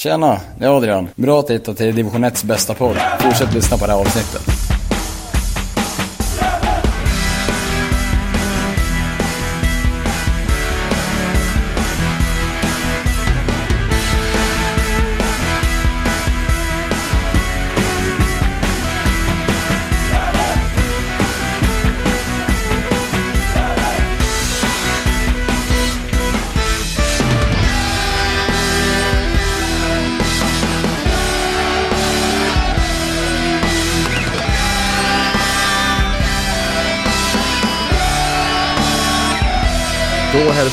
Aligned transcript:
Tjena, 0.00 0.40
det 0.58 0.64
är 0.64 0.76
Adrian. 0.76 1.08
Bra 1.14 1.40
att 1.40 1.50
hitta 1.50 1.74
till 1.74 1.94
division 1.94 2.24
1s 2.24 2.46
bästa 2.46 2.74
podd. 2.74 2.96
Fortsätt 3.20 3.54
lyssna 3.54 3.76
på 3.76 3.86
det 3.86 3.92
här 3.92 4.00
avsnittet. 4.00 4.69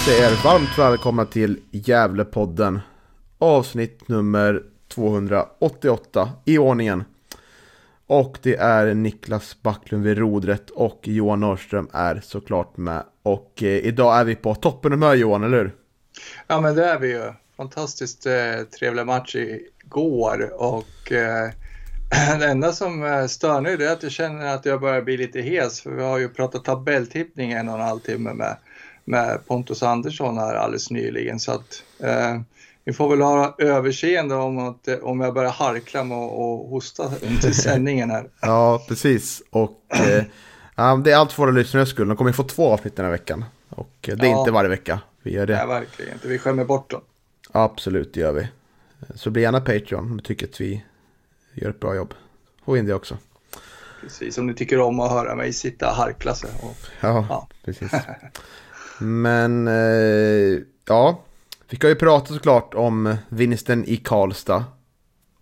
Hälsar 0.08 0.24
jag 0.24 0.32
er 0.32 0.44
varmt 0.44 0.78
välkomna 0.78 1.26
till 1.26 1.60
Gävlepodden. 1.72 2.80
Avsnitt 3.38 4.08
nummer 4.08 4.64
288 4.88 6.30
i 6.46 6.58
ordningen. 6.58 7.04
Och 8.06 8.38
det 8.42 8.56
är 8.56 8.94
Niklas 8.94 9.62
Backlund 9.62 10.04
vid 10.04 10.18
rodret 10.18 10.70
och 10.70 11.00
Johan 11.04 11.40
Norrström 11.40 11.90
är 11.94 12.22
såklart 12.24 12.78
med. 12.78 13.04
Och 13.24 13.64
eh, 13.64 13.68
idag 13.68 14.20
är 14.20 14.24
vi 14.24 14.36
på 14.36 14.56
toppen 14.56 14.92
humör 14.92 15.16
Johan, 15.16 15.44
eller 15.44 15.58
hur? 15.58 15.76
Ja 16.48 16.62
men 16.62 16.76
det 16.76 16.86
är 16.86 17.00
vi 17.00 17.08
ju. 17.08 17.34
Fantastiskt 17.58 18.26
eh, 18.26 18.34
trevlig 18.80 19.06
match 19.06 19.36
igår 19.36 20.54
och 20.62 21.12
eh, 21.12 21.50
det 22.40 22.46
enda 22.46 22.72
som 22.72 23.04
eh, 23.04 23.26
stör 23.26 23.62
nu 23.62 23.84
är 23.84 23.94
att 23.94 24.04
jag 24.04 24.12
känner 24.12 24.56
att 24.56 24.66
jag 24.66 24.82
börjar 24.82 25.02
bli 25.02 25.18
lite 25.18 25.42
hes 25.42 25.82
för 25.82 25.92
vi 25.92 26.04
har 26.04 26.18
ju 26.18 26.30
pratat 26.30 26.66
tabelltippning 26.66 27.52
en 27.52 27.70
och 27.70 27.76
en 27.76 27.82
halv 27.82 28.00
timme 28.00 28.34
med 28.34 28.58
med 29.08 29.48
Pontus 29.48 29.84
Andersson 29.84 30.38
här 30.38 30.56
alldeles 30.56 30.92
nyligen. 30.92 31.40
Så 31.40 31.52
att 31.52 31.84
eh, 32.00 32.42
vi 32.84 32.94
får 32.94 33.10
väl 33.10 33.22
ha 33.22 33.56
överseende 33.58 34.36
om, 34.36 34.58
att, 34.58 34.88
om 35.02 35.22
jag 35.22 35.34
börjar 35.34 35.52
harkla 35.52 36.04
med 36.04 36.18
och, 36.18 36.70
hosta 36.70 37.04
under 37.04 37.52
sändningen 37.52 38.10
här. 38.10 38.30
ja, 38.42 38.86
precis. 38.88 39.42
Och 39.50 39.84
eh, 39.90 40.24
det 41.04 41.12
är 41.12 41.16
allt 41.16 41.32
för 41.32 41.44
våra 41.44 41.52
lyssnares 41.52 41.90
skull. 41.90 42.08
De 42.08 42.18
kommer 42.18 42.32
få 42.32 42.44
två 42.44 42.74
avsnitt 42.74 42.96
den 42.96 43.06
här 43.06 43.12
veckan. 43.12 43.46
Och 43.70 44.10
eh, 44.10 44.18
det 44.18 44.28
är 44.28 44.32
ja. 44.32 44.40
inte 44.40 44.52
varje 44.52 44.70
vecka 44.70 45.00
vi 45.22 45.34
gör 45.34 45.46
det. 45.46 45.56
Nej, 45.56 45.68
verkligen 45.68 46.14
inte. 46.14 46.28
Vi 46.28 46.40
skämmer 46.40 46.66
bort 46.66 46.90
dem. 46.90 47.02
Absolut, 47.52 48.14
det 48.14 48.20
gör 48.20 48.32
vi. 48.32 48.48
Så 49.16 49.30
bli 49.30 49.42
gärna 49.42 49.62
Patreon 49.62 50.00
om 50.12 50.18
du 50.18 50.24
tycker 50.24 50.48
att 50.48 50.62
vi 50.62 50.84
gör 51.54 51.70
ett 51.70 51.80
bra 51.80 51.96
jobb. 51.96 52.14
Få 52.66 52.78
in 52.78 52.86
det 52.86 52.94
också. 52.94 53.18
Precis, 54.02 54.38
om 54.38 54.48
ni 54.48 54.54
tycker 54.54 54.80
om 54.80 55.00
att 55.00 55.12
höra 55.12 55.36
mig 55.36 55.54
sitta 55.54 55.90
och 55.90 55.96
harkla 55.96 56.36
sig. 56.36 56.50
Och, 56.62 56.78
ja, 57.02 57.26
ja, 57.30 57.48
precis. 57.66 57.92
Men 59.00 59.68
eh, 59.68 60.60
ja, 60.86 61.24
vi 61.70 61.78
ska 61.78 61.90
ju 61.90 61.96
prata 61.96 62.34
såklart 62.34 62.74
om 62.74 63.16
vinsten 63.30 63.86
i 63.86 63.98
Karlstad. 63.98 64.66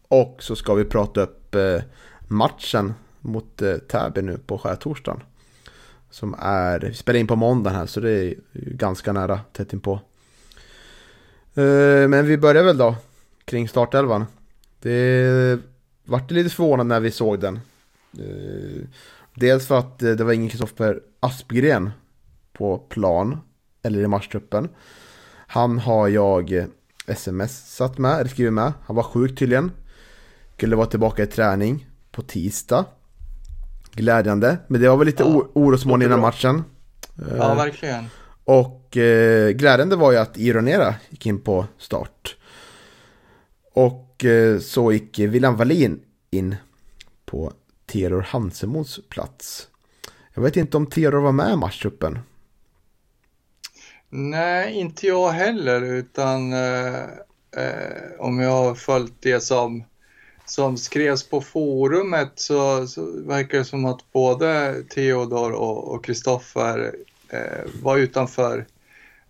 Och 0.08 0.38
så 0.40 0.56
ska 0.56 0.74
vi 0.74 0.86
prata 0.86 1.22
upp 1.22 1.56
eh, 1.56 1.82
matchen 2.28 2.94
mot 3.20 3.62
eh, 3.62 3.76
Täby 3.76 4.22
nu 4.22 4.38
på 4.38 4.58
skärtorsdagen. 4.58 5.24
Som 6.10 6.36
är, 6.40 6.80
vi 6.80 6.94
spelar 6.94 7.20
in 7.20 7.28
på 7.28 7.36
måndagen 7.36 7.80
här 7.80 7.86
så 7.86 8.00
det 8.00 8.12
är 8.12 8.36
ganska 8.54 9.14
nära 9.14 9.40
tätt 9.54 9.74
inpå. 9.74 10.00
Eh, 11.54 12.08
men 12.08 12.26
vi 12.26 12.38
börjar 12.38 12.64
väl 12.64 12.78
då 12.78 12.96
kring 13.46 13.68
startelvan. 13.68 14.26
Det 14.80 15.60
vart 16.06 16.32
lite 16.32 16.50
förvånad 16.50 16.88
när 16.88 17.00
vi 17.00 17.12
såg 17.12 17.40
den. 17.40 17.60
Eh, 18.20 18.88
dels 19.34 19.68
för 19.68 19.80
att 19.80 20.04
eh, 20.04 20.12
det 20.12 20.24
var 20.24 20.34
ingen 20.34 20.50
Kristoffer 20.50 21.00
Aspgren 21.20 21.92
på 22.58 22.78
plan 22.78 23.38
eller 23.84 24.00
i 24.00 24.08
matchtruppen. 24.08 24.70
Han 25.48 25.80
har 25.80 26.08
jag 26.08 26.68
sms-satt 27.08 27.98
med, 27.98 28.20
eller 28.20 28.30
skrivit 28.30 28.54
med. 28.54 28.74
Han 28.86 28.96
var 28.96 29.04
sjuk 29.04 29.40
tydligen. 29.40 29.72
Skulle 30.56 30.76
vara 30.76 30.88
tillbaka 30.88 31.24
i 31.24 31.28
träning 31.28 31.88
på 32.12 32.22
tisdag. 32.22 32.86
Glädjande, 33.92 34.58
men 34.68 34.82
det 34.82 34.90
var 34.90 34.98
väl 34.98 35.06
lite 35.06 35.24
ja, 35.24 35.48
orosmoln 35.54 36.02
innan 36.02 36.20
matchen. 36.20 36.64
Ja, 37.38 37.54
verkligen. 37.54 38.06
Och 38.44 38.98
eh, 38.98 39.50
glädjande 39.50 39.96
var 39.96 40.12
ju 40.12 40.18
att 40.18 40.38
Ironera 40.38 40.96
gick 41.10 41.26
in 41.26 41.42
på 41.42 41.66
start. 41.78 42.38
Och 43.74 44.26
eh, 44.26 44.60
så 44.60 44.92
gick 44.92 45.20
William 45.20 45.56
Wallin 45.56 46.02
in 46.32 46.56
på 47.26 47.54
Theodor 47.86 48.22
Hansemons 48.22 49.00
plats. 49.10 49.68
Jag 50.34 50.42
vet 50.42 50.58
inte 50.58 50.78
om 50.78 50.88
Theodor 50.88 51.22
var 51.22 51.32
med 51.32 51.54
i 51.54 51.56
matchtruppen. 51.56 52.20
Nej, 54.18 54.74
inte 54.74 55.08
jag 55.08 55.30
heller, 55.30 55.82
utan 55.82 56.54
eh, 56.54 57.04
eh, 57.58 58.12
om 58.20 58.40
jag 58.40 58.52
har 58.52 58.76
följt 58.76 59.14
det 59.20 59.40
som, 59.40 59.84
som 60.46 60.78
skrevs 60.78 61.30
på 61.30 61.42
forumet 61.42 62.32
så, 62.36 62.88
så 62.88 63.22
verkar 63.22 63.58
det 63.58 63.66
som 63.66 63.86
att 63.86 64.12
både 64.12 64.76
Theodor 64.90 65.52
och 65.52 66.06
Kristoffer 66.06 66.96
eh, 67.30 67.72
var 67.84 67.98
utanför 67.98 68.66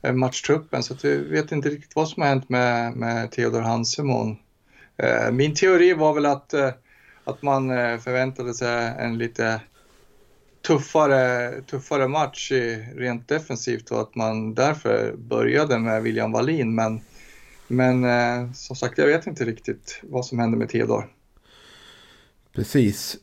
eh, 0.01 0.13
matchtruppen, 0.13 0.83
så 0.83 0.95
jag 1.01 1.11
vet 1.11 1.51
inte 1.51 1.69
riktigt 1.69 1.95
vad 1.95 2.09
som 2.09 2.21
har 2.21 2.29
hänt 2.29 2.49
med, 2.49 2.95
med 2.95 3.31
Theodor 3.31 3.61
Hansemon. 3.61 4.37
Eh, 4.97 5.31
min 5.31 5.55
teori 5.55 5.93
var 5.93 6.13
väl 6.13 6.25
att, 6.25 6.53
eh, 6.53 6.69
att 7.23 7.41
man 7.41 7.69
eh, 7.69 7.97
förväntade 7.97 8.53
sig 8.53 8.93
en 8.99 9.17
lite 9.17 9.61
tuffare, 10.67 11.51
tuffare 11.61 12.07
match 12.07 12.51
rent 12.95 13.27
defensivt 13.27 13.91
och 13.91 14.01
att 14.01 14.15
man 14.15 14.53
därför 14.53 15.15
började 15.17 15.79
med 15.79 16.03
William 16.03 16.31
Wallin. 16.31 16.75
Men, 16.75 17.01
men 17.67 18.03
eh, 18.03 18.51
som 18.53 18.75
sagt, 18.75 18.97
jag 18.97 19.07
vet 19.07 19.27
inte 19.27 19.45
riktigt 19.45 19.99
vad 20.03 20.25
som 20.25 20.39
hände 20.39 20.57
med 20.57 20.69
Theodor. 20.69 21.07
Precis. 22.53 23.17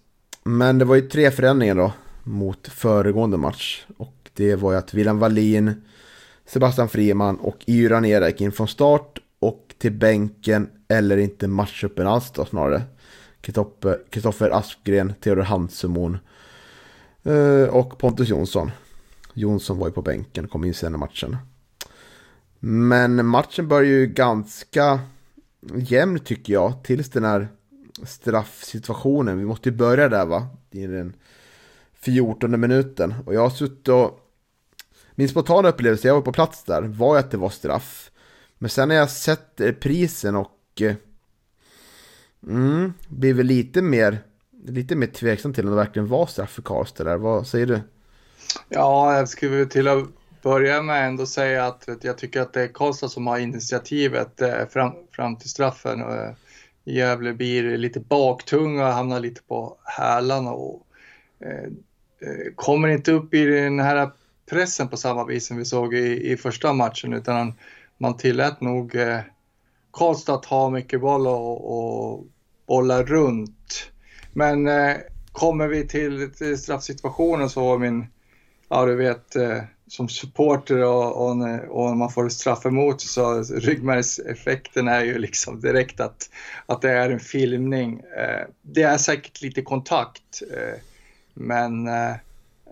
Men 0.45 0.79
det 0.79 0.85
var 0.85 0.95
ju 0.95 1.01
tre 1.01 1.31
förändringar 1.31 1.75
då 1.75 1.93
mot 2.23 2.69
föregående 2.69 3.37
match. 3.37 3.85
Och 3.97 4.31
det 4.35 4.57
var 4.57 4.73
ju 4.73 4.79
att 4.79 4.95
William 4.95 5.19
Wallin, 5.19 5.83
Sebastian 6.47 6.89
Friman 6.89 7.37
och 7.37 7.65
Yran 7.67 8.05
Erik 8.05 8.41
in 8.41 8.53
från 8.53 8.69
start 8.69 9.19
och 9.39 9.75
till 9.79 9.93
bänken 9.93 10.71
eller 10.89 11.17
inte 11.17 11.49
matchuppen 11.49 12.07
alls 12.07 12.31
då 12.31 12.45
snarare. 12.45 12.83
Kristoffer 14.11 14.51
Aspgren, 14.51 15.15
Theodor 15.21 15.43
Hansemon 15.43 16.19
Eh, 17.23 17.69
och 17.69 17.99
Pontus 17.99 18.29
Jonsson. 18.29 18.71
Jonsson 19.35 19.79
var 19.79 19.87
ju 19.87 19.93
på 19.93 20.03
bänken, 20.03 20.49
kom 20.49 20.65
in 20.65 20.75
sen 20.75 20.95
i 20.95 20.99
matchen. 20.99 21.37
Men 22.59 23.27
matchen 23.27 23.69
börjar 23.69 23.91
ju 23.91 24.07
ganska 24.07 25.01
jämn 25.75 26.19
tycker 26.19 26.53
jag. 26.53 26.85
Tills 26.85 27.11
den 27.11 27.25
här 27.25 27.49
straffsituationen. 28.03 29.39
Vi 29.39 29.45
måste 29.45 29.69
ju 29.69 29.75
börja 29.75 30.09
där 30.09 30.27
va? 30.27 30.47
I 30.71 30.87
den 30.87 31.17
14 31.93 32.61
minuten. 32.61 33.15
Och 33.27 33.35
jag 33.35 33.41
har 33.41 33.51
suttit 33.51 33.89
och... 33.89 34.19
Min 35.15 35.29
spontana 35.29 35.69
upplevelse, 35.69 36.09
jag 36.09 36.15
var 36.15 36.23
på 36.23 36.33
plats 36.33 36.65
där, 36.65 36.83
var 36.83 37.15
ju 37.15 37.21
att 37.21 37.31
det 37.31 37.37
var 37.37 37.51
straff. 37.51 38.11
Men 38.59 38.71
sen 38.71 38.91
har 38.91 38.97
jag 38.97 39.11
sett 39.11 39.61
eh, 39.61 39.73
prisen 39.73 40.37
och... 40.37 40.59
Eh, 40.81 40.95
mm, 42.47 42.93
blir 43.09 43.35
väl 43.35 43.47
lite 43.47 43.83
mer 43.83 44.19
lite 44.67 44.97
mer 44.97 45.07
tveksam 45.07 45.53
till 45.53 45.65
om 45.65 45.71
det 45.71 45.77
verkligen 45.77 46.09
var 46.09 46.27
straff 46.27 46.51
för 46.51 46.63
Karlstad 46.63 47.05
där. 47.05 47.17
Vad 47.17 47.47
säger 47.47 47.67
du? 47.67 47.81
Ja, 48.69 49.17
jag 49.17 49.29
skulle 49.29 49.67
till 49.67 49.89
att 49.89 50.05
börja 50.43 50.83
med 50.83 51.07
ändå 51.07 51.27
säga 51.27 51.67
att 51.67 51.89
jag 52.03 52.19
tycker 52.19 52.41
att 52.41 52.53
det 52.53 52.63
är 52.63 52.69
Karlstad 52.69 53.09
som 53.09 53.27
har 53.27 53.39
initiativet 53.39 54.41
eh, 54.41 54.67
fram, 54.71 54.93
fram 55.13 55.37
till 55.37 55.51
straffen. 55.51 56.01
Eh, 56.01 56.31
Gävle 56.85 57.33
blir 57.33 57.79
lite 57.79 58.01
baktunga 58.01 58.87
och 58.87 58.93
hamnar 58.93 59.21
lite 59.21 59.43
på 59.43 59.77
hälarna 59.85 60.51
och 60.53 60.87
eh, 61.41 61.65
eh, 62.29 62.55
kommer 62.55 62.89
inte 62.89 63.13
upp 63.13 63.35
i 63.35 63.45
den 63.45 63.81
här 63.81 64.11
pressen 64.51 64.89
på 64.89 64.97
samma 64.97 65.25
vis 65.25 65.47
som 65.47 65.57
vi 65.57 65.65
såg 65.65 65.95
i, 65.95 66.33
i 66.33 66.37
första 66.37 66.73
matchen 66.73 67.13
utan 67.13 67.55
man 67.99 68.17
tillät 68.17 68.61
nog 68.61 68.95
eh, 68.95 69.21
Karlstad 69.91 70.35
att 70.35 70.45
ha 70.45 70.71
mycket 70.71 71.01
boll 71.01 71.27
och, 71.27 72.13
och 72.13 72.27
bolla 72.67 73.03
runt. 73.03 73.92
Men 74.33 74.69
eh, 74.69 74.97
kommer 75.33 75.69
vi 75.69 75.89
till, 75.89 76.33
till 76.33 76.59
straffsituationen 76.59 77.51
så 77.51 77.61
var 77.61 77.79
min, 77.79 78.07
ja 78.69 78.87
du 78.87 78.97
vet, 78.97 79.37
eh, 79.37 79.59
som 79.87 80.09
supporter 80.09 80.85
och, 80.85 81.27
och, 81.27 81.37
och 81.69 81.97
man 81.97 82.11
får 82.11 82.29
straff 82.29 82.67
emot 82.67 83.01
så 83.01 83.43
ryggmärgseffekten 83.43 84.89
är 84.89 85.05
ju 85.05 85.19
liksom 85.19 85.61
direkt 85.61 86.01
att, 86.01 86.31
att 86.67 86.83
det 86.83 86.91
är 86.91 87.11
en 87.11 87.21
filmning. 87.21 88.01
Eh, 88.17 88.47
det 88.63 88.83
är 88.83 88.99
säkert 88.99 89.43
lite 89.43 89.63
kontakt, 89.63 90.43
eh, 90.53 90.81
men, 91.35 91.89
eh, 91.89 92.15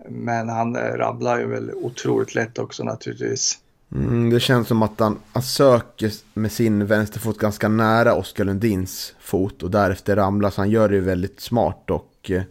men 0.09 0.49
han 0.49 0.77
rabblar 0.77 1.39
ju 1.39 1.47
väl 1.47 1.71
otroligt 1.73 2.35
lätt 2.35 2.59
också 2.59 2.83
naturligtvis. 2.83 3.59
Mm, 3.91 4.29
det 4.29 4.39
känns 4.39 4.67
som 4.67 4.81
att 4.81 4.99
han, 4.99 5.19
han 5.33 5.43
söker 5.43 6.11
med 6.33 6.51
sin 6.51 6.85
vänsterfot 6.85 7.37
ganska 7.37 7.67
nära 7.67 8.15
Oskar 8.15 8.45
Lundins 8.45 9.15
fot 9.19 9.63
och 9.63 9.71
därefter 9.71 10.15
ramlar 10.15 10.49
så 10.49 10.61
han 10.61 10.69
gör 10.69 10.89
det 10.89 10.99
väldigt 10.99 11.39
smart 11.39 11.89
och 11.89 12.31
eh, 12.31 12.43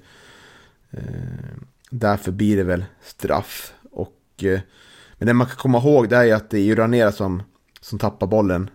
eh, 0.91 1.01
därför 1.91 2.33
blir 2.33 2.57
det 2.57 2.65
väl 2.65 2.85
straff. 3.03 3.73
Och, 3.91 4.45
eh, 4.45 4.61
men 5.19 5.27
det 5.27 5.35
man 5.35 5.47
kan 5.47 5.57
komma 5.57 5.79
ihåg 5.79 6.09
det 6.09 6.17
är 6.17 6.35
att 6.35 6.51
det 6.51 6.59
är 6.59 6.77
Ranera 6.77 7.13
som, 7.13 7.43
som 7.81 7.99
tappar 7.99 8.27
bollen 8.27 8.71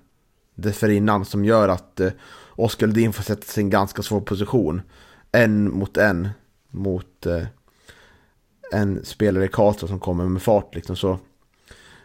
dessförinnan 0.55 1.25
som 1.25 1.45
gör 1.45 1.69
att 1.69 1.99
eh, 1.99 2.11
Oskar 2.49 2.87
Lundin 2.87 3.13
får 3.13 3.23
sätta 3.23 3.45
sig 3.45 3.61
i 3.61 3.63
en 3.63 3.69
ganska 3.69 4.01
svår 4.01 4.21
position. 4.21 4.81
En 5.31 5.71
mot 5.71 5.97
en 5.97 6.29
mot 6.69 7.25
eh, 7.25 7.43
en 8.71 9.05
spelare 9.05 9.45
i 9.45 9.47
Karlstad 9.47 9.87
som 9.87 9.99
kommer 9.99 10.25
med 10.25 10.41
fart 10.41 10.75
liksom 10.75 10.95
så. 10.95 11.19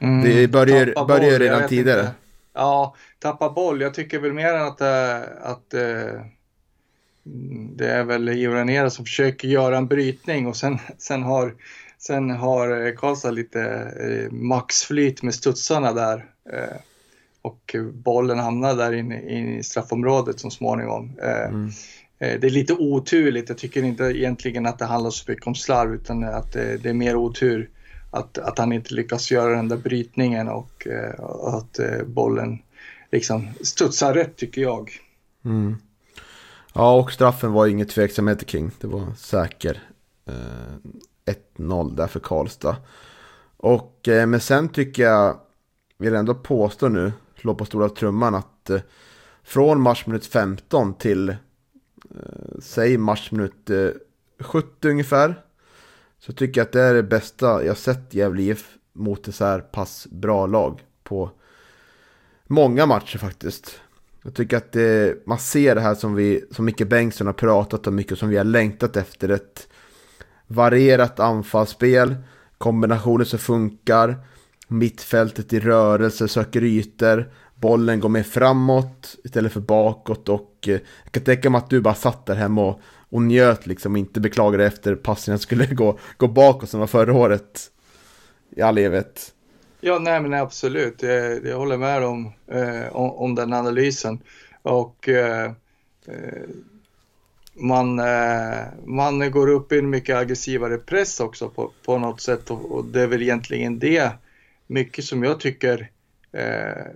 Mm, 0.01 0.25
det 0.25 0.49
börjar, 0.49 1.07
börjar 1.07 1.39
redan 1.39 1.69
tidigare. 1.69 2.01
Inte. 2.01 2.13
Ja, 2.55 2.95
tappa 3.19 3.51
boll. 3.51 3.81
Jag 3.81 3.95
tycker 3.95 4.19
väl 4.19 4.33
mer 4.33 4.55
än 4.55 4.67
att, 4.67 4.81
äh, 4.81 5.17
att 5.43 5.75
äh, 5.75 6.23
det 7.77 7.91
är 7.91 8.05
väl 8.05 8.29
Iranera 8.29 8.91
som 8.91 9.05
försöker 9.05 9.49
göra 9.49 9.77
en 9.77 9.87
brytning 9.87 10.47
och 10.47 10.57
sen, 10.57 10.79
sen 10.99 11.23
har, 11.23 11.55
sen 11.99 12.31
har 12.31 12.97
Karlstad 12.97 13.31
lite 13.31 13.63
äh, 14.01 14.33
maxflyt 14.33 15.23
med 15.23 15.35
studsarna 15.35 15.93
där. 15.93 16.25
och 17.43 17.77
bollen 17.93 18.39
hamnar 18.39 18.75
där 18.75 18.93
inne, 18.93 19.31
inne 19.31 19.59
i 19.59 19.63
straffområdet 19.63 20.41
så 20.41 20.51
småningom. 20.51 21.13
Mm. 21.23 21.71
Det 22.19 22.45
är 22.45 22.51
lite 22.51 22.73
oturligt. 22.73 23.49
Jag 23.49 23.59
tycker 23.59 23.83
inte 23.83 24.05
egentligen 24.05 24.67
att 24.67 24.79
det 24.79 24.85
handlar 24.85 25.11
så 25.11 25.31
mycket 25.31 25.47
om 25.47 25.55
slarv 25.55 25.95
utan 25.95 26.25
att 26.25 26.53
det, 26.53 26.77
det 26.77 26.89
är 26.89 26.95
mer 26.95 27.17
otur 27.17 27.71
att, 28.11 28.39
att 28.39 28.59
han 28.59 28.73
inte 28.73 28.95
lyckas 28.95 29.31
göra 29.31 29.57
den 29.57 29.69
där 29.69 29.77
brytningen 29.77 30.49
och 30.49 30.87
eh, 30.87 31.25
att 31.55 31.79
eh, 31.79 32.03
bollen 32.07 32.59
liksom 33.13 33.49
studsar 33.61 34.15
rätt 34.15 34.37
tycker 34.37 34.63
jag. 34.63 34.91
Mm. 35.45 35.77
Ja, 36.73 36.97
och 36.97 37.13
straffen 37.13 37.53
var 37.53 37.67
inget 37.67 37.89
tveksamhet 37.89 38.47
kring. 38.47 38.71
Det 38.81 38.87
var 38.87 39.15
säker. 39.17 39.83
Eh, 40.27 41.35
1-0 41.57 41.97
där 41.97 42.07
för 42.07 42.21
Karlstad. 42.21 42.77
Och, 43.57 44.09
eh, 44.09 44.27
men 44.27 44.41
sen 44.41 44.69
tycker 44.69 45.03
jag, 45.03 45.37
vill 45.99 46.15
ändå 46.15 46.35
påstå 46.35 46.89
nu, 46.89 47.13
slå 47.41 47.55
på 47.55 47.65
stora 47.65 47.89
trumman 47.89 48.35
att 48.35 48.71
eh, 48.71 48.81
från 49.43 49.81
matchminut 49.81 50.27
15 50.27 50.95
till, 50.95 51.29
eh, 51.29 51.37
säg 52.61 52.99
matchminut 52.99 53.71
eh, 53.71 53.89
70 54.41 54.89
ungefär, 54.89 55.45
så 56.21 56.33
tycker 56.33 56.61
jag 56.61 56.67
att 56.67 56.73
det 56.73 56.83
är 56.83 56.95
det 56.95 57.03
bästa 57.03 57.65
jag 57.65 57.77
sett 57.77 58.15
Gävle 58.15 58.43
IF 58.43 58.77
mot 58.93 59.29
ett 59.29 59.35
så 59.35 59.45
här 59.45 59.61
pass 59.61 60.07
bra 60.11 60.47
lag 60.47 60.81
på 61.03 61.31
många 62.47 62.87
matcher 62.87 63.19
faktiskt. 63.19 63.81
Jag 64.23 64.35
tycker 64.35 64.57
att 64.57 64.73
det, 64.73 65.27
man 65.27 65.39
ser 65.39 65.75
det 65.75 65.81
här 65.81 65.95
som, 65.95 66.15
vi, 66.15 66.45
som 66.51 66.65
Micke 66.65 66.89
Bengtsson 66.89 67.27
har 67.27 67.35
pratat 67.35 67.87
om 67.87 67.95
mycket, 67.95 68.19
som 68.19 68.29
vi 68.29 68.37
har 68.37 68.45
längtat 68.45 68.97
efter. 68.97 69.29
Ett 69.29 69.69
varierat 70.47 71.21
anfallsspel, 71.21 72.17
kombinationer 72.59 73.25
som 73.25 73.39
funkar, 73.39 74.17
mittfältet 74.69 75.53
i 75.53 75.61
rörelse, 75.61 76.29
söker 76.29 76.65
ytor, 76.65 77.33
bollen 77.55 78.01
går 78.01 78.09
mer 78.09 78.23
framåt 78.23 79.17
istället 79.25 79.53
för 79.53 79.61
bakåt 79.61 80.29
och 80.29 80.57
eh, 80.67 80.81
jag 81.05 81.13
kan 81.13 81.23
tänka 81.23 81.51
mig 81.51 81.59
att 81.59 81.71
du 81.71 81.81
bara 81.81 81.95
satt 81.95 82.27
där 82.27 82.35
hemma 82.35 82.63
och 82.63 82.81
och 83.11 83.23
njöt 83.23 83.67
liksom 83.67 83.93
och 83.93 83.99
inte 83.99 84.21
beklagade 84.21 84.67
efter 84.67 84.95
passningen 84.95 85.39
skulle 85.39 85.67
gå, 85.75 85.99
gå 86.17 86.29
bakåt 86.29 86.71
som 86.71 86.81
var 86.81 86.87
förra 86.87 87.15
året 87.15 87.71
i 88.57 88.63
all 88.63 88.79
evighet. 88.79 89.35
Ja, 89.81 89.99
nej 89.99 90.21
men 90.21 90.35
absolut. 90.35 91.03
Jag, 91.03 91.47
jag 91.47 91.59
håller 91.59 91.77
med 91.77 92.05
om, 92.05 92.33
eh, 92.47 92.97
om, 92.97 93.11
om, 93.11 93.35
den 93.35 93.53
analysen. 93.53 94.21
Och 94.63 95.09
eh, 95.09 95.53
eh, 96.07 96.49
man, 97.55 97.99
eh, 97.99 98.65
man 98.85 99.31
går 99.31 99.49
upp 99.49 99.73
i 99.73 99.79
en 99.79 99.91
mycket 99.91 100.17
aggressivare 100.17 100.79
press 100.79 101.21
också 101.21 101.49
på, 101.49 101.71
på 101.85 101.99
något 101.99 102.21
sätt 102.21 102.51
och, 102.51 102.73
och 102.73 102.85
det 102.85 103.01
är 103.01 103.07
väl 103.07 103.23
egentligen 103.23 103.79
det 103.79 104.11
mycket 104.67 105.05
som 105.05 105.23
jag 105.23 105.41
tycker 105.41 105.91
eh, 106.33 106.87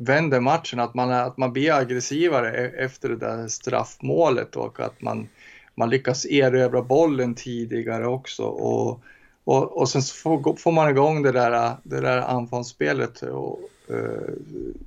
vänder 0.00 0.40
matchen, 0.40 0.80
att 0.80 0.94
man, 0.94 1.10
att 1.10 1.36
man 1.36 1.52
blir 1.52 1.72
aggressivare 1.72 2.56
e-, 2.56 2.84
efter 2.84 3.08
det 3.08 3.16
där 3.16 3.48
straffmålet 3.48 4.56
och 4.56 4.80
att 4.80 5.02
man, 5.02 5.28
man 5.74 5.90
lyckas 5.90 6.26
erövra 6.26 6.82
bollen 6.82 7.34
tidigare 7.34 8.06
också. 8.06 8.42
Och, 8.42 9.00
och, 9.44 9.78
och 9.78 9.88
sen 9.88 10.02
får, 10.02 10.56
får 10.56 10.72
man 10.72 10.90
igång 10.90 11.22
det 11.22 11.32
där, 11.32 11.76
det 11.82 12.00
där 12.00 12.18
anfallsspelet 12.18 13.22
och, 13.22 13.60
eh, 13.88 14.34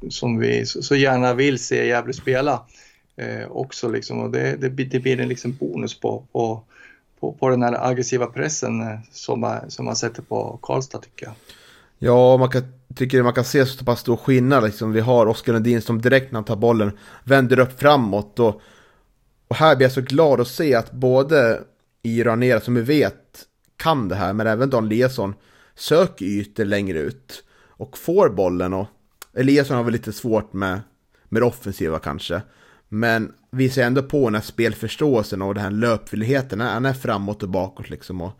som 0.10 0.40
vi 0.40 0.66
så 0.66 0.96
gärna 0.96 1.34
vill 1.34 1.60
se 1.60 1.88
Gävle 1.88 2.14
spela 2.14 2.66
eh, 3.16 3.52
också. 3.52 3.90
Liksom. 3.90 4.20
Och 4.20 4.32
det, 4.32 4.56
det, 4.56 4.70
det 4.70 5.00
blir 5.00 5.20
en 5.20 5.30
liksom 5.30 5.56
bonus 5.60 6.00
på, 6.00 6.24
på, 6.32 6.64
på, 7.20 7.32
på 7.32 7.50
den 7.50 7.64
här 7.64 7.88
aggressiva 7.90 8.26
pressen 8.26 8.82
eh, 8.82 9.00
som 9.12 9.40
man, 9.40 9.72
som 9.72 9.86
man 9.86 9.96
sätter 9.96 10.22
på 10.22 10.60
Karlstad 10.62 11.00
tycker 11.00 11.26
jag. 11.26 11.36
Ja, 12.06 12.38
man 12.38 12.50
kan, 12.50 12.64
tycker 12.96 13.24
man 13.24 13.34
kan 13.34 13.44
se 13.44 13.66
så 13.66 13.86
pass 13.86 14.00
stor 14.00 14.18
skillnad. 14.18 14.64
Liksom. 14.64 14.92
Vi 14.92 15.00
har 15.00 15.26
Oskar 15.26 15.54
Lundin 15.54 15.82
som 15.82 16.02
direkt 16.02 16.32
när 16.32 16.38
han 16.38 16.44
tar 16.44 16.56
bollen 16.56 16.92
vänder 17.24 17.60
upp 17.60 17.80
framåt. 17.80 18.40
Och, 18.40 18.62
och 19.48 19.56
här 19.56 19.76
blir 19.76 19.86
jag 19.86 19.94
så 19.94 20.02
glad 20.02 20.42
att 20.42 20.48
se 20.48 20.76
att 20.76 20.92
både 20.92 21.62
i 22.04 22.24
Ranera, 22.24 22.62
som 22.62 22.76
vi 22.76 22.82
vet 22.82 23.46
kan 23.78 24.08
det 24.08 24.16
här, 24.16 24.34
men 24.34 24.48
även 24.48 24.70
Dan 24.70 24.86
Eliasson 24.86 25.34
söker 25.76 26.26
ytor 26.26 26.66
längre 26.66 27.00
ut 27.00 27.44
och 27.68 27.98
får 27.98 28.30
bollen. 28.30 28.74
Och 28.74 28.88
Eliasson 29.34 29.78
har 29.78 29.84
väl 29.84 29.94
lite 29.94 30.14
svårt 30.14 30.54
med, 30.54 30.82
med 31.30 31.42
det 31.42 31.46
offensiva 31.46 32.00
kanske. 32.00 32.42
Men 32.90 33.34
visar 33.52 33.84
ändå 33.84 34.04
på 34.04 34.26
den 34.26 34.36
här 34.36 34.42
spelförståelsen 34.42 35.42
och 35.42 35.54
den 35.54 35.64
här 35.64 35.72
löpvilligheten. 35.72 36.60
Han 36.60 36.86
är 36.86 36.94
framåt 36.94 37.44
och 37.44 37.50
bakåt 37.50 37.90
liksom. 37.90 38.22
Och, 38.22 38.40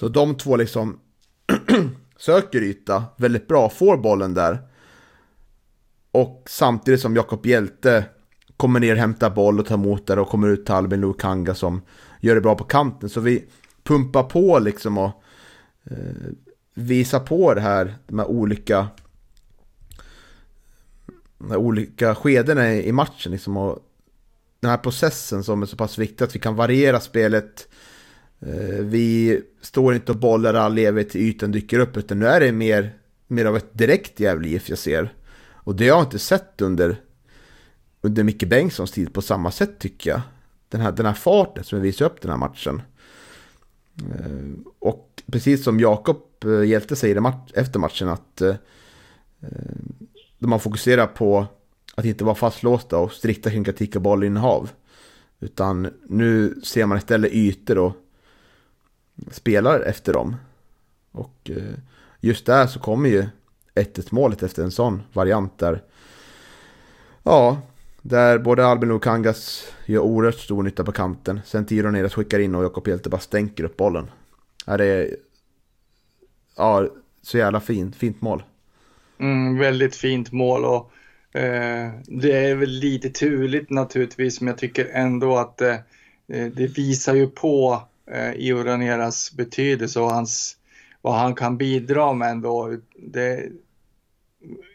så 0.00 0.08
de 0.08 0.34
två 0.34 0.56
liksom 0.56 1.00
söker 2.16 2.62
yta 2.62 3.04
väldigt 3.16 3.48
bra, 3.48 3.68
får 3.68 3.96
bollen 3.96 4.34
där. 4.34 4.58
Och 6.10 6.42
samtidigt 6.46 7.00
som 7.00 7.16
Jakob 7.16 7.46
Hjälte 7.46 8.04
kommer 8.56 8.80
ner, 8.80 8.96
hämtar 8.96 9.30
boll 9.30 9.60
och 9.60 9.66
tar 9.66 9.74
emot 9.74 10.06
där 10.06 10.18
och 10.18 10.28
kommer 10.28 10.48
ut 10.48 10.66
till 10.66 10.74
Albin 10.74 11.00
Lukanga 11.00 11.54
som 11.54 11.82
gör 12.20 12.34
det 12.34 12.40
bra 12.40 12.54
på 12.54 12.64
kanten. 12.64 13.08
Så 13.08 13.20
vi 13.20 13.44
pumpar 13.84 14.22
på 14.22 14.58
liksom 14.58 14.98
och 14.98 15.22
eh, 15.84 15.96
visar 16.74 17.20
på 17.20 17.54
det 17.54 17.60
här, 17.60 17.94
de 18.06 18.18
här 18.18 18.26
olika 18.26 18.88
de 21.38 21.50
här 21.50 21.58
olika 21.58 22.14
skedena 22.14 22.74
i 22.74 22.92
matchen 22.92 23.32
liksom 23.32 23.56
och 23.56 23.78
den 24.60 24.70
här 24.70 24.78
processen 24.78 25.44
som 25.44 25.62
är 25.62 25.66
så 25.66 25.76
pass 25.76 25.98
viktig 25.98 26.24
att 26.24 26.34
vi 26.34 26.38
kan 26.38 26.56
variera 26.56 27.00
spelet 27.00 27.68
Eh, 27.68 27.95
Eh, 28.40 28.84
vi 28.84 29.40
står 29.60 29.94
inte 29.94 30.12
och 30.12 30.18
bollar 30.18 30.54
all 30.54 30.78
evighet 30.78 31.10
till 31.10 31.20
ytan 31.20 31.52
dyker 31.52 31.78
upp, 31.78 31.96
utan 31.96 32.18
nu 32.18 32.26
är 32.26 32.40
det 32.40 32.52
mer, 32.52 32.96
mer 33.26 33.44
av 33.44 33.56
ett 33.56 33.70
direkt 33.72 34.20
Gävle 34.20 34.48
IF 34.48 34.68
jag 34.68 34.78
ser. 34.78 35.14
Och 35.52 35.76
det 35.76 35.88
har 35.88 35.98
jag 35.98 36.06
inte 36.06 36.18
sett 36.18 36.60
under, 36.60 37.00
under 38.00 38.24
Micke 38.24 38.44
Bengtssons 38.48 38.90
tid 38.90 39.12
på 39.12 39.22
samma 39.22 39.50
sätt 39.50 39.78
tycker 39.78 40.10
jag. 40.10 40.20
Den 40.68 40.80
här, 40.80 40.92
den 40.92 41.06
här 41.06 41.12
farten 41.12 41.64
som 41.64 41.80
visar 41.80 42.06
upp 42.06 42.20
den 42.20 42.30
här 42.30 42.38
matchen. 42.38 42.82
Eh, 43.98 44.72
och 44.78 45.22
precis 45.32 45.64
som 45.64 45.80
Jakob 45.80 46.22
eh, 46.44 46.64
Hjälte 46.64 46.96
säger 46.96 47.32
efter 47.54 47.78
matchen 47.78 48.08
att 48.08 48.42
de 50.38 50.52
har 50.52 50.58
fokuserat 50.58 51.14
på 51.14 51.46
att 51.94 52.04
inte 52.04 52.24
vara 52.24 52.34
fastlåsta 52.34 52.98
och 52.98 53.12
strikta 53.12 53.50
kring 53.50 53.64
kritik 53.64 53.96
och 53.96 54.02
bollinnehav. 54.02 54.70
Utan 55.40 55.88
nu 56.08 56.60
ser 56.64 56.86
man 56.86 56.98
istället 56.98 57.32
ytor 57.32 57.78
och 57.78 58.05
spelar 59.30 59.80
efter 59.80 60.12
dem. 60.12 60.36
Och 61.12 61.50
eh, 61.50 61.74
just 62.20 62.46
där 62.46 62.66
så 62.66 62.78
kommer 62.78 63.08
ju 63.08 63.26
1-1 63.74 64.08
målet 64.10 64.42
efter 64.42 64.62
en 64.62 64.70
sån 64.70 65.02
variant 65.12 65.58
där. 65.58 65.82
Ja, 67.22 67.62
där 68.02 68.38
både 68.38 68.66
Albin 68.66 68.90
och 68.90 69.02
Kangas 69.02 69.72
gör 69.86 70.00
oerhört 70.00 70.34
stor 70.34 70.62
nytta 70.62 70.84
på 70.84 70.92
kanten. 70.92 71.40
Sen 71.44 71.66
Tiro 71.66 71.90
Neras 71.90 72.14
skickar 72.14 72.38
in 72.38 72.54
och 72.54 72.64
Jakob 72.64 72.88
Hjelte 72.88 73.08
bara 73.08 73.20
stänker 73.20 73.64
upp 73.64 73.76
bollen. 73.76 74.10
Ja, 74.66 74.76
det 74.76 74.84
är 74.84 75.16
ja, 76.56 76.88
så 77.22 77.38
jävla 77.38 77.60
fint, 77.60 77.96
fint 77.96 78.20
mål. 78.20 78.42
Mm, 79.18 79.58
väldigt 79.58 79.96
fint 79.96 80.32
mål 80.32 80.64
och 80.64 80.90
eh, 81.38 81.90
det 82.06 82.32
är 82.32 82.54
väl 82.54 82.70
lite 82.70 83.10
turligt 83.10 83.70
naturligtvis 83.70 84.40
men 84.40 84.48
jag 84.48 84.58
tycker 84.58 84.90
ändå 84.92 85.36
att 85.36 85.60
eh, 85.60 85.74
eh 86.28 86.46
det 86.46 86.66
visar 86.66 87.14
ju 87.14 87.26
på 87.26 87.82
eh, 88.10 88.32
Io 88.32 88.64
Raneras 88.64 89.32
betydelse 89.32 90.00
och 90.00 90.10
hans, 90.10 90.56
vad 91.02 91.14
han 91.14 91.34
kan 91.34 91.56
bidra 91.56 92.12
med 92.12 92.30
ändå. 92.30 92.76
Det, 92.96 93.48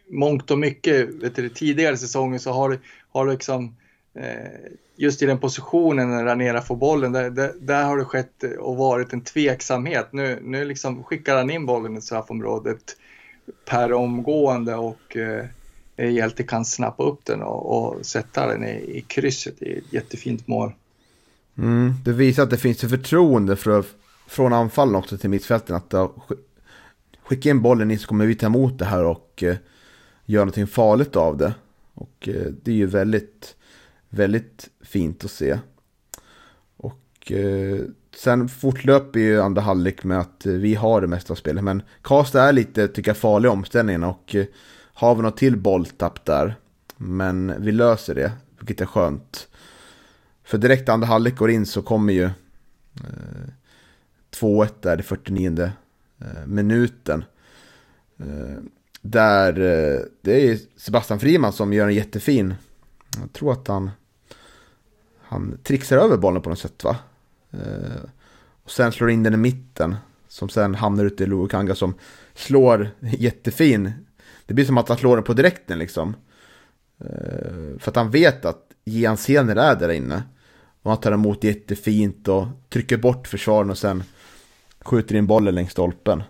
mångt 0.09 0.51
och 0.51 0.59
mycket, 0.59 1.09
vet 1.09 1.35
du, 1.35 1.49
tidigare 1.49 1.97
säsonger 1.97 2.39
så 2.39 2.51
har, 2.51 2.79
har 3.11 3.27
liksom 3.27 3.75
eh, 4.13 4.71
just 4.95 5.21
i 5.21 5.25
den 5.25 5.39
positionen 5.39 6.09
när 6.09 6.25
Ranera 6.25 6.61
får 6.61 6.75
bollen, 6.75 7.11
där, 7.11 7.29
där, 7.29 7.53
där, 7.59 7.83
har 7.83 7.97
det 7.97 8.05
skett 8.05 8.43
och 8.59 8.77
varit 8.77 9.13
en 9.13 9.21
tveksamhet. 9.21 10.07
Nu, 10.11 10.39
nu 10.43 10.65
liksom 10.65 11.03
skickar 11.03 11.37
han 11.37 11.49
in 11.49 11.65
bollen 11.65 11.97
i 11.97 12.01
straffområdet 12.01 12.97
per 13.65 13.93
omgående 13.93 14.75
och 14.75 15.17
eh, 15.17 15.45
Hjälte 15.97 16.43
kan 16.43 16.65
snappa 16.65 17.03
upp 17.03 17.25
den 17.25 17.41
och, 17.41 17.95
och 17.95 18.05
sätta 18.05 18.47
den 18.47 18.63
i, 18.63 18.97
i 18.97 19.01
krysset. 19.07 19.55
Det 19.59 19.73
är 19.73 19.77
ett 19.77 19.93
jättefint 19.93 20.47
mål. 20.47 20.73
Mm, 21.57 21.93
det 22.03 22.11
visar 22.11 22.43
att 22.43 22.49
det 22.49 22.57
finns 22.57 22.83
ett 22.83 22.89
förtroende 22.89 23.55
för, 23.55 23.83
från 24.27 24.53
anfallen 24.53 24.95
också 24.95 25.17
till 25.17 25.29
mittfälten. 25.29 25.75
Att 25.75 25.93
skicka 27.23 27.49
in 27.49 27.61
bollen 27.61 27.91
in 27.91 27.99
så 27.99 28.07
kommer 28.07 28.25
vi 28.25 28.35
ta 28.35 28.45
emot 28.45 28.79
det 28.79 28.85
här 28.85 29.03
och 29.03 29.43
eh, 29.43 29.55
göra 30.25 30.45
någonting 30.45 30.67
farligt 30.67 31.15
av 31.15 31.37
det. 31.37 31.53
Och 31.93 32.29
eh, 32.29 32.45
det 32.63 32.71
är 32.71 32.75
ju 32.75 32.85
väldigt, 32.85 33.55
väldigt 34.09 34.69
fint 34.81 35.25
att 35.25 35.31
se. 35.31 35.59
Och 36.77 37.31
eh, 37.31 37.79
sen 38.15 38.49
fortlöper 38.49 39.19
ju 39.19 39.41
andra 39.41 39.61
halvlek 39.61 40.03
med 40.03 40.19
att 40.19 40.45
eh, 40.45 40.53
vi 40.53 40.75
har 40.75 41.01
det 41.01 41.07
mesta 41.07 41.33
av 41.33 41.35
spelet. 41.35 41.63
Men 41.63 41.81
Karlstad 42.01 42.43
är 42.43 42.53
lite, 42.53 42.87
tycker 42.87 43.09
jag, 43.09 43.17
farlig 43.17 43.47
i 43.47 43.51
omställningen 43.51 44.03
och 44.03 44.35
eh, 44.35 44.45
har 44.93 45.15
vi 45.15 45.21
något 45.21 45.37
till 45.37 45.57
bolltapp 45.57 46.25
där. 46.25 46.55
Men 46.97 47.53
vi 47.59 47.71
löser 47.71 48.15
det, 48.15 48.31
vilket 48.59 48.81
är 48.81 48.85
skönt. 48.85 49.47
För 50.51 50.57
direkt 50.57 50.89
andra 50.89 51.07
halvlek 51.07 51.35
går 51.35 51.51
in 51.51 51.65
så 51.65 51.81
kommer 51.81 52.13
ju 52.13 52.23
eh, 52.23 53.49
2-1 54.31 54.69
där 54.81 54.99
i 54.99 55.03
49 55.03 55.71
eh, 56.19 56.45
minuten. 56.45 57.23
Eh, 58.17 58.63
där 59.01 59.59
eh, 59.59 59.99
det 60.21 60.49
är 60.49 60.59
Sebastian 60.77 61.19
Friman 61.19 61.53
som 61.53 61.73
gör 61.73 61.87
en 61.87 61.93
jättefin. 61.93 62.55
Jag 63.19 63.33
tror 63.33 63.51
att 63.51 63.67
han, 63.67 63.91
han 65.21 65.57
trixar 65.63 65.97
över 65.97 66.17
bollen 66.17 66.41
på 66.41 66.49
något 66.49 66.59
sätt 66.59 66.83
va. 66.83 66.97
Eh, 67.51 68.01
och 68.63 68.71
sen 68.71 68.91
slår 68.91 69.11
in 69.11 69.23
den 69.23 69.33
i 69.33 69.37
mitten. 69.37 69.95
Som 70.27 70.49
sen 70.49 70.75
hamnar 70.75 71.05
ute 71.05 71.23
i 71.23 71.27
Luukanga 71.27 71.75
som 71.75 71.93
slår 72.33 72.89
jättefin. 72.99 73.91
Det 74.45 74.53
blir 74.53 74.65
som 74.65 74.77
att 74.77 74.89
han 74.89 74.97
slår 74.97 75.15
den 75.15 75.23
på 75.23 75.33
direkten 75.33 75.79
liksom. 75.79 76.15
Eh, 76.99 77.79
för 77.79 77.89
att 77.91 77.95
han 77.95 78.11
vet 78.11 78.45
att 78.45 78.67
Gian 78.85 79.17
Sener 79.17 79.55
är 79.55 79.75
där 79.75 79.89
inne. 79.89 80.23
Och 80.81 80.91
han 80.91 80.99
tar 80.99 81.11
emot 81.11 81.43
jättefint 81.43 82.27
och 82.27 82.47
trycker 82.69 82.97
bort 82.97 83.27
försvaren 83.27 83.69
och 83.69 83.77
sen 83.77 84.03
skjuter 84.79 85.15
in 85.15 85.27
bollen 85.27 85.55
längs 85.55 85.71
stolpen. 85.71 86.23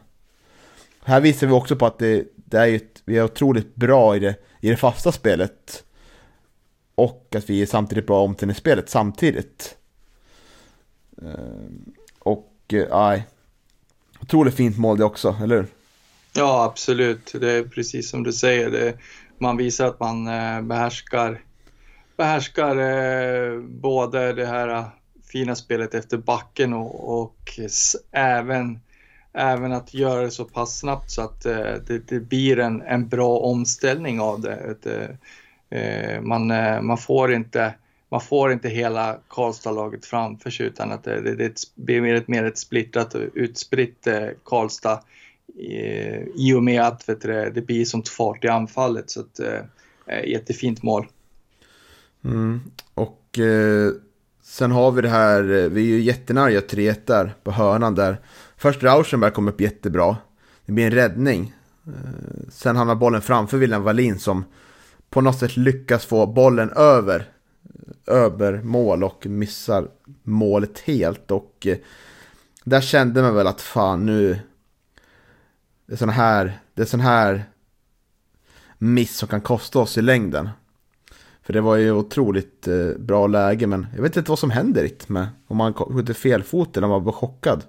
Här 1.03 1.21
visar 1.21 1.47
vi 1.47 1.53
också 1.53 1.75
på 1.75 1.85
att 1.85 1.99
det, 1.99 2.27
det 2.35 2.57
är 2.57 2.75
ett, 2.75 3.01
vi 3.05 3.17
är 3.17 3.23
otroligt 3.23 3.75
bra 3.75 4.15
i 4.15 4.19
det, 4.19 4.35
i 4.59 4.69
det 4.69 4.77
fasta 4.77 5.11
spelet. 5.11 5.83
Och 6.95 7.35
att 7.35 7.49
vi 7.49 7.61
är 7.61 7.65
samtidigt 7.65 8.07
bra 8.07 8.23
omställningsspelet 8.23 8.89
samtidigt. 8.89 9.77
Ehm, 11.21 11.93
och 12.19 12.53
eh, 12.73 12.87
nej, 12.89 13.27
otroligt 14.21 14.53
fint 14.53 14.77
mål 14.77 14.97
det 14.97 15.03
också, 15.03 15.35
eller 15.43 15.55
hur? 15.55 15.67
Ja, 16.33 16.63
absolut. 16.63 17.35
Det 17.39 17.51
är 17.51 17.63
precis 17.63 18.09
som 18.09 18.23
du 18.23 18.33
säger. 18.33 18.71
Det, 18.71 18.97
man 19.37 19.57
visar 19.57 19.87
att 19.87 19.99
man 19.99 20.27
eh, 20.27 20.61
behärskar 20.61 21.41
behärskar 22.21 22.77
eh, 22.77 23.59
både 23.59 24.33
det 24.33 24.45
här 24.45 24.67
eh, 24.67 24.85
fina 25.31 25.55
spelet 25.55 25.93
efter 25.93 26.17
backen 26.17 26.73
och, 26.73 27.21
och 27.21 27.59
även, 28.11 28.79
även 29.33 29.71
att 29.71 29.93
göra 29.93 30.21
det 30.21 30.31
så 30.31 30.45
pass 30.45 30.79
snabbt 30.79 31.11
så 31.11 31.21
att 31.21 31.45
eh, 31.45 31.73
det, 31.87 32.07
det, 32.07 32.19
blir 32.19 32.59
en, 32.59 32.81
en 32.81 33.07
bra 33.07 33.37
omställning 33.37 34.19
av 34.19 34.41
det. 34.41 34.75
Eh, 34.85 35.79
eh, 35.79 36.21
man, 36.21 36.51
eh, 36.51 36.81
man, 36.81 36.97
får 36.97 37.33
inte, 37.33 37.73
man 38.09 38.21
får 38.21 38.51
inte 38.51 38.69
hela 38.69 39.17
Karlstad-laget 39.27 40.05
framför 40.05 40.49
sig 40.49 40.65
utan 40.65 40.91
att 40.91 41.03
det, 41.03 41.21
det, 41.21 41.35
det 41.35 41.55
blir 41.75 42.01
mer 42.01 42.15
ett, 42.15 42.27
mer 42.27 42.43
ett 42.43 42.57
splittrat 42.57 43.15
och 43.15 43.21
utspritt 43.33 44.07
Karlstad 44.43 45.01
i 46.35 46.53
och 46.53 46.63
med 46.63 46.81
att 46.81 47.09
vet 47.09 47.21
du, 47.21 47.51
det 47.55 47.61
blir 47.61 47.85
sånt 47.85 48.09
fart 48.09 48.43
i 48.45 48.47
anfallet. 48.47 49.09
Så 49.09 49.19
att, 49.19 49.39
jättefint 50.25 50.83
mål. 50.83 51.07
Mm. 52.23 52.61
Och 52.93 53.39
eh, 53.39 53.91
sen 54.43 54.71
har 54.71 54.91
vi 54.91 55.01
det 55.01 55.09
här, 55.09 55.39
eh, 55.43 55.69
vi 55.69 55.81
är 55.81 55.95
ju 55.95 56.01
jättenära 56.01 56.61
3-1 56.61 56.95
där 57.05 57.35
på 57.43 57.51
hörnan 57.51 57.95
där. 57.95 58.21
Först 58.57 58.83
Rauschenberg 58.83 59.31
kom 59.31 59.47
upp 59.47 59.61
jättebra. 59.61 60.17
Det 60.65 60.71
blir 60.71 60.85
en 60.85 60.91
räddning. 60.91 61.55
Eh, 61.87 62.49
sen 62.49 62.75
hamnar 62.75 62.95
bollen 62.95 63.21
framför 63.21 63.57
William 63.57 63.83
Wallin 63.83 64.19
som 64.19 64.45
på 65.09 65.21
något 65.21 65.39
sätt 65.39 65.57
lyckas 65.57 66.05
få 66.05 66.27
bollen 66.27 66.69
över, 66.69 67.29
eh, 68.07 68.15
över 68.15 68.61
mål 68.61 69.03
och 69.03 69.25
missar 69.25 69.87
målet 70.23 70.79
helt. 70.79 71.31
Och 71.31 71.67
eh, 71.67 71.77
där 72.63 72.81
kände 72.81 73.21
man 73.21 73.35
väl 73.35 73.47
att 73.47 73.61
fan 73.61 74.05
nu, 74.05 74.39
det 75.85 75.93
är 75.93 75.97
sån 75.97 76.09
här, 76.09 76.59
det 76.73 76.81
är 76.81 76.85
sån 76.85 76.99
här 76.99 77.43
miss 78.77 79.17
som 79.17 79.27
kan 79.27 79.41
kosta 79.41 79.79
oss 79.79 79.97
i 79.97 80.01
längden. 80.01 80.49
För 81.43 81.53
det 81.53 81.61
var 81.61 81.75
ju 81.75 81.91
otroligt 81.91 82.67
eh, 82.67 82.87
bra 82.99 83.27
läge, 83.27 83.67
men 83.67 83.87
jag 83.95 84.01
vet 84.01 84.17
inte 84.17 84.31
vad 84.31 84.39
som 84.39 84.51
händer 84.51 84.89
med 85.07 85.27
om 85.47 85.57
man 85.57 85.73
skjuter 85.73 86.13
fel 86.13 86.43
fot 86.43 86.77
eller 86.77 86.87
om 86.87 86.91
man 86.91 87.03
blir 87.03 87.13
chockad. 87.13 87.63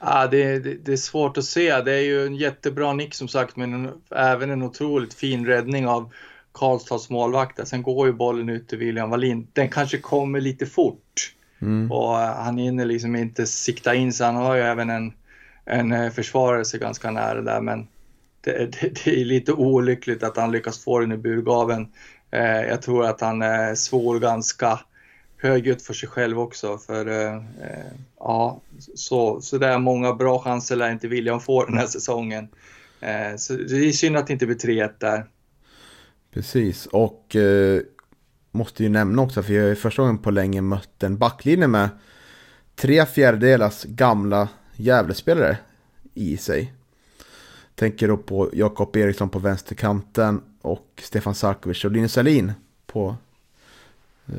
Ja, 0.00 0.26
det, 0.26 0.58
det, 0.58 0.74
det, 0.84 0.92
är 0.92 0.96
svårt 0.96 1.38
att 1.38 1.44
se. 1.44 1.80
Det 1.80 1.92
är 1.92 2.02
ju 2.02 2.26
en 2.26 2.36
jättebra 2.36 2.92
nick 2.92 3.14
som 3.14 3.28
sagt, 3.28 3.56
men 3.56 3.74
en, 3.74 3.90
även 4.16 4.50
en 4.50 4.62
otroligt 4.62 5.14
fin 5.14 5.46
räddning 5.46 5.86
av 5.86 6.12
Karlstads 6.52 7.10
målvakt. 7.10 7.68
Sen 7.68 7.82
går 7.82 8.06
ju 8.06 8.12
bollen 8.12 8.48
ut 8.48 8.68
till 8.68 8.78
William 8.78 9.10
Wallin. 9.10 9.46
Den 9.52 9.68
kanske 9.68 9.98
kommer 9.98 10.40
lite 10.40 10.66
fort 10.66 11.34
mm. 11.62 11.92
och 11.92 12.10
uh, 12.10 12.18
han 12.18 12.58
hinner 12.58 12.84
liksom 12.84 13.16
inte 13.16 13.46
sikta 13.46 13.94
in 13.94 14.12
sig. 14.12 14.26
Han 14.26 14.36
har 14.36 14.54
ju 14.54 14.62
även 14.62 14.90
en, 14.90 15.12
en 15.64 15.92
uh, 15.92 16.10
försvarare 16.10 16.64
sig 16.64 16.80
ganska 16.80 17.10
nära 17.10 17.42
där, 17.42 17.60
men 17.60 17.86
det, 18.40 18.80
det, 19.04 19.20
är 19.20 19.24
lite 19.24 19.52
olyckligt 19.52 20.22
att 20.22 20.36
han 20.36 20.52
lyckas 20.52 20.84
få 20.84 20.98
den 20.98 21.12
i 21.12 21.16
burgaven 21.16 21.82
Eh, 21.82 21.88
Eh, 22.34 22.68
jag 22.68 22.82
tror 22.82 23.04
att 23.06 23.20
han 23.20 23.42
är 23.42 23.74
svår 23.74 24.18
ganska 24.18 24.80
högljutt 25.36 25.82
för 25.82 25.94
sig 25.94 26.08
själv 26.08 26.40
också. 26.40 26.78
För 26.78 27.06
eh, 27.08 27.34
eh 27.34 27.92
ja, 28.18 28.60
så, 28.94 29.40
så 29.40 29.58
där 29.58 29.78
många 29.78 30.14
bra 30.14 30.38
chanser 30.38 30.76
lär 30.76 30.92
inte 30.92 31.08
William 31.08 31.40
få 31.40 31.64
den 31.64 31.78
här 31.78 31.86
säsongen. 31.86 32.48
Eh, 33.00 33.36
så 33.36 33.52
det 33.52 33.76
är 33.76 33.92
synd 33.92 34.16
att 34.16 34.26
det 34.26 34.32
inte 34.32 34.46
blir 34.46 34.56
3-1 34.56 34.90
där. 34.98 35.26
Precis, 36.32 36.86
och 36.86 37.36
eh, 37.36 37.80
måste 38.50 38.82
ju 38.82 38.88
nämna 38.88 39.22
också, 39.22 39.42
för 39.42 39.52
jag 39.54 39.68
har 39.68 39.74
första 39.74 40.02
gången 40.02 40.18
på 40.18 40.30
länge 40.30 40.60
mött 40.60 41.02
en 41.02 41.18
backlinje 41.18 41.66
med 41.66 41.88
tre 42.76 43.06
fjärdedelars 43.06 43.84
gamla 43.84 44.48
Gävlespelare 44.76 45.58
i 46.14 46.36
sig. 46.36 46.74
Tänker 47.74 48.08
då 48.08 48.16
på 48.16 48.50
Jakob 48.52 48.96
Eriksson 48.96 49.28
på 49.28 49.38
vänsterkanten 49.38 50.40
och 50.64 50.88
Stefan 51.02 51.34
Sarkovic 51.34 51.84
och 51.84 51.90
Linus 51.90 52.18
Alin 52.18 52.52
på 52.86 53.16
eh, 54.26 54.34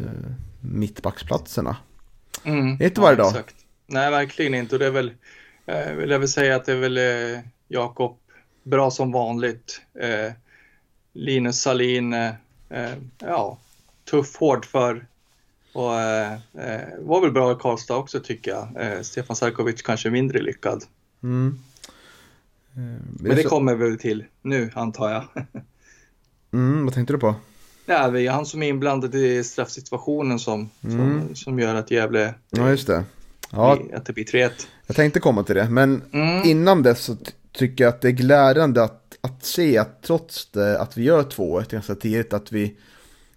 mittbacksplatserna. 0.61 1.77
Mm, 2.43 2.81
inte 2.81 3.01
varje 3.01 3.17
dag. 3.17 3.29
Exakt. 3.29 3.55
Nej, 3.87 4.11
verkligen 4.11 4.53
inte. 4.53 4.75
Och 4.75 4.79
det 4.79 4.85
är 4.85 4.91
väl, 4.91 5.11
eh, 5.65 5.93
vill 5.93 6.09
jag 6.09 6.19
väl 6.19 6.29
säga 6.29 6.55
att 6.55 6.65
det 6.65 6.71
är 6.71 6.89
väl 6.89 6.97
eh, 6.97 7.39
Jakob 7.67 8.17
bra 8.63 8.91
som 8.91 9.11
vanligt. 9.11 9.81
Eh, 9.99 10.33
Linus 11.13 11.61
Salin, 11.61 12.13
eh, 12.13 12.33
eh 12.69 12.93
ja, 13.19 13.57
tuff, 14.09 14.35
hård 14.35 14.65
för 14.65 15.05
och 15.73 15.99
eh, 15.99 16.33
eh, 16.33 16.87
var 16.99 17.21
väl 17.21 17.31
bra 17.31 17.51
i 17.51 17.55
Karlstad 17.55 17.95
också 17.95 18.19
tycker 18.19 18.51
jag. 18.51 19.05
Stefan 19.05 19.35
Sarkovic 19.35 19.81
kanske 19.81 20.09
mindre 20.09 20.41
lyckad. 20.41 20.83
Mm. 21.23 21.59
Men 23.19 23.35
det 23.35 23.43
kommer 23.43 23.75
väl 23.75 23.97
till 23.97 24.25
nu 24.41 24.71
antar 24.75 25.11
jag. 25.11 25.23
Mm, 26.55 26.85
vad 26.85 26.93
tänkte 26.93 27.13
du 27.13 27.19
på? 27.19 27.35
Ja, 27.85 28.07
det 28.07 28.21
är 28.21 28.31
han 28.31 28.45
som 28.45 28.63
är 28.63 28.67
inblandad 28.67 29.15
i 29.15 29.43
straffsituationen 29.43 30.39
som, 30.39 30.69
mm. 30.83 30.97
som, 30.97 31.35
som, 31.35 31.59
gör 31.59 31.75
att 31.75 31.91
Gävle... 31.91 32.33
Ja, 32.49 32.69
just 32.69 32.87
det. 32.87 33.03
Ja, 33.51 33.79
att 33.93 34.05
det 34.05 34.13
blir 34.13 34.25
3-1. 34.25 34.51
Jag 34.87 34.95
tänkte 34.95 35.19
komma 35.19 35.43
till 35.43 35.55
det, 35.55 35.69
men 35.69 36.01
mm. 36.11 36.49
innan 36.49 36.83
dess 36.83 36.99
så 36.99 37.17
tycker 37.51 37.83
jag 37.83 37.93
att 37.93 38.01
det 38.01 38.07
är 38.07 38.11
glädjande 38.11 38.83
att, 38.83 39.17
att 39.21 39.45
se 39.45 39.77
att 39.77 40.03
trots 40.03 40.51
det, 40.51 40.79
att 40.81 40.97
vi 40.97 41.03
gör 41.03 41.23
2-1 41.23 41.71
ganska 41.71 41.95
tidigt, 41.95 42.33
att 42.33 42.51
vi 42.51 42.77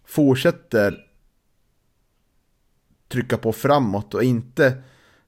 fortsätter 0.06 0.98
trycka 3.08 3.36
på 3.36 3.52
framåt 3.52 4.14
och 4.14 4.24
inte 4.24 4.82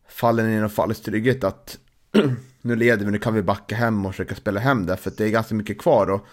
faller 0.09 0.45
ner 0.45 0.65
och 0.65 0.73
faller 0.73 0.95
trygghet 0.95 1.45
att 1.45 1.79
nu 2.63 2.77
leder 2.77 3.05
vi, 3.05 3.11
nu 3.11 3.19
kan 3.19 3.35
vi 3.35 3.43
backa 3.43 3.77
hem 3.77 4.07
och 4.07 4.13
försöka 4.13 4.35
spela 4.35 4.61
hem 4.61 4.87
det, 4.87 4.97
för 4.97 5.13
det 5.17 5.25
är 5.25 5.29
ganska 5.29 5.55
mycket 5.55 5.79
kvar 5.79 6.11
och 6.11 6.27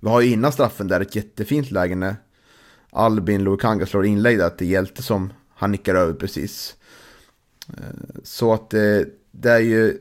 vi 0.00 0.08
har 0.08 0.20
ju 0.20 0.32
innan 0.32 0.52
straffen 0.52 0.88
där 0.88 1.00
ett 1.00 1.16
jättefint 1.16 1.70
läge 1.70 1.94
när 1.94 2.16
Albin 2.90 3.44
Lukanga 3.44 3.86
slår 3.86 4.06
inlägg 4.06 4.38
där 4.38 4.50
till 4.50 4.70
Hjälte 4.70 5.02
som 5.02 5.32
han 5.54 5.72
nickar 5.72 5.94
över 5.94 6.12
precis. 6.12 6.76
Eh, 7.68 8.20
så 8.22 8.52
att 8.52 8.70
det, 8.70 9.06
det 9.30 9.50
är 9.50 9.58
ju 9.58 9.98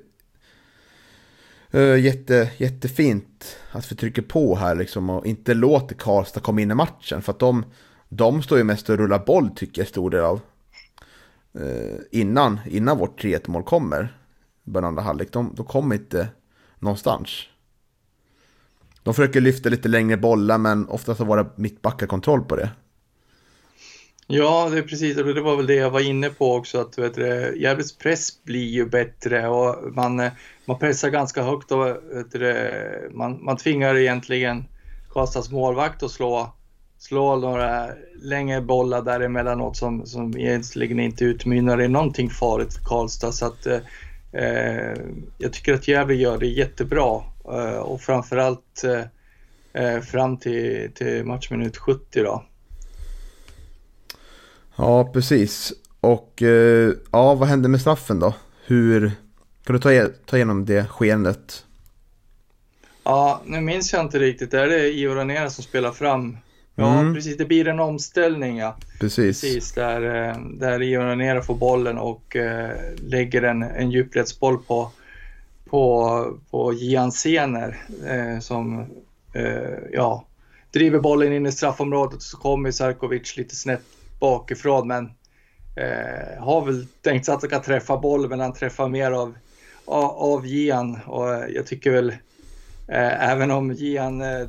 eh, 1.72 2.00
jätte, 2.00 2.52
jättefint 2.58 3.58
att 3.72 3.92
vi 3.92 3.96
trycker 3.96 4.22
på 4.22 4.56
här 4.56 4.76
liksom 4.76 5.10
och 5.10 5.26
inte 5.26 5.54
låter 5.54 5.96
Karlstad 5.96 6.40
komma 6.40 6.62
in 6.62 6.72
i 6.72 6.76
matchen. 6.76 7.22
För 7.22 7.32
att 7.32 7.40
de, 7.40 7.66
de 8.10 8.42
står 8.42 8.58
ju 8.58 8.64
mest 8.64 8.90
och 8.90 8.98
rullar 8.98 9.26
boll 9.26 9.50
tycker 9.56 9.82
jag 9.82 9.90
stor 9.90 10.10
del 10.10 10.24
av. 10.24 10.42
Innan, 12.12 12.60
innan 12.66 12.98
vårt 12.98 13.24
3-1 13.24 13.50
mål 13.50 13.64
kommer. 13.64 14.18
Början 14.64 14.88
andra 14.88 15.02
halvlek. 15.02 15.32
De, 15.32 15.54
de 15.56 15.66
kommer 15.66 15.96
inte 15.96 16.28
någonstans. 16.80 17.30
De 19.04 19.14
försöker 19.14 19.42
lyfta 19.42 19.70
lite 19.70 19.88
längre 19.88 20.18
bollar 20.18 20.58
men 20.58 20.88
oftast 20.88 21.18
så 21.18 21.26
var 21.26 21.38
det 21.38 21.50
mittbackar 21.56 22.08
kontroll 22.08 22.42
på 22.42 22.56
det. 22.56 22.70
Ja, 24.32 24.70
det 24.72 24.78
är 24.78 24.82
precis, 24.82 25.18
och 25.18 25.36
det 25.36 25.42
var 25.42 25.56
väl 25.56 25.68
det 25.68 25.76
jag 25.76 25.90
var 25.90 26.00
inne 26.00 26.30
på 26.30 26.56
också, 26.56 26.82
att 26.82 26.98
vet 26.98 27.16
du, 27.16 27.58
Gävles 27.62 27.98
press 27.98 28.44
blir 28.44 28.68
ju 28.68 28.86
bättre 28.86 29.48
och 29.48 29.94
man, 29.96 30.20
eh, 30.20 30.32
man 30.66 30.80
pressar 30.80 31.10
ganska 31.10 31.44
högt 31.44 31.72
och 31.72 31.86
vet 31.88 32.32
du, 32.32 32.72
man, 33.14 33.46
man 33.46 33.58
tvingar 33.58 33.98
egentligen 33.98 34.66
Karlstads 35.10 35.52
målvakt 35.52 36.04
att 36.04 36.12
slå, 36.12 36.54
slå 36.98 37.36
några 37.36 37.90
längre 38.22 38.62
bollar 38.62 39.02
däremellanåt 39.02 39.78
som, 39.78 40.06
som 40.06 40.38
egentligen 40.38 41.00
inte 41.00 41.26
utmynnar 41.26 41.82
i 41.82 41.88
någonting 41.88 42.30
farligt 42.30 42.74
för 42.74 42.84
Karlstad. 42.84 43.32
Så 43.32 43.46
att, 43.46 43.66
eh, 43.66 43.80
eh 44.44 44.98
jag 45.38 45.54
tycker 45.54 45.74
att 45.74 45.88
Gävle 45.88 46.16
gör 46.16 46.38
det 46.38 46.48
jättebra 46.48 47.22
och 47.82 48.02
framförallt 48.02 48.84
eh, 49.74 50.02
fram 50.02 50.38
till, 50.38 50.92
till 50.96 51.26
matchminut 51.26 51.78
70 51.78 52.24
då. 52.24 52.44
Ja, 54.76 55.12
precis. 55.14 55.74
Och 56.02 56.42
eh, 56.42 56.94
ja, 57.12 57.36
vad 57.36 57.50
hände 57.50 57.70
med 57.70 57.82
straffen 57.82 58.20
då? 58.20 58.34
Hur 58.66 59.12
kan 59.64 59.76
du 59.76 59.80
ta, 59.80 60.10
ta 60.26 60.36
igenom 60.36 60.66
det 60.66 60.88
skeendet? 60.88 61.66
Ja, 63.04 63.42
nu 63.46 63.62
minns 63.62 63.94
jag 63.94 64.02
inte 64.02 64.20
riktigt. 64.20 64.54
Är 64.54 64.68
det 64.68 64.90
Ivo 64.90 65.14
Ranera 65.14 65.50
som 65.50 65.64
spelar 65.64 65.92
fram? 65.92 66.38
Ja, 66.76 67.00
mm. 67.00 67.14
precis. 67.14 67.38
Det 67.38 67.46
blir 67.46 67.68
en 67.68 67.80
omställning, 67.80 68.58
ja. 68.58 68.78
Precis. 69.00 69.42
Precis, 69.42 69.72
där, 69.72 70.30
eh, 70.30 70.38
där 70.42 70.82
Ivo 70.82 71.02
Ranera 71.02 71.42
får 71.42 71.56
bollen 71.56 71.98
och 71.98 72.36
eh, 72.36 72.72
lägger 72.98 73.42
en, 73.42 73.64
en 73.64 73.92
djupledsboll 73.92 74.58
på, 74.58 74.92
på, 75.70 76.26
på 76.52 76.74
Gian 76.74 77.12
Sener 77.12 77.78
eh, 78.08 78.40
som, 78.40 78.80
eh, 79.34 79.78
ja, 79.92 80.26
driver 80.72 81.00
bollen 81.00 81.34
in 81.34 81.46
i 81.46 81.52
straffområdet. 81.52 82.22
Så 82.22 82.38
kommer 82.38 82.72
Sarkovic 82.72 83.38
lite 83.38 83.56
snett 83.56 83.82
bakifrån 84.20 84.88
men 84.88 85.06
eh, 85.76 86.44
har 86.44 86.66
väl 86.66 86.88
tänkt 87.02 87.26
sig 87.26 87.36
att 87.36 87.42
han 87.42 87.50
kan 87.50 87.62
träffa 87.62 87.98
bollen 87.98 88.30
men 88.30 88.40
han 88.40 88.54
träffar 88.54 88.88
mer 88.88 89.12
av, 89.12 89.34
av, 89.86 90.12
av 90.12 90.48
Gian. 90.48 91.00
Och 91.06 91.34
eh, 91.34 91.48
jag 91.50 91.68
tycker 91.68 91.92
väl 91.92 92.10
eh, 92.88 93.32
även 93.32 93.52
om 93.52 93.72
Gian 93.72 94.22
eh, 94.22 94.48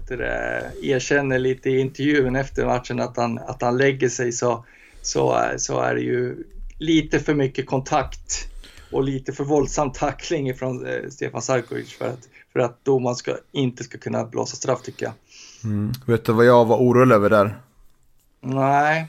erkänner 0.83 1.39
lite 1.39 1.71
i 1.71 1.81
intervjun 1.81 2.37
efter 2.37 2.67
matchen 2.67 3.01
att 3.01 3.17
han, 3.17 3.39
att 3.39 3.63
han 3.63 3.77
lägger 3.77 4.09
sig 4.09 4.33
så, 4.33 4.65
så, 5.03 5.39
eh, 5.39 5.57
så 5.57 5.81
är 5.81 5.95
det 5.95 6.01
ju 6.01 6.37
lite 6.79 7.21
för 7.21 7.35
mycket 7.35 7.67
kontakt 7.67 8.47
och 8.93 9.05
lite 9.05 9.33
för 9.33 9.45
våldsam 9.45 9.93
tackling 9.93 10.55
från 10.55 10.87
eh, 10.87 11.09
Stefan 11.11 11.43
Sarkovic 11.43 11.93
för 11.93 12.09
att, 12.09 12.29
för 12.53 12.61
att 12.61 12.85
domaren 12.85 13.17
ska, 13.17 13.37
inte 13.53 13.85
ska 13.85 13.99
kunna 13.99 14.25
blåsa 14.25 14.57
straff 14.57 14.83
tycker 14.83 15.07
jag. 15.07 15.15
Mm. 15.65 15.93
Vet 16.07 16.25
du 16.25 16.33
vad 16.33 16.47
jag 16.47 16.65
var 16.65 16.77
orolig 16.77 17.15
över 17.15 17.31
där? 17.31 17.61
Nej 18.41 19.09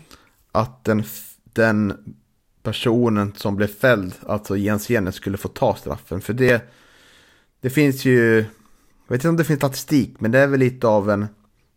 att 0.51 0.83
den, 0.83 1.03
den 1.43 2.15
personen 2.63 3.33
som 3.35 3.55
blev 3.55 3.67
fälld, 3.67 4.13
alltså 4.27 4.57
Jens 4.57 4.89
Jenner, 4.89 5.11
skulle 5.11 5.37
få 5.37 5.47
ta 5.47 5.75
straffen. 5.75 6.21
För 6.21 6.33
det, 6.33 6.71
det 7.61 7.69
finns 7.69 8.05
ju, 8.05 8.35
jag 9.07 9.13
vet 9.15 9.19
inte 9.19 9.29
om 9.29 9.37
det 9.37 9.43
finns 9.43 9.59
statistik, 9.59 10.15
men 10.19 10.31
det 10.31 10.39
är 10.39 10.47
väl 10.47 10.59
lite 10.59 10.87
av 10.87 11.09
en, 11.09 11.27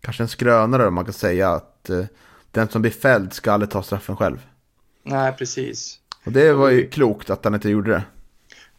kanske 0.01 0.23
en 0.23 0.29
skrönare 0.29 0.87
om 0.87 0.95
man 0.95 1.05
kan 1.05 1.15
säga 1.15 1.51
att 1.51 1.87
uh, 1.91 2.05
den 2.51 2.69
som 2.69 2.83
blir 2.83 2.93
fälld 2.93 3.33
ska 3.33 3.53
aldrig 3.53 3.71
ta 3.71 3.83
straffen 3.83 4.17
själv. 4.17 4.47
Nej, 5.03 5.33
precis. 5.33 6.01
Och 6.25 6.33
det 6.33 6.52
var 6.52 6.71
ju 6.71 6.88
klokt 6.88 7.31
att 7.31 7.45
han 7.45 7.54
inte 7.54 7.69
gjorde 7.69 7.90
det. 7.90 8.02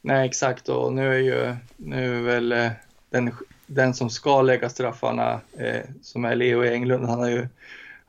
Nej, 0.02 0.26
exakt. 0.26 0.70
Och 0.70 0.94
nu 0.94 1.14
är 1.14 1.20
ju 1.20 1.56
nu 1.78 2.18
är 2.18 2.22
väl 2.22 2.52
eh, 2.52 2.72
den, 3.10 3.32
den 3.68 3.94
som 3.94 4.10
ska 4.10 4.42
lägga 4.42 4.70
straffarna, 4.70 5.42
eh, 5.58 5.82
som 6.02 6.26
är 6.26 6.36
Leo 6.36 6.64
Englund, 6.64 7.06
han 7.06 7.20
har 7.20 7.30
ju, 7.30 7.48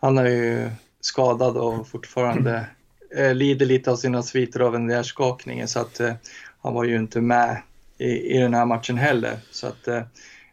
han 0.00 0.16
har 0.16 0.26
ju 0.26 0.70
skadad 1.00 1.56
och 1.56 1.88
fortfarande 1.88 2.66
eh, 3.16 3.34
lider 3.34 3.66
lite 3.66 3.90
av 3.90 3.96
sina 3.96 4.22
sviter 4.22 4.60
av 4.60 4.74
en 4.74 4.90
hjärtskakning 4.90 5.68
så 5.68 5.80
att 5.80 6.00
eh, 6.00 6.14
han 6.62 6.74
var 6.74 6.84
ju 6.84 6.96
inte 6.96 7.20
med 7.20 7.62
i, 7.98 8.36
i 8.36 8.38
den 8.38 8.54
här 8.54 8.66
matchen 8.66 8.98
heller. 8.98 9.38
Så 9.50 9.66
att, 9.66 9.88
eh, 9.88 10.02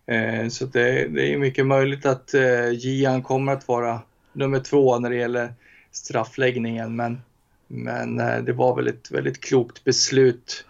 eh 0.05 0.47
så 0.47 0.65
det, 0.65 1.07
det, 1.07 1.33
är 1.33 1.37
mycket 1.37 1.65
möjligt 1.65 2.05
att 2.05 2.33
Gian 2.71 3.23
kommer 3.23 3.51
att 3.51 3.67
vara 3.67 4.01
nummer 4.33 4.59
två 4.59 4.99
när 4.99 5.09
det 5.09 5.15
gäller 5.15 5.53
straffläggningen 5.91 6.95
men, 6.95 7.21
men 7.67 8.19
eh, 8.19 8.37
det 8.37 8.53
var 8.53 8.75
väl 8.75 8.87
ett 8.87 9.11
väldigt 9.11 9.41
klokt 9.41 9.83
beslut. 9.83 10.65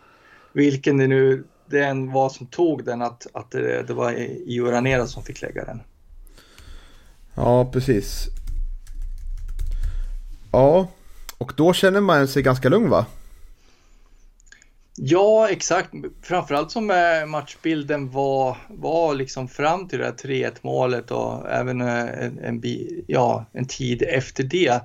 Vilken 0.53 0.97
det 0.97 1.07
nu 1.07 1.43
den 1.65 2.11
var 2.11 2.29
som 2.29 2.47
tog 2.47 2.85
den, 2.85 3.01
att, 3.01 3.27
att 3.33 3.51
det, 3.51 3.83
det 3.83 3.93
var 3.93 4.13
Ivo 4.47 4.71
Ranera 4.71 5.07
som 5.07 5.23
fick 5.23 5.41
lägga 5.41 5.65
den. 5.65 5.81
Ja, 7.35 7.71
precis. 7.73 8.25
Ja, 10.51 10.87
och 11.37 11.53
då 11.57 11.73
känner 11.73 12.01
man 12.01 12.27
sig 12.27 12.43
ganska 12.43 12.69
lugn 12.69 12.89
va? 12.89 13.05
Ja, 14.95 15.49
exakt. 15.49 15.89
Framförallt 16.21 16.71
som 16.71 16.91
eh, 16.91 17.25
matchbilden 17.27 18.11
var, 18.11 18.57
var 18.67 19.13
liksom 19.13 19.47
fram 19.47 19.87
till 19.87 19.99
det 19.99 20.05
här 20.05 20.11
3-1 20.11 20.51
målet 20.61 21.11
och 21.11 21.49
även 21.49 21.81
eh, 21.81 22.25
en, 22.25 22.39
en, 22.39 22.61
ja, 23.07 23.45
en 23.51 23.65
tid 23.65 24.03
efter 24.07 24.43
det. 24.43 24.81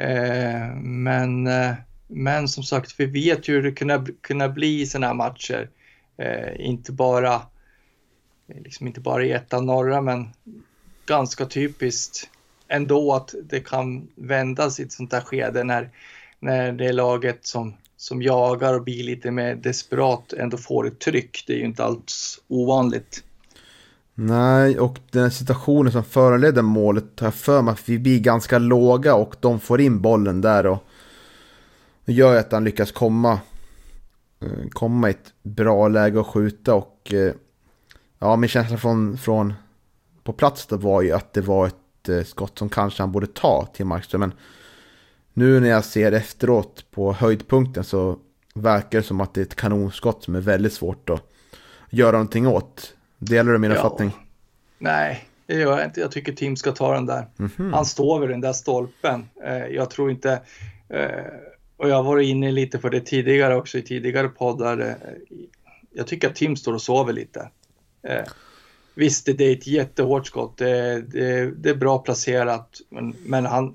Eh, 0.00 0.74
men, 0.82 1.46
eh, 1.46 1.74
men 2.06 2.48
som 2.48 2.64
sagt, 2.64 2.94
vi 3.00 3.06
vet 3.06 3.48
ju 3.48 3.54
hur 3.54 3.62
det 3.62 3.72
kunna, 3.72 4.06
kunna 4.20 4.48
bli 4.48 4.80
i 4.80 4.86
sådana 4.86 5.06
här 5.06 5.14
matcher. 5.14 5.70
Eh, 6.16 6.66
inte 6.66 6.92
bara, 6.92 7.42
liksom 8.46 8.86
inte 8.86 9.00
bara 9.00 9.24
i 9.24 9.32
ettan 9.32 9.66
norra, 9.66 10.00
men 10.00 10.28
ganska 11.06 11.46
typiskt 11.46 12.30
ändå 12.68 13.14
att 13.14 13.34
det 13.42 13.60
kan 13.60 14.08
vändas 14.14 14.80
i 14.80 14.82
ett 14.82 14.92
sånt 14.92 15.12
här 15.12 15.20
skede 15.20 15.64
när, 15.64 15.90
när 16.38 16.72
det 16.72 16.86
är 16.86 16.92
laget 16.92 17.46
som, 17.46 17.74
som 17.96 18.22
jagar 18.22 18.74
och 18.74 18.82
blir 18.82 19.04
lite 19.04 19.30
mer 19.30 19.54
desperat 19.54 20.32
ändå 20.32 20.56
får 20.56 20.86
ett 20.86 20.98
tryck. 20.98 21.44
Det 21.46 21.52
är 21.52 21.58
ju 21.58 21.64
inte 21.64 21.84
alls 21.84 22.40
ovanligt. 22.48 23.24
Nej, 24.22 24.78
och 24.78 24.98
den 25.10 25.30
situationen 25.30 25.92
som 25.92 26.04
föranledde 26.04 26.62
målet 26.62 27.20
har 27.20 27.26
jag 27.26 27.34
för 27.34 27.62
mig 27.62 27.72
att 27.72 27.88
vi 27.88 27.98
blir 27.98 28.20
ganska 28.20 28.58
låga 28.58 29.14
och 29.14 29.36
de 29.40 29.60
får 29.60 29.80
in 29.80 30.00
bollen 30.00 30.40
där 30.40 30.66
och 30.66 30.84
gör 32.04 32.36
att 32.36 32.52
han 32.52 32.64
lyckas 32.64 32.92
komma, 32.92 33.40
eh, 34.40 34.68
komma 34.70 35.08
i 35.08 35.10
ett 35.10 35.32
bra 35.42 35.88
läge 35.88 36.20
att 36.20 36.26
skjuta 36.26 36.74
och 36.74 37.12
eh, 37.14 37.34
ja, 38.18 38.36
min 38.36 38.48
känsla 38.48 38.76
från, 38.76 39.18
från 39.18 39.54
på 40.22 40.32
plats 40.32 40.66
då 40.66 40.76
var 40.76 41.02
ju 41.02 41.12
att 41.12 41.32
det 41.32 41.40
var 41.40 41.66
ett 41.66 42.08
eh, 42.08 42.22
skott 42.22 42.58
som 42.58 42.68
kanske 42.68 43.02
han 43.02 43.12
borde 43.12 43.26
ta 43.26 43.68
till 43.74 43.86
Markström. 43.86 44.20
Men 44.20 44.32
nu 45.32 45.60
när 45.60 45.68
jag 45.68 45.84
ser 45.84 46.12
efteråt 46.12 46.84
på 46.90 47.12
höjdpunkten 47.12 47.84
så 47.84 48.18
verkar 48.54 48.98
det 48.98 49.04
som 49.04 49.20
att 49.20 49.34
det 49.34 49.40
är 49.40 49.44
ett 49.44 49.56
kanonskott 49.56 50.24
som 50.24 50.34
är 50.34 50.40
väldigt 50.40 50.72
svårt 50.72 51.10
att 51.10 51.22
göra 51.90 52.12
någonting 52.12 52.46
åt. 52.46 52.94
Delar 53.20 53.52
du 53.52 53.58
min 53.58 53.70
ja. 53.70 53.76
uppfattning? 53.76 54.10
Nej, 54.78 55.24
det 55.46 55.54
gör 55.54 55.78
jag 55.78 55.84
inte. 55.84 56.00
Jag 56.00 56.12
tycker 56.12 56.32
Tim 56.32 56.56
ska 56.56 56.72
ta 56.72 56.94
den 56.94 57.06
där. 57.06 57.26
Mm 57.38 57.50
-hmm. 57.56 57.74
Han 57.74 57.86
står 57.86 58.20
vid 58.20 58.28
den 58.30 58.40
där 58.40 58.52
stolpen. 58.52 59.28
Eh, 59.44 59.66
jag 59.66 59.90
tror 59.90 60.10
inte... 60.10 60.40
Eh, 60.88 61.08
och 61.76 61.88
jag 61.88 61.96
har 61.96 62.02
varit 62.02 62.28
inne 62.28 62.52
lite 62.52 62.78
på 62.78 62.88
det 62.88 63.00
tidigare 63.00 63.56
också 63.56 63.78
i 63.78 63.82
tidigare 63.82 64.28
poddar. 64.28 64.96
Jag 65.92 66.06
tycker 66.06 66.28
att 66.28 66.34
Tim 66.34 66.56
står 66.56 66.72
och 66.72 66.82
sover 66.82 67.12
lite. 67.12 67.48
Visst, 68.94 69.26
det 69.26 69.44
är 69.44 69.52
ett 69.52 69.66
jättehårt 69.66 70.26
skott. 70.26 70.56
Det, 70.56 71.00
det, 71.00 71.50
det 71.50 71.70
är 71.70 71.74
bra 71.74 71.98
placerat, 71.98 72.80
men, 72.88 73.16
men, 73.24 73.46
han, 73.46 73.74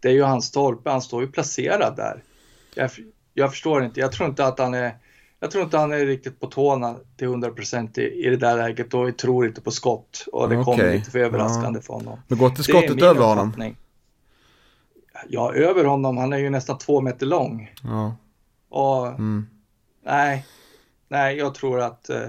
det 0.00 0.08
är 0.08 0.12
ju 0.12 0.22
hans 0.22 0.46
stolpe. 0.46 0.90
Han 0.90 1.02
står 1.02 1.22
ju 1.22 1.28
placerad 1.28 1.96
där. 1.96 2.22
Jag, 2.74 2.90
jag, 3.34 3.50
förstår 3.50 3.84
inte. 3.84 4.00
Jag 4.00 4.12
tror 4.12 4.28
inte 4.28 4.46
att 4.46 4.58
han 4.58 4.74
är 4.74 4.94
jag 5.40 5.50
tror 5.50 5.64
inte 5.64 5.78
han 5.78 5.92
är 5.92 6.06
riktigt 6.06 6.40
på 6.40 6.46
tårna 6.46 6.96
till 7.16 7.28
100% 7.28 7.98
i, 8.00 8.26
i 8.26 8.30
det 8.30 8.36
där 8.36 8.56
läget 8.56 8.94
och 8.94 9.08
jag 9.08 9.16
tror 9.16 9.46
inte 9.46 9.60
på 9.60 9.70
skott. 9.70 10.26
Och 10.32 10.48
det 10.48 10.58
okay. 10.58 10.64
kommer 10.64 10.92
lite 10.92 11.10
för 11.10 11.18
överraskande 11.18 11.78
ja. 11.78 11.82
för 11.82 11.94
honom. 11.94 12.20
Men 12.28 12.38
går 12.38 12.48
inte 12.48 12.62
skottet 12.62 13.02
över 13.02 13.24
honom? 13.24 13.74
Ja, 15.28 15.54
över 15.54 15.84
honom. 15.84 16.16
Han 16.16 16.32
är 16.32 16.38
ju 16.38 16.50
nästan 16.50 16.78
två 16.78 17.00
meter 17.00 17.26
lång. 17.26 17.74
Ja. 17.82 18.16
Och 18.68 19.06
mm. 19.06 19.46
nej, 20.04 20.46
nej, 21.08 21.36
jag 21.36 21.54
tror 21.54 21.80
att 21.80 22.08
eh, 22.08 22.28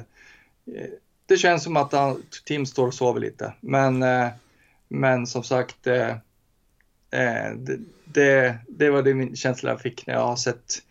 det 1.26 1.38
känns 1.38 1.64
som 1.64 1.78
att 1.78 1.92
han, 1.92 2.24
Tim 2.46 2.66
står 2.66 2.88
och 2.88 2.94
sover 2.94 3.20
lite. 3.20 3.54
Men, 3.60 4.04
eh, 4.04 4.28
men 4.88 5.28
som 5.28 5.44
sagt, 5.44 5.88
eh, 5.88 6.10
eh, 7.12 7.52
det, 7.56 7.80
det, 8.06 8.58
det, 8.68 8.90
var 8.90 9.02
det 9.02 9.14
min 9.14 9.36
känsla 9.36 9.70
jag 9.70 9.82
fick 9.82 10.08
när 10.08 10.14
jag 10.14 10.28
har 10.28 10.36
sett, 10.36 10.82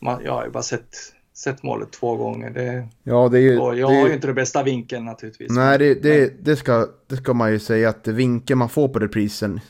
man, 0.00 0.24
jag 0.24 0.32
har 0.32 0.44
ju 0.44 0.50
bara 0.50 0.62
sett 0.62 0.96
sett 1.34 1.62
målet 1.62 1.90
två 1.92 2.16
gånger. 2.16 2.50
Det, 2.50 2.88
ja, 3.02 3.28
det 3.28 3.38
är 3.38 3.42
ju, 3.42 3.54
jag 3.54 3.76
det 3.76 3.82
har 3.82 4.08
ju 4.08 4.14
inte 4.14 4.26
den 4.26 4.34
bästa 4.36 4.62
vinkeln 4.62 5.04
naturligtvis. 5.04 5.50
Nej, 5.50 5.78
det, 5.78 5.94
det, 5.94 6.44
det, 6.44 6.56
ska, 6.56 6.88
det 7.06 7.16
ska 7.16 7.34
man 7.34 7.52
ju 7.52 7.58
säga 7.58 7.88
att 7.88 8.08
vinkeln 8.08 8.58
man 8.58 8.68
får 8.68 8.88
på 8.88 8.98
reprisen, 8.98 9.60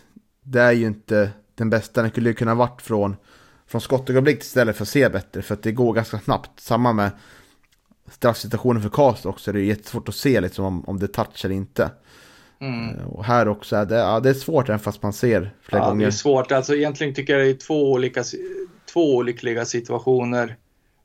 det 0.42 0.60
är 0.60 0.72
ju 0.72 0.86
inte 0.86 1.30
den 1.54 1.70
bästa. 1.70 2.02
Den 2.02 2.10
skulle 2.10 2.28
ju 2.28 2.34
kunna 2.34 2.54
varit 2.54 2.82
från, 2.82 3.16
från 3.66 3.80
skottögonblick 3.80 4.40
istället 4.40 4.76
för 4.76 4.82
att 4.82 4.88
se 4.88 5.08
bättre, 5.08 5.42
för 5.42 5.54
att 5.54 5.62
det 5.62 5.72
går 5.72 5.92
ganska 5.92 6.18
snabbt. 6.18 6.60
Samma 6.60 6.92
med 6.92 7.10
straffsituationen 8.10 8.82
för 8.82 8.88
Karlstad 8.88 9.28
också. 9.28 9.52
Det 9.52 9.60
är 9.60 9.62
jättesvårt 9.62 10.08
att 10.08 10.14
se 10.14 10.40
liksom, 10.40 10.64
om, 10.64 10.84
om 10.88 10.98
det 10.98 11.08
touch 11.08 11.44
eller 11.44 11.54
inte. 11.54 11.90
Mm. 12.60 12.98
Eh, 12.98 13.06
och 13.06 13.24
här 13.24 13.48
också 13.48 13.76
är 13.76 13.84
det, 13.86 13.96
ja, 13.96 14.20
det 14.20 14.30
är 14.30 14.34
svårt 14.34 14.68
även 14.68 14.78
fast 14.78 15.02
man 15.02 15.12
ser 15.12 15.54
flera 15.62 15.82
Ja, 15.82 15.88
gånger. 15.88 16.04
det 16.04 16.08
är 16.08 16.10
svårt. 16.10 16.52
Alltså 16.52 16.74
egentligen 16.74 17.14
tycker 17.14 17.32
jag 17.32 17.46
det 17.46 17.50
är 17.50 17.54
två 17.54 17.92
olika, 17.92 18.24
två 18.92 19.16
olyckliga 19.16 19.64
situationer. 19.64 20.56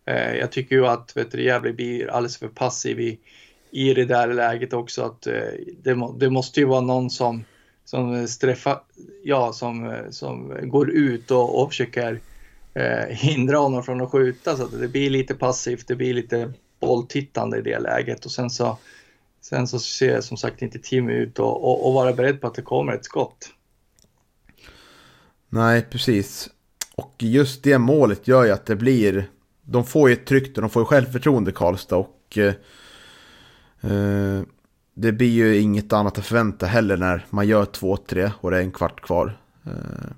Eh, 0.06 0.36
jag 0.36 0.52
tycker 0.52 0.76
ju 0.76 0.88
att 0.88 1.18
vet 1.18 1.32
du, 1.32 1.44
Gävle 1.44 1.74
blir 1.74 2.10
alldeles 2.10 2.38
för 2.38 2.48
passiv 2.48 3.00
i, 3.00 3.20
i 3.72 3.94
det 3.94 4.06
där 4.06 4.34
läget 4.34 4.74
också. 4.74 5.04
Att, 5.04 5.28
eh, 5.28 5.34
det, 5.84 6.10
det 6.18 6.30
måste 6.30 6.60
ju 6.60 6.66
vara 6.66 6.82
någon 6.82 7.10
som, 7.10 7.44
som, 7.86 8.28
sträffa, 8.28 8.82
ja, 9.24 9.54
som, 9.54 9.98
som 10.10 10.54
går 10.64 10.90
ut 10.90 11.32
och, 11.32 11.62
och 11.62 11.70
försöker 11.70 12.20
eh, 12.74 13.08
hindra 13.10 13.58
honom 13.58 13.84
från 13.84 14.02
att 14.02 14.12
skjuta. 14.12 14.58
Så 14.58 14.64
att 14.64 14.80
det 14.80 14.88
blir 14.88 15.10
lite 15.10 15.36
passivt, 15.36 15.88
det 15.88 15.96
blir 15.96 16.14
lite 16.14 16.54
bolltittande 16.80 17.58
i 17.58 17.62
det 17.62 17.80
läget. 17.80 18.26
Och 18.26 18.32
sen 18.32 18.50
så, 18.50 18.78
sen 19.42 19.68
så 19.68 19.80
ser 19.80 20.22
som 20.22 20.38
sagt 20.38 20.62
inte 20.62 20.80
Tim 20.80 21.10
ut 21.10 21.40
och, 21.40 21.64
och, 21.64 21.88
och 21.88 21.94
vara 21.94 22.14
beredd 22.14 22.42
på 22.42 22.48
att 22.48 22.56
det 22.56 22.62
kommer 22.62 22.94
ett 22.94 23.06
skott. 23.06 23.50
Nej, 25.50 25.82
precis. 25.82 26.50
Och 26.96 27.16
just 27.20 27.64
det 27.64 27.78
målet 27.78 28.28
gör 28.28 28.44
ju 28.46 28.52
att 28.52 28.66
det 28.66 28.76
blir... 28.76 29.30
De 29.62 29.86
får 29.86 30.10
ju 30.10 30.14
ett 30.14 30.26
tryck 30.26 30.56
och 30.56 30.62
de 30.62 30.70
får 30.70 30.82
ju 30.82 30.86
självförtroende 30.86 31.52
Karlstad 31.52 31.96
och... 31.96 32.38
Eh, 32.38 32.54
eh, 33.92 34.42
det 34.98 35.12
blir 35.12 35.30
ju 35.30 35.58
inget 35.58 35.94
annat 35.94 36.18
att 36.18 36.26
förvänta 36.26 36.66
heller 36.66 36.98
när 36.98 37.26
man 37.30 37.48
gör 37.48 37.66
2-3 37.66 38.32
och 38.42 38.52
det 38.52 38.58
är 38.58 38.62
en 38.62 38.72
kvart 38.72 39.02
kvar. 39.02 39.38
Eh, 39.64 40.12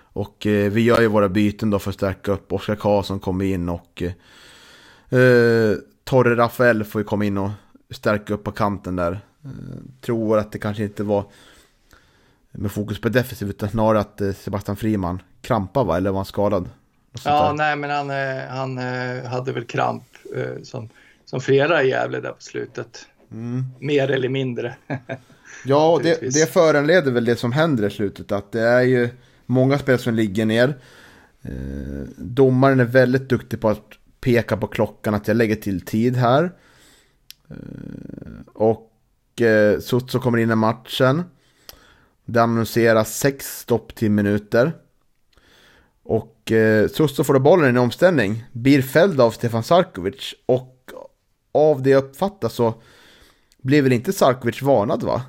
och 0.00 0.46
eh, 0.46 0.72
vi 0.72 0.80
gör 0.80 1.00
ju 1.00 1.06
våra 1.06 1.28
byten 1.28 1.70
då 1.70 1.78
för 1.78 1.90
att 1.90 1.94
stärka 1.94 2.32
upp. 2.32 2.52
Oskar 2.52 2.74
Karlsson 2.74 3.20
kommer 3.20 3.44
in 3.44 3.68
och... 3.68 4.02
Eh, 4.02 5.18
eh, 5.20 5.76
Torre 6.04 6.36
Rafael 6.36 6.84
får 6.84 7.00
ju 7.00 7.04
komma 7.04 7.24
in 7.24 7.38
och 7.38 7.50
stärka 7.90 8.34
upp 8.34 8.44
på 8.44 8.52
kanten 8.52 8.96
där. 8.96 9.20
Eh, 9.44 9.50
tror 10.00 10.38
att 10.38 10.52
det 10.52 10.58
kanske 10.58 10.82
inte 10.82 11.02
var 11.02 11.24
med 12.52 12.72
fokus 12.72 13.00
på 13.00 13.08
defensiv 13.08 13.48
utan 13.48 13.68
snarare 13.68 14.00
att 14.00 14.20
eh, 14.20 14.32
Sebastian 14.32 14.76
Friman 14.76 15.22
krampar 15.42 15.84
va? 15.84 15.96
Eller 15.96 16.10
var 16.10 16.18
han 16.18 16.24
skadad? 16.24 16.68
Ja, 17.24 17.54
nej, 17.56 17.76
men 17.76 17.90
han, 17.90 18.10
eh, 18.10 18.48
han 18.48 18.78
eh, 18.78 19.24
hade 19.24 19.52
väl 19.52 19.64
kramp 19.64 20.04
eh, 20.36 20.62
som, 20.62 20.88
som 21.24 21.40
flera 21.40 21.82
i 21.82 21.88
Gävle 21.88 22.20
där 22.20 22.32
på 22.32 22.42
slutet. 22.42 23.06
Mm. 23.32 23.64
Mer 23.78 24.10
eller 24.10 24.28
mindre. 24.28 24.76
Ja, 25.64 26.00
det, 26.02 26.20
det 26.20 26.52
föranleder 26.52 27.12
väl 27.12 27.24
det 27.24 27.36
som 27.36 27.52
händer 27.52 27.86
i 27.86 27.90
slutet. 27.90 28.32
Att 28.32 28.52
det 28.52 28.60
är 28.60 28.82
ju 28.82 29.08
många 29.46 29.78
spel 29.78 29.98
som 29.98 30.14
ligger 30.14 30.46
ner. 30.46 30.78
Eh, 31.42 32.08
domaren 32.16 32.80
är 32.80 32.84
väldigt 32.84 33.28
duktig 33.28 33.60
på 33.60 33.68
att 33.68 33.92
peka 34.20 34.56
på 34.56 34.66
klockan 34.66 35.14
att 35.14 35.28
jag 35.28 35.36
lägger 35.36 35.56
till 35.56 35.80
tid 35.80 36.16
här. 36.16 36.52
Eh, 37.50 37.56
och 38.54 39.40
eh, 39.40 39.80
Sutso 39.80 40.20
kommer 40.20 40.38
in 40.38 40.50
i 40.50 40.54
matchen. 40.54 41.24
Det 42.24 42.42
annonseras 42.42 43.18
sex 43.18 43.58
stopptimminuter. 43.60 44.72
Och 46.08 46.52
eh, 46.52 46.88
Sutso 46.88 47.24
får 47.24 47.34
då 47.34 47.40
bollen 47.40 47.66
i 47.66 47.68
en 47.68 47.76
omställning. 47.76 48.44
Blir 48.52 48.82
fälld 48.82 49.20
av 49.20 49.30
Stefan 49.30 49.62
Sarkovic. 49.62 50.34
Och 50.46 50.90
av 51.52 51.82
det 51.82 51.90
jag 51.90 52.04
uppfattar 52.04 52.48
så 52.48 52.74
blir 53.62 53.82
väl 53.82 53.92
inte 53.92 54.12
Sarkovic 54.12 54.62
varnad 54.62 55.02
va? 55.02 55.22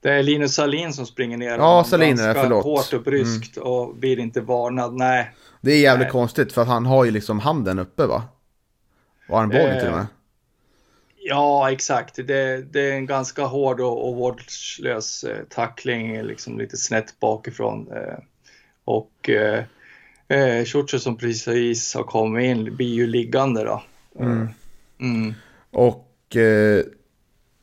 Det 0.00 0.10
är 0.10 0.22
Linus 0.22 0.54
Salin 0.54 0.92
som 0.92 1.06
springer 1.06 1.36
ner. 1.36 1.58
Ja, 1.58 1.84
Salin 1.84 2.18
är 2.18 2.34
det, 2.34 2.40
förlåt. 2.40 2.64
Hårt 2.64 2.92
och 2.92 3.02
bryskt 3.02 3.56
och 3.56 3.94
blir 3.96 4.18
inte 4.18 4.40
varnad. 4.40 4.94
Nej, 4.94 5.30
Det 5.60 5.72
är 5.72 5.78
jävligt 5.78 6.04
Nej. 6.06 6.12
konstigt 6.12 6.52
för 6.52 6.62
att 6.62 6.68
han 6.68 6.86
har 6.86 7.04
ju 7.04 7.10
liksom 7.10 7.38
handen 7.40 7.78
uppe 7.78 8.06
va? 8.06 8.22
Och 9.28 9.40
armbågen 9.40 9.66
Eh, 9.70 9.78
till 9.78 9.88
och 9.88 9.96
med. 9.96 10.06
ja 11.16 11.70
exakt. 11.72 12.16
Det, 12.16 12.72
det 12.72 12.80
är 12.80 12.92
en 12.92 13.06
ganska 13.06 13.44
hård 13.44 13.80
och, 13.80 14.08
och 14.08 14.16
vårdslös 14.16 15.24
eh, 15.24 15.44
tackling, 15.50 16.22
liksom 16.22 16.58
lite 16.58 16.76
snett 16.76 17.20
bakifrån. 17.20 17.88
Eh, 17.92 18.18
och 18.84 19.30
eh, 19.30 19.64
eh, 20.28 20.64
Schurcher 20.64 20.98
som 20.98 21.16
precis 21.16 21.94
har 21.94 22.02
kommit 22.02 22.44
in 22.44 22.76
blir 22.76 22.94
ju 22.94 23.06
liggande 23.06 23.64
då. 23.64 23.82
Mm. 24.18 24.48
Mm. 24.98 25.34
Och 25.70 26.36
eh, 26.36 26.84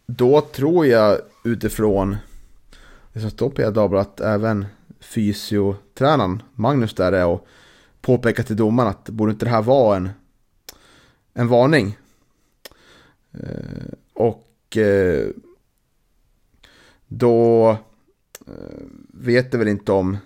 då 0.05 0.41
tror 0.41 0.85
jag 0.85 1.17
utifrån 1.43 2.17
det 3.13 3.19
som 3.19 3.29
står 3.29 3.49
på 3.49 3.61
Dagbladet 3.61 4.07
att 4.07 4.19
även 4.19 4.65
fysiotränaren 4.99 6.41
Magnus 6.55 6.93
där 6.93 7.11
är 7.11 7.25
och 7.25 7.47
påpekar 8.01 8.43
till 8.43 8.55
domaren 8.55 8.89
att 8.89 9.09
borde 9.09 9.31
inte 9.31 9.45
det 9.45 9.51
här 9.51 9.61
vara 9.61 9.97
en, 9.97 10.09
en 11.33 11.47
varning? 11.47 11.97
Eh, 13.31 13.93
och 14.13 14.77
eh, 14.77 15.27
då 17.07 17.69
eh, 18.47 18.83
vet 19.13 19.51
det 19.51 19.57
väl 19.57 19.67
inte 19.67 19.91
om 19.91 20.17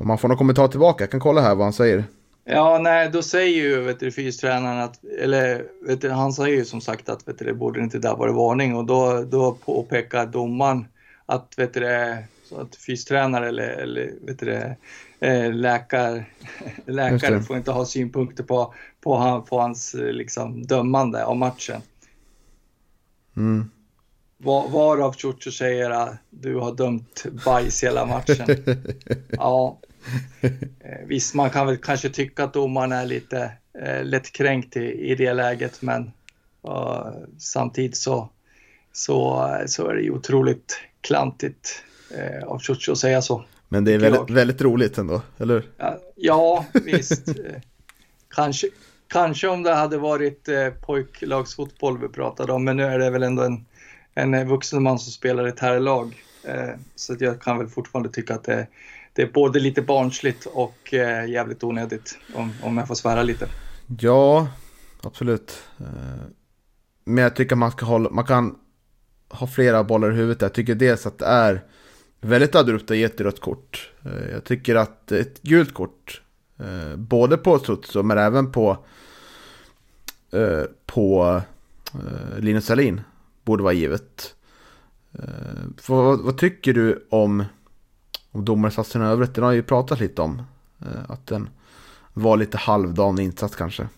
om 0.00 0.06
man 0.06 0.18
får 0.18 0.28
någon 0.28 0.36
kommentar 0.36 0.68
tillbaka. 0.68 1.04
Jag 1.04 1.10
kan 1.10 1.20
kolla 1.20 1.40
här 1.40 1.54
vad 1.54 1.66
han 1.66 1.72
säger. 1.72 2.04
Ja, 2.44 2.78
nej, 2.82 3.10
då 3.12 3.22
säger 3.22 3.56
ju 3.56 3.80
vet 3.80 4.00
du, 4.00 4.12
fystränaren 4.12 4.78
att, 4.78 5.04
eller 5.04 5.64
vet 5.86 6.00
du, 6.00 6.10
han 6.10 6.32
säger 6.32 6.56
ju 6.56 6.64
som 6.64 6.80
sagt 6.80 7.08
att 7.08 7.28
vet 7.28 7.38
du, 7.38 7.44
det 7.44 7.54
borde 7.54 7.80
inte 7.80 7.98
där 7.98 8.16
vara 8.16 8.32
varning 8.32 8.76
och 8.76 8.84
då, 8.84 9.24
då 9.30 9.52
påpekar 9.64 10.26
domaren 10.26 10.86
att, 11.26 11.54
vet 11.56 11.74
du, 11.74 12.16
så 12.44 12.60
att 12.60 12.76
fystränare 12.76 13.48
eller, 13.48 13.68
eller 13.68 14.12
vet 14.26 14.38
du, 14.38 14.52
eh, 15.20 15.52
läkare 15.54 16.24
det. 16.86 17.42
får 17.42 17.56
inte 17.56 17.70
ha 17.70 17.84
synpunkter 17.84 18.44
på, 18.44 18.74
på, 19.00 19.16
han, 19.16 19.44
på 19.44 19.60
hans 19.60 19.94
eh, 19.94 20.12
liksom, 20.12 20.62
dömande 20.62 21.24
av 21.24 21.36
matchen. 21.36 21.80
Mm. 23.36 23.70
Var, 24.38 24.68
varav 24.68 25.12
Ciuccio 25.12 25.50
säger 25.50 25.90
att 25.90 26.16
du 26.30 26.56
har 26.56 26.74
dömt 26.74 27.26
bajs 27.44 27.84
hela 27.84 28.06
matchen. 28.06 28.46
Ja. 29.30 29.78
Eh, 30.40 31.06
Visst, 31.06 31.34
man 31.34 31.50
kan 31.50 31.66
väl 31.66 31.76
kanske 31.76 32.08
tycka 32.08 32.44
att 32.44 32.52
domaren 32.52 32.92
är 32.92 33.06
lite 33.06 33.52
eh, 33.82 34.04
lättkränkt 34.04 34.76
i, 34.76 35.10
i 35.10 35.14
det 35.14 35.34
läget, 35.34 35.82
men 35.82 36.12
eh, 36.68 37.06
samtidigt 37.38 37.96
så, 37.96 38.28
så, 38.92 39.48
så 39.66 39.88
är 39.88 39.94
det 39.94 40.02
ju 40.02 40.10
otroligt 40.10 40.80
klantigt 41.00 41.82
eh, 42.10 42.48
av 42.48 42.58
Ciuccio 42.58 42.92
att 42.92 42.98
säga 42.98 43.22
så. 43.22 43.44
Men 43.68 43.84
det 43.84 43.92
är 43.92 43.98
väldigt, 43.98 44.30
väldigt 44.30 44.60
roligt 44.60 44.98
ändå, 44.98 45.22
eller? 45.38 45.62
Ja, 45.76 45.98
ja 46.16 46.66
visst. 46.72 47.28
Kanske, 48.28 48.66
kanske 49.08 49.48
om 49.48 49.62
det 49.62 49.74
hade 49.74 49.98
varit 49.98 50.48
eh, 50.48 50.68
pojklagsfotboll 50.68 51.98
vi 51.98 52.08
pratade 52.08 52.52
om, 52.52 52.64
men 52.64 52.76
nu 52.76 52.84
är 52.84 52.98
det 52.98 53.10
väl 53.10 53.22
ändå 53.22 53.42
en, 53.42 53.64
en 54.18 54.34
eh, 54.34 54.46
vuxen 54.46 54.82
man 54.82 54.98
som 54.98 55.12
spelar 55.12 55.46
i 55.46 55.48
ett 55.48 55.60
herrlag. 55.60 56.22
Eh, 56.44 56.74
så 56.94 57.12
att 57.12 57.20
jag 57.20 57.40
kan 57.42 57.58
väl 57.58 57.68
fortfarande 57.68 58.08
tycka 58.08 58.34
att 58.34 58.44
det, 58.44 58.66
det 59.12 59.22
är 59.22 59.32
både 59.32 59.60
lite 59.60 59.82
barnsligt 59.82 60.46
och 60.46 60.94
eh, 60.94 61.30
jävligt 61.30 61.64
onödigt, 61.64 62.18
om, 62.34 62.52
om 62.62 62.78
jag 62.78 62.88
får 62.88 62.94
svära 62.94 63.22
lite. 63.22 63.48
Ja, 64.00 64.48
absolut. 65.02 65.62
Eh, 65.80 65.86
men 67.04 67.24
jag 67.24 67.36
tycker 67.36 67.56
man 67.56 67.70
ska 67.70 67.86
hålla, 67.86 68.10
man 68.10 68.24
kan 68.24 68.58
ha 69.28 69.46
flera 69.46 69.84
bollar 69.84 70.12
i 70.12 70.14
huvudet. 70.14 70.42
Jag 70.42 70.52
tycker 70.52 70.74
dels 70.74 71.06
att 71.06 71.18
det 71.18 71.26
är 71.26 71.64
väldigt 72.20 72.54
abrupt 72.54 72.90
att 72.90 72.96
ge 72.96 73.04
ett 73.04 73.20
rött 73.20 73.40
kort. 73.40 73.92
Eh, 74.04 74.30
jag 74.32 74.44
tycker 74.44 74.74
att 74.74 75.12
ett 75.12 75.42
gult 75.42 75.74
kort, 75.74 76.22
både 76.96 77.36
på 77.36 77.58
Sutso 77.58 78.02
men 78.02 78.18
även 78.18 78.52
på, 78.52 78.78
på 80.86 81.40
Linus 82.38 82.66
Sahlin, 82.66 83.00
borde 83.48 83.62
vara 83.62 83.72
givet. 83.72 84.34
Eh, 85.18 85.64
Vad, 85.88 86.20
vad 86.20 86.38
tycker 86.38 86.72
du 86.72 87.06
om, 87.10 87.44
om 88.32 88.44
domarsatsen 88.44 89.02
i 89.02 89.04
övrigt? 89.04 89.34
Den 89.34 89.44
har 89.44 89.52
ju 89.52 89.62
pratat 89.62 90.00
lite 90.00 90.22
om 90.22 90.42
eh, 90.80 91.10
att 91.10 91.26
den 91.26 91.48
var 92.14 92.36
lite 92.36 92.58
halvdan 92.58 93.18
insats 93.18 93.56
kanske. 93.56 93.88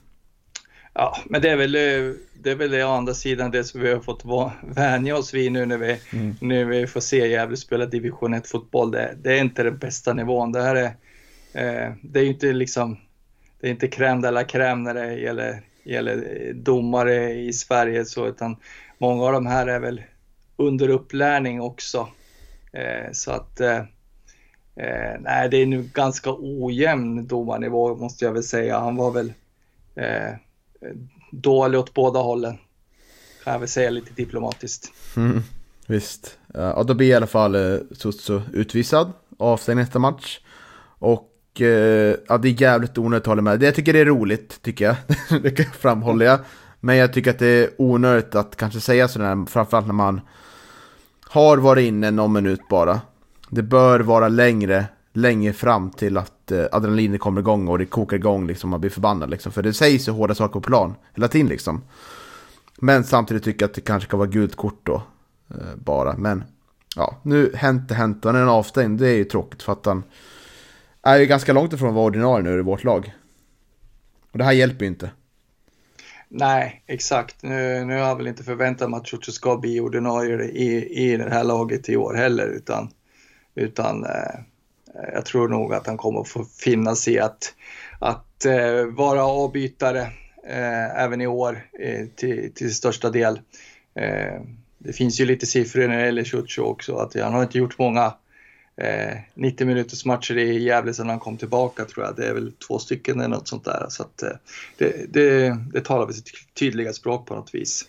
Ja, 0.95 1.17
men 1.27 1.43
det 1.43 1.49
är 1.51 1.57
väl, 1.57 1.75
eh, 1.75 2.15
det 2.43 2.51
är 2.51 2.55
väl 2.55 2.71
det 2.71 2.85
å 2.85 2.91
andra 2.91 3.15
sidan 3.15 3.51
det 3.51 3.65
som 3.65 3.81
vi 3.81 3.93
har 3.93 4.01
fått 4.01 4.25
vänja 4.63 5.17
oss 5.17 5.35
vid 5.35 5.53
nu 5.53 5.67
när 5.67 5.79
vi, 5.79 5.99
nu 6.41 6.65
vi 6.65 6.87
får 6.87 7.01
se 7.01 7.29
Gävle 7.29 7.57
spela 7.57 7.87
division 7.87 8.35
1 8.35 8.49
fotboll. 8.49 8.91
Det, 8.91 9.17
det 9.23 9.39
är 9.39 9.41
inte 9.41 9.63
den 9.63 9.79
bästa 9.79 10.13
nivån. 10.13 10.53
Det 10.53 10.63
här 10.63 10.77
är, 10.77 10.87
eh, 11.53 11.95
det 12.03 12.21
är 12.21 12.25
inte 12.25 12.53
liksom, 12.53 12.97
det 13.61 13.67
är 13.67 13.71
inte 13.71 13.87
crème 13.87 14.23
de 14.23 14.31
la 14.31 14.43
crème 14.43 14.83
när 14.83 14.95
det 14.95 15.15
gäller, 15.15 15.63
gäller 15.85 16.53
domare 16.55 17.33
i 17.33 17.53
Sverige 17.53 18.05
så, 18.05 18.27
utan 18.29 18.57
många 19.01 19.25
av 19.25 19.33
de 19.33 19.47
här 19.47 19.67
är 19.67 19.81
väl 19.81 20.03
under 20.57 20.89
upplärning 20.89 21.61
också. 21.61 22.09
Eh, 22.73 23.13
så 23.13 23.31
att, 23.31 23.61
eh, 23.61 23.79
eh, 24.77 25.21
nej, 25.21 25.49
det 25.49 25.57
är 25.57 25.67
nu 25.67 25.83
ganska 25.95 26.31
ojämn 26.39 27.27
domarnivå 27.27 27.97
måste 27.97 28.25
jag 28.25 28.33
väl 28.33 28.43
säga. 28.43 28.79
Han 28.79 28.97
var 28.97 29.11
väl 29.11 29.33
eh, 29.95 30.35
dålig 31.33 31.81
åt 31.81 31.95
båda 31.95 32.21
hållen. 32.21 32.59
Kan 33.45 33.53
jag 33.53 33.61
väl 33.61 33.69
säga 33.69 33.91
lite 33.91 34.13
diplomatiskt. 34.15 34.93
Mm, 35.17 35.43
visst. 35.87 36.39
Eh, 36.55 36.61
ja, 36.61 36.83
då 36.83 36.95
blir 36.95 37.09
i 37.09 37.15
alla 37.15 37.27
fall 37.27 37.55
eh, 37.55 37.79
Sutsu 37.93 38.41
utvisad. 38.53 39.13
Avstängd 39.39 39.79
nästa 39.81 39.99
match. 39.99 40.41
Och 40.99 41.27
ja, 42.29 42.39
det 42.39 42.49
är 42.49 42.63
jävligt 42.63 42.99
onödigt 42.99 43.23
att 43.23 43.27
hålla 43.27 43.43
med. 43.43 43.63
Jag 43.63 43.75
tycker 43.75 43.93
det 43.93 43.99
är 43.99 44.05
roligt, 44.05 44.63
tycker 44.63 44.85
jag. 44.85 44.97
det 45.43 45.65
framhåller 45.65 46.27
jag. 46.27 46.41
Men 46.81 46.97
jag 46.97 47.13
tycker 47.13 47.31
att 47.31 47.39
det 47.39 47.47
är 47.47 47.71
onödigt 47.79 48.35
att 48.35 48.57
kanske 48.57 48.81
säga 48.81 49.09
sådär, 49.09 49.47
framförallt 49.47 49.87
när 49.87 49.95
man 49.95 50.21
har 51.29 51.57
varit 51.57 51.83
inne 51.89 52.11
någon 52.11 52.33
minut 52.33 52.69
bara. 52.69 53.01
Det 53.51 53.63
bör 53.63 54.01
vara 54.01 54.29
längre, 54.29 54.87
längre 55.13 55.53
fram 55.53 55.91
till 55.91 56.17
att 56.17 56.53
eh, 56.53 56.65
adrenalinet 56.73 57.21
kommer 57.21 57.41
igång 57.41 57.69
och 57.69 57.79
det 57.79 57.87
kokar 57.87 58.17
igång 58.17 58.47
liksom, 58.47 58.71
man 58.71 58.81
blir 58.81 58.91
förbannad 58.91 59.31
liksom. 59.31 59.53
För 59.53 59.63
det 59.63 59.73
sägs 59.73 60.09
ju 60.09 60.13
hårda 60.13 60.35
saker 60.35 60.53
på 60.53 60.61
plan 60.61 60.95
hela 61.15 61.29
tiden 61.29 61.49
liksom. 61.49 61.83
Men 62.77 63.05
samtidigt 63.05 63.45
tycker 63.45 63.63
jag 63.63 63.69
att 63.69 63.75
det 63.75 63.81
kanske 63.81 64.09
ska 64.09 64.17
vara 64.17 64.29
gult 64.29 64.57
kort 64.57 64.81
då. 64.83 65.03
Eh, 65.51 65.77
bara, 65.77 66.17
men 66.17 66.45
ja, 66.97 67.21
nu 67.23 67.53
hänt 67.55 67.89
det 67.89 67.95
hänt. 67.95 68.25
Han 68.25 68.37
är 68.37 68.43
en 68.43 68.49
avstängd, 68.49 69.01
det 69.01 69.09
är 69.09 69.17
ju 69.17 69.25
tråkigt 69.25 69.63
för 69.63 69.73
att 69.73 69.87
han 69.87 70.03
är 71.03 71.19
ju 71.19 71.27
ganska 71.27 71.53
långt 71.53 71.73
ifrån 71.73 71.89
att 71.89 71.95
vara 71.95 72.07
ordinarie 72.07 72.45
nu 72.45 72.59
i 72.59 72.63
vårt 72.63 72.85
lag. 72.85 73.15
Och 74.33 74.39
det 74.39 74.45
här 74.45 74.53
hjälper 74.53 74.85
ju 74.85 74.89
inte. 74.89 75.11
Nej, 76.33 76.83
exakt. 76.87 77.43
Nu, 77.43 77.85
nu 77.85 77.93
har 77.93 78.09
jag 78.09 78.17
väl 78.17 78.27
inte 78.27 78.45
förväntat 78.45 78.91
mig 78.91 78.99
att 78.99 79.09
Ciuciu 79.09 79.33
ska 79.33 79.57
bli 79.57 79.81
ordinarie 79.81 80.45
i, 80.45 80.87
i 81.05 81.17
det 81.17 81.31
här 81.31 81.45
laget 81.45 81.89
i 81.89 81.97
år 81.97 82.15
heller, 82.15 82.47
utan, 82.47 82.91
utan 83.55 84.05
eh, 84.05 84.41
jag 85.15 85.25
tror 85.25 85.49
nog 85.49 85.75
att 85.75 85.87
han 85.87 85.97
kommer 85.97 86.21
att 86.21 86.29
få 86.29 86.45
finna 86.45 86.95
sig 86.95 87.15
i 87.15 87.19
att, 87.19 87.55
att 87.99 88.45
eh, 88.45 88.85
vara 88.85 89.25
avbytare 89.25 90.01
eh, 90.47 91.01
även 91.03 91.21
i 91.21 91.27
år 91.27 91.67
eh, 91.81 92.07
till, 92.17 92.53
till 92.55 92.75
största 92.75 93.11
del. 93.11 93.41
Eh, 93.95 94.41
det 94.79 94.93
finns 94.93 95.21
ju 95.21 95.25
lite 95.25 95.47
siffror 95.47 95.89
när 95.89 95.99
det 95.99 96.07
gäller 96.07 96.25
Ciuciu 96.25 96.65
också, 96.65 96.97
att 96.97 97.15
han 97.15 97.35
har 97.35 97.43
inte 97.43 97.59
gjort 97.59 97.79
många 97.79 98.15
90 99.35 99.63
eh, 99.63 99.67
minuters 99.67 100.05
matcher 100.05 100.39
i 100.39 100.63
Gävle 100.63 100.95
sedan 100.95 101.09
han 101.09 101.19
kom 101.21 101.37
tillbaka 101.37 101.85
tror 101.85 102.07
jag. 102.07 102.17
Det 102.17 102.27
är 102.27 102.35
väl 102.35 102.53
två 102.53 102.79
stycken 102.79 103.21
eller 103.21 103.37
något 103.37 103.49
sånt 103.49 103.65
där. 103.65 103.87
Så 103.89 104.03
att 104.03 104.23
eh, 104.23 104.29
det, 104.79 105.13
det, 105.13 105.57
det 105.73 105.81
talar 105.81 106.07
väl 106.07 106.15
sitt 106.15 106.31
tydliga 106.55 106.93
språk 106.93 107.27
på 107.27 107.35
något 107.35 107.55
vis. 107.55 107.85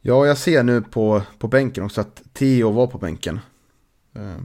Ja, 0.00 0.26
jag 0.26 0.38
ser 0.38 0.62
nu 0.62 0.82
på, 0.82 1.22
på 1.38 1.48
bänken 1.48 1.84
också 1.84 2.00
att 2.00 2.22
Theo 2.32 2.70
var 2.70 2.86
på 2.86 2.98
bänken. 2.98 3.40
Eh, 4.14 4.42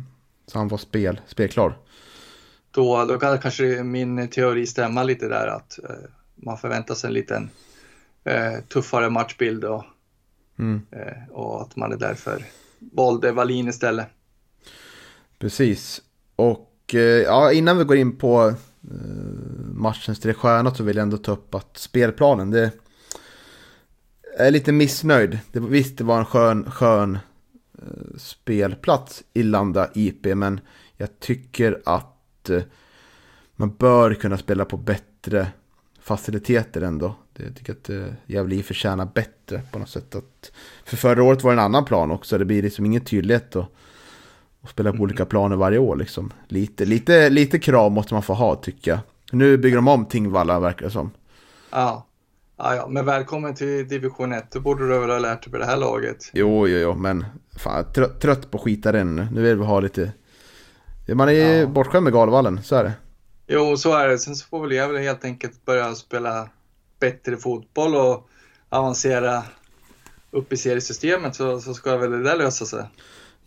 så 0.48 0.58
han 0.58 0.68
var 0.68 0.78
spel, 0.78 1.22
spelklar. 1.28 1.78
Då, 2.72 3.06
då 3.06 3.20
kan 3.20 3.40
kanske 3.40 3.84
min 3.84 4.28
teori 4.28 4.66
stämma 4.66 5.04
lite 5.04 5.28
där 5.28 5.48
att 5.48 5.80
man 6.36 6.58
förväntar 6.58 6.96
sig 6.96 7.08
en 7.08 7.14
liten 7.14 7.50
tuffare 8.74 9.10
matchbild 9.10 9.64
och, 9.64 9.84
mm. 10.60 10.82
och 11.32 11.62
att 11.62 11.76
man 11.76 11.92
är 11.92 11.98
därför 11.98 12.46
valde 12.80 13.32
Wallin 13.32 13.68
istället. 13.68 14.08
Precis. 15.40 16.02
Och 16.36 16.74
eh, 16.94 17.00
ja, 17.00 17.52
innan 17.52 17.78
vi 17.78 17.84
går 17.84 17.98
in 17.98 18.18
på 18.18 18.48
eh, 18.48 18.56
matchens 19.74 20.20
tre 20.20 20.34
stjärnor 20.34 20.72
så 20.72 20.84
vill 20.84 20.98
jag 20.98 21.04
ändå 21.04 21.18
ta 21.18 21.32
upp 21.32 21.56
att 21.56 21.78
spelplanen, 21.78 22.52
det 22.52 22.72
är 24.38 24.52
lite 24.52 24.72
missnöjd. 24.72 25.40
Det, 25.52 25.60
visst, 25.60 25.98
det 25.98 26.04
var 26.04 26.20
en 26.20 26.26
skön, 26.26 26.72
skön 26.72 27.18
eh, 27.78 28.18
spelplats 28.18 29.24
i 29.34 29.44
Landa 29.44 29.90
IP, 29.94 30.26
men 30.26 30.60
jag 30.98 31.20
tycker 31.20 31.82
att 31.86 32.50
man 33.56 33.76
bör 33.76 34.14
kunna 34.14 34.38
spela 34.38 34.66
på 34.66 34.78
bättre 34.78 35.48
faciliteter 36.00 36.82
ändå. 36.82 37.16
Jag 37.34 37.56
tycker 37.56 37.74
att 37.74 37.90
Gävle 37.90 38.16
Gävle 38.26 38.64
förtjänar 38.64 39.06
bättre 39.16 39.62
på 39.72 39.80
något 39.80 39.90
sätt. 39.90 40.16
Att, 40.16 40.52
för 40.86 40.98
förra 40.98 41.24
året 41.24 41.44
var 41.44 41.52
det 41.52 41.56
en 41.56 41.66
annan 41.66 41.86
plan 41.86 42.12
också. 42.12 42.38
Det 42.38 42.46
blir 42.46 42.62
liksom 42.64 42.86
ingen 42.86 43.02
tydlighet. 43.02 43.56
Och 43.56 43.66
och 44.68 44.72
spela 44.72 44.94
på 44.94 45.04
olika 45.04 45.26
planer 45.26 45.56
varje 45.56 45.78
år 45.78 45.96
liksom. 45.96 46.34
Lite, 46.48 46.86
lite, 46.86 47.30
lite 47.30 47.60
krav 47.60 47.92
måste 47.92 48.14
man 48.14 48.24
få 48.24 48.34
ha 48.34 48.56
tycker 48.56 48.92
jag. 48.92 49.00
Nu 49.32 49.58
bygger 49.58 49.76
de 49.76 49.88
om 49.88 50.06
Tingvalla 50.06 50.60
verkar 50.60 50.86
det 50.86 50.92
som. 50.92 51.12
Ja. 51.72 52.08
Ja, 52.58 52.76
ja, 52.76 52.88
men 52.88 53.06
välkommen 53.06 53.56
till 53.56 53.88
division 53.88 54.34
1. 54.34 54.52
Då 54.52 54.60
borde 54.60 54.88
du 54.88 55.00
väl 55.00 55.10
ha 55.10 55.20
lärt 55.20 55.44
dig 55.44 55.52
på 55.52 55.58
det 55.58 55.66
här 55.66 55.78
laget. 55.78 56.30
Jo, 56.34 56.68
jo, 56.68 56.78
jo, 56.78 56.96
men 56.96 57.26
fan, 57.58 57.92
trött, 57.94 58.22
trött 58.22 58.52
på 58.52 58.58
skita 58.58 58.92
den 58.92 59.16
nu. 59.16 59.28
Nu 59.32 59.42
vill 59.42 59.58
vi 59.58 59.66
ha 59.66 59.80
lite... 59.80 60.12
Man 61.14 61.30
är 61.30 61.60
ja. 61.60 61.68
bortskämd 61.68 62.04
med 62.04 62.14
Galvallen, 62.14 62.64
så 62.64 62.76
är 62.76 62.84
det. 62.84 62.94
Jo, 63.48 63.78
så 63.78 63.94
är 63.94 64.08
det. 64.08 64.18
Sen 64.18 64.36
så 64.36 64.48
får 64.48 64.62
väl 64.62 64.72
jag 64.72 64.88
väl 64.90 65.04
helt 65.04 65.26
enkelt 65.26 65.66
börja 65.66 65.96
spela 65.96 66.50
bättre 67.00 67.38
fotboll 67.38 67.96
och 67.96 68.30
avancera 68.70 69.44
upp 70.32 70.54
i 70.54 70.58
seriesystemet 70.58 71.36
så, 71.36 71.60
så 71.60 71.74
ska 71.74 71.98
väl 71.98 72.12
det 72.12 72.24
där 72.24 72.38
lösa 72.38 72.66
sig. 72.66 72.86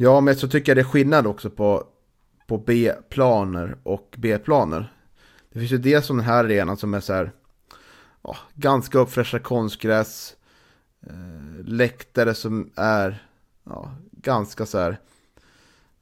Ja, 0.02 0.20
men 0.20 0.36
så 0.36 0.48
tycker 0.48 0.70
jag 0.72 0.76
det 0.76 0.88
är 0.88 0.92
skillnad 0.92 1.26
också 1.26 1.50
på, 1.50 1.84
på 2.46 2.58
B-planer 2.58 3.76
och 3.82 4.14
B-planer. 4.18 4.92
Det 5.52 5.58
finns 5.58 5.72
ju 5.72 5.78
dels 5.78 6.06
som 6.06 6.16
den 6.16 6.26
här 6.26 6.44
arenan 6.44 6.76
som 6.76 6.94
är 6.94 7.00
så 7.00 7.12
här, 7.12 7.32
ja, 8.22 8.36
ganska 8.54 8.98
uppfräschad 8.98 9.42
konstgräs, 9.42 10.36
eh, 11.06 11.64
läktare 11.64 12.34
som 12.34 12.70
är 12.74 13.26
ja, 13.64 13.94
ganska 14.12 14.66
så 14.66 14.78
här, 14.78 15.00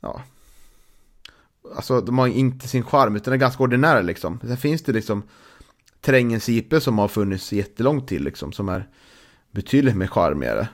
ja, 0.01 0.23
alltså 1.77 2.01
de 2.01 2.19
har 2.19 2.27
inte 2.27 2.69
sin 2.69 2.85
charm 2.85 3.17
utan 3.17 3.35
är 3.35 3.39
ganska 3.39 3.63
ordinära 3.63 4.01
liksom. 4.01 4.41
Sen 4.41 4.57
finns 4.57 4.83
det 4.83 4.93
liksom 4.93 5.23
terrängens 6.01 6.49
IP 6.49 6.83
som 6.83 6.99
har 6.99 7.09
funnits 7.09 7.53
jättelångt 7.53 8.09
till 8.09 8.25
liksom, 8.25 8.53
som 8.53 8.69
är 8.69 8.89
betydligt 9.51 9.97
mer 9.97 10.07
charmigare 10.07 10.69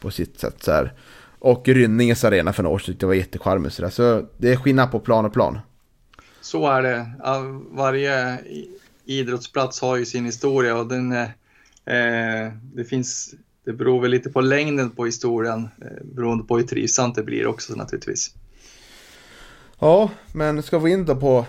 på 0.00 0.10
sitt 0.10 0.40
sätt 0.40 0.62
så 0.62 0.72
här. 0.72 0.94
Och 1.38 1.68
Rynningens 1.68 2.24
arena 2.24 2.52
för 2.52 2.62
några 2.62 2.74
år 2.74 2.78
sedan 2.78 2.96
det 2.98 3.06
var 3.06 3.14
jättecharmigt 3.14 3.74
så, 3.74 3.90
så 3.90 4.26
det 4.38 4.52
är 4.52 4.56
skillnad 4.56 4.90
på 4.90 5.00
plan 5.00 5.24
och 5.24 5.32
plan. 5.32 5.58
Så 6.40 6.66
är 6.66 6.82
det. 6.82 7.06
Varje 7.70 8.38
idrottsplats 9.04 9.80
har 9.80 9.96
ju 9.96 10.04
sin 10.04 10.24
historia 10.24 10.76
och 10.76 10.86
den, 10.86 11.12
eh, 11.12 11.26
det 12.74 12.84
finns 12.84 13.34
det 13.68 13.72
beror 13.72 14.00
väl 14.00 14.10
lite 14.10 14.30
på 14.30 14.40
längden 14.40 14.90
på 14.90 15.04
historien 15.04 15.68
eh, 15.82 16.04
beroende 16.14 16.44
på 16.44 16.56
hur 16.56 16.64
trivsamt 16.64 17.14
det 17.14 17.22
blir 17.22 17.46
också 17.46 17.74
naturligtvis. 17.74 18.34
Ja, 19.78 20.10
men 20.32 20.62
ska 20.62 20.78
vi 20.78 20.92
in 20.92 21.04
då 21.04 21.16
på, 21.16 21.46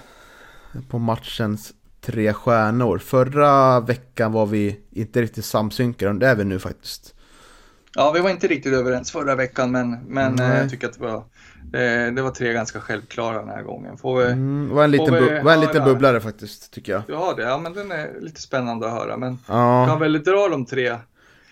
på 0.89 0.99
matchens 0.99 1.73
tre 2.01 2.33
stjärnor. 2.33 2.97
Förra 2.97 3.79
veckan 3.79 4.31
var 4.31 4.45
vi 4.45 4.79
inte 4.91 5.21
riktigt 5.21 5.45
samsynkade, 5.45 6.19
det 6.19 6.27
är 6.27 6.35
vi 6.35 6.43
nu 6.43 6.59
faktiskt. 6.59 7.15
Ja, 7.95 8.11
vi 8.11 8.19
var 8.19 8.29
inte 8.29 8.47
riktigt 8.47 8.73
överens 8.73 9.11
förra 9.11 9.35
veckan, 9.35 9.71
men, 9.71 9.91
men 10.07 10.39
mm. 10.39 10.57
jag 10.57 10.69
tycker 10.69 10.87
att 10.87 10.93
det 10.93 11.03
var, 11.03 11.15
eh, 11.15 12.13
det 12.13 12.21
var 12.21 12.31
tre 12.31 12.53
ganska 12.53 12.81
självklara 12.81 13.39
den 13.39 13.49
här 13.49 13.63
gången. 13.63 13.97
Får 13.97 14.17
vi, 14.17 14.25
mm, 14.25 14.69
var 14.69 14.83
en 14.83 14.91
liten, 14.91 15.11
bu 15.11 15.41
var 15.43 15.53
en 15.53 15.61
liten 15.61 15.85
bubblare 15.85 16.21
faktiskt, 16.21 16.71
tycker 16.71 16.91
jag. 16.91 17.01
Ja, 17.07 17.33
det, 17.37 17.43
ja, 17.43 17.57
men 17.57 17.73
den 17.73 17.91
är 17.91 18.09
lite 18.19 18.41
spännande 18.41 18.87
att 18.87 18.93
höra. 18.93 19.17
Men 19.17 19.37
ja. 19.47 19.85
kan 19.87 19.99
väl 19.99 20.23
dra 20.23 20.47
de 20.47 20.65
tre, 20.65 20.97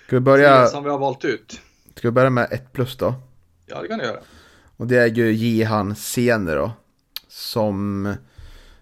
Ska 0.07 0.15
vi 0.15 0.19
börja... 0.19 0.59
tre 0.59 0.67
som 0.67 0.83
vi 0.83 0.89
har 0.89 0.97
valt 0.97 1.25
ut. 1.25 1.61
Ska 1.95 2.07
vi 2.07 2.11
börja 2.11 2.29
med 2.29 2.47
ett 2.51 2.73
plus 2.73 2.97
då? 2.97 3.13
Ja, 3.65 3.81
det 3.81 3.87
kan 3.87 3.99
du 3.99 4.05
göra. 4.05 4.19
Och 4.77 4.87
det 4.87 4.97
är 4.97 5.07
ju 5.07 5.31
Jihan 5.31 5.95
Sene 5.95 6.55
då. 6.55 6.71
Som 7.27 8.13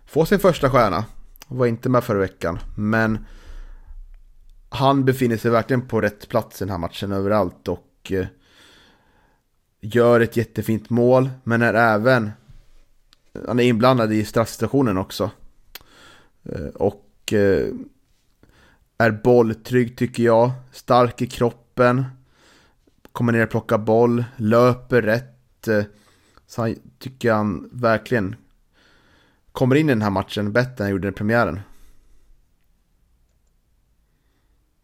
får 0.07 0.25
sin 0.25 0.39
första 0.39 0.69
stjärna. 0.69 1.05
Var 1.47 1.65
inte 1.65 1.89
med 1.89 2.03
förra 2.03 2.19
veckan, 2.19 2.59
men 2.77 3.25
han 4.75 5.05
befinner 5.05 5.38
sig 5.38 5.51
verkligen 5.51 5.88
på 5.88 6.01
rätt 6.01 6.29
plats 6.29 6.61
i 6.61 6.65
den 6.65 6.71
här 6.71 6.77
matchen 6.77 7.11
överallt 7.11 7.67
och 7.67 8.11
eh, 8.11 8.25
gör 9.81 10.19
ett 10.19 10.38
jättefint 10.38 10.89
mål, 10.89 11.29
men 11.43 11.61
är 11.61 11.73
även 11.73 12.31
han 13.47 13.59
är 13.59 13.63
inblandad 13.63 14.13
i 14.13 14.25
straffsituationen 14.25 14.97
också. 14.97 15.31
Eh, 16.43 16.67
och 16.67 17.33
eh, 17.33 17.67
är 18.97 19.11
bolltrygg 19.11 19.97
tycker 19.97 20.23
jag, 20.23 20.51
stark 20.71 21.21
i 21.21 21.27
kroppen, 21.27 22.05
kommer 23.11 23.33
ner 23.33 23.43
och 23.43 23.49
plockar 23.49 23.77
boll, 23.77 24.25
löper 24.35 25.01
rätt. 25.01 25.67
Så 26.47 26.61
han 26.61 26.75
tycker 26.99 27.33
han 27.33 27.69
verkligen 27.71 28.35
kommer 29.51 29.75
in 29.75 29.89
i 29.89 29.91
den 29.91 30.01
här 30.01 30.09
matchen 30.09 30.51
bättre 30.51 30.71
än 30.77 30.83
han 30.83 30.89
gjorde 30.89 31.07
i 31.07 31.11
premiären. 31.11 31.59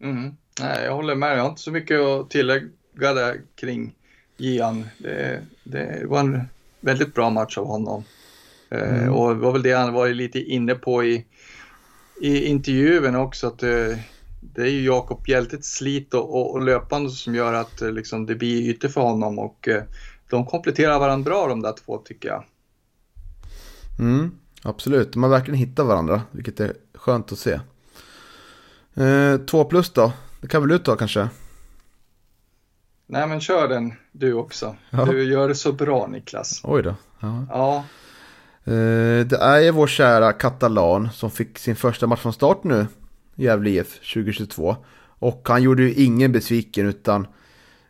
Mm. 0.02 0.36
Nej, 0.60 0.84
jag 0.84 0.94
håller 0.94 1.14
med. 1.14 1.38
Jag 1.38 1.42
har 1.42 1.48
inte 1.48 1.62
så 1.62 1.70
mycket 1.70 2.00
att 2.00 2.30
tillägga 2.30 2.68
där 3.14 3.40
kring 3.54 3.94
Gian. 4.36 4.88
Det, 4.98 5.42
det 5.64 6.02
var 6.06 6.20
en 6.20 6.48
väldigt 6.80 7.14
bra 7.14 7.30
match 7.30 7.58
av 7.58 7.66
honom. 7.66 8.04
Eh, 8.70 8.98
mm. 8.98 9.14
och 9.14 9.34
det 9.34 9.40
var 9.40 9.52
väl 9.52 9.62
det 9.62 9.72
han 9.72 9.92
var 9.92 10.08
lite 10.08 10.40
inne 10.40 10.74
på 10.74 11.04
i, 11.04 11.26
i 12.20 12.46
intervjun 12.46 13.16
också. 13.16 13.46
Att 13.46 13.58
det, 13.58 13.92
eh, 13.92 13.98
det 14.40 14.62
är 14.62 14.70
ju 14.70 14.84
Jakob 14.84 15.28
Hjältets 15.28 15.74
slit 15.74 16.14
och, 16.14 16.34
och, 16.34 16.52
och, 16.52 16.62
löpande 16.62 17.10
som 17.10 17.34
gör 17.34 17.54
att 17.54 17.82
eh, 17.82 17.92
liksom, 17.92 18.26
det 18.26 18.34
blir 18.34 18.70
ytor 18.70 18.88
för 18.88 19.00
honom. 19.00 19.38
Och 19.38 19.68
de 20.30 20.46
kompletterar 20.46 20.98
varandra 20.98 21.30
bra 21.30 21.46
de 21.48 21.62
där 21.62 21.74
två 21.84 21.98
tycker 21.98 22.28
jag. 22.28 22.44
Mm, 23.98 24.30
absolut, 24.62 25.12
de 25.12 25.22
har 25.22 25.30
verkligen 25.30 25.58
hittat 25.58 25.86
varandra, 25.86 26.22
vilket 26.30 26.60
är 26.60 26.74
skönt 26.94 27.32
att 27.32 27.38
se. 27.38 27.60
Eh, 28.94 29.36
två 29.36 29.64
plus 29.64 29.92
då? 29.92 30.12
Det 30.40 30.48
kan 30.48 30.62
väl 30.62 30.70
du 30.70 30.78
ta 30.78 30.96
kanske? 30.96 31.28
Nej 33.06 33.26
men 33.26 33.40
kör 33.40 33.68
den 33.68 33.92
du 34.12 34.32
också. 34.32 34.76
Ja. 34.90 35.04
Du 35.04 35.22
gör 35.24 35.48
det 35.48 35.54
så 35.54 35.72
bra 35.72 36.06
Niklas. 36.06 36.60
Oj 36.64 36.82
då. 36.82 36.94
Ja. 37.20 37.46
ja. 37.50 37.84
Eh, 38.64 39.26
det 39.26 39.38
är 39.40 39.58
ju 39.58 39.70
vår 39.70 39.86
kära 39.86 40.32
Katalan 40.32 41.10
som 41.12 41.30
fick 41.30 41.58
sin 41.58 41.76
första 41.76 42.06
match 42.06 42.20
från 42.20 42.32
start 42.32 42.64
nu. 42.64 42.86
Gävle 43.34 43.70
IF 43.70 43.98
2022. 44.14 44.76
Och 45.18 45.48
han 45.48 45.62
gjorde 45.62 45.82
ju 45.82 45.94
ingen 45.94 46.32
besviken 46.32 46.86
utan 46.86 47.26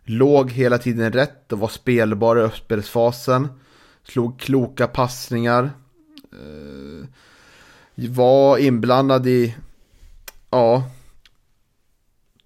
låg 0.05 0.51
hela 0.51 0.79
tiden 0.79 1.13
rätt 1.13 1.53
och 1.53 1.59
var 1.59 1.69
spelbar 1.69 2.37
i 2.37 2.41
uppspelsfasen. 2.41 3.49
Slog 4.05 4.41
kloka 4.41 4.87
passningar. 4.87 5.71
Eh, 6.33 7.07
var 7.95 8.59
inblandad 8.59 9.27
i, 9.27 9.57
ja, 10.53 10.91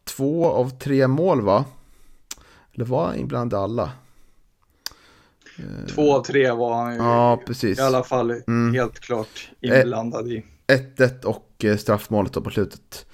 två 0.04 0.46
av 0.46 0.78
tre 0.78 1.08
mål 1.08 1.40
va? 1.40 1.64
Eller 2.74 2.84
var 2.84 3.06
han 3.06 3.16
inblandad 3.16 3.60
alla? 3.60 3.92
Två 5.94 6.16
av 6.16 6.22
tre 6.22 6.50
var 6.50 6.74
han 6.74 6.92
ju 6.92 6.98
ja, 6.98 7.42
precis. 7.46 7.78
i 7.78 7.82
alla 7.82 8.02
fall 8.02 8.30
mm. 8.30 8.74
helt 8.74 9.00
klart 9.00 9.50
inblandad 9.60 10.28
i. 10.28 10.44
1-1 10.66 11.24
och 11.24 11.64
eh, 11.64 11.76
straffmålet 11.76 12.32
då 12.32 12.40
på 12.40 12.50
slutet. 12.50 13.06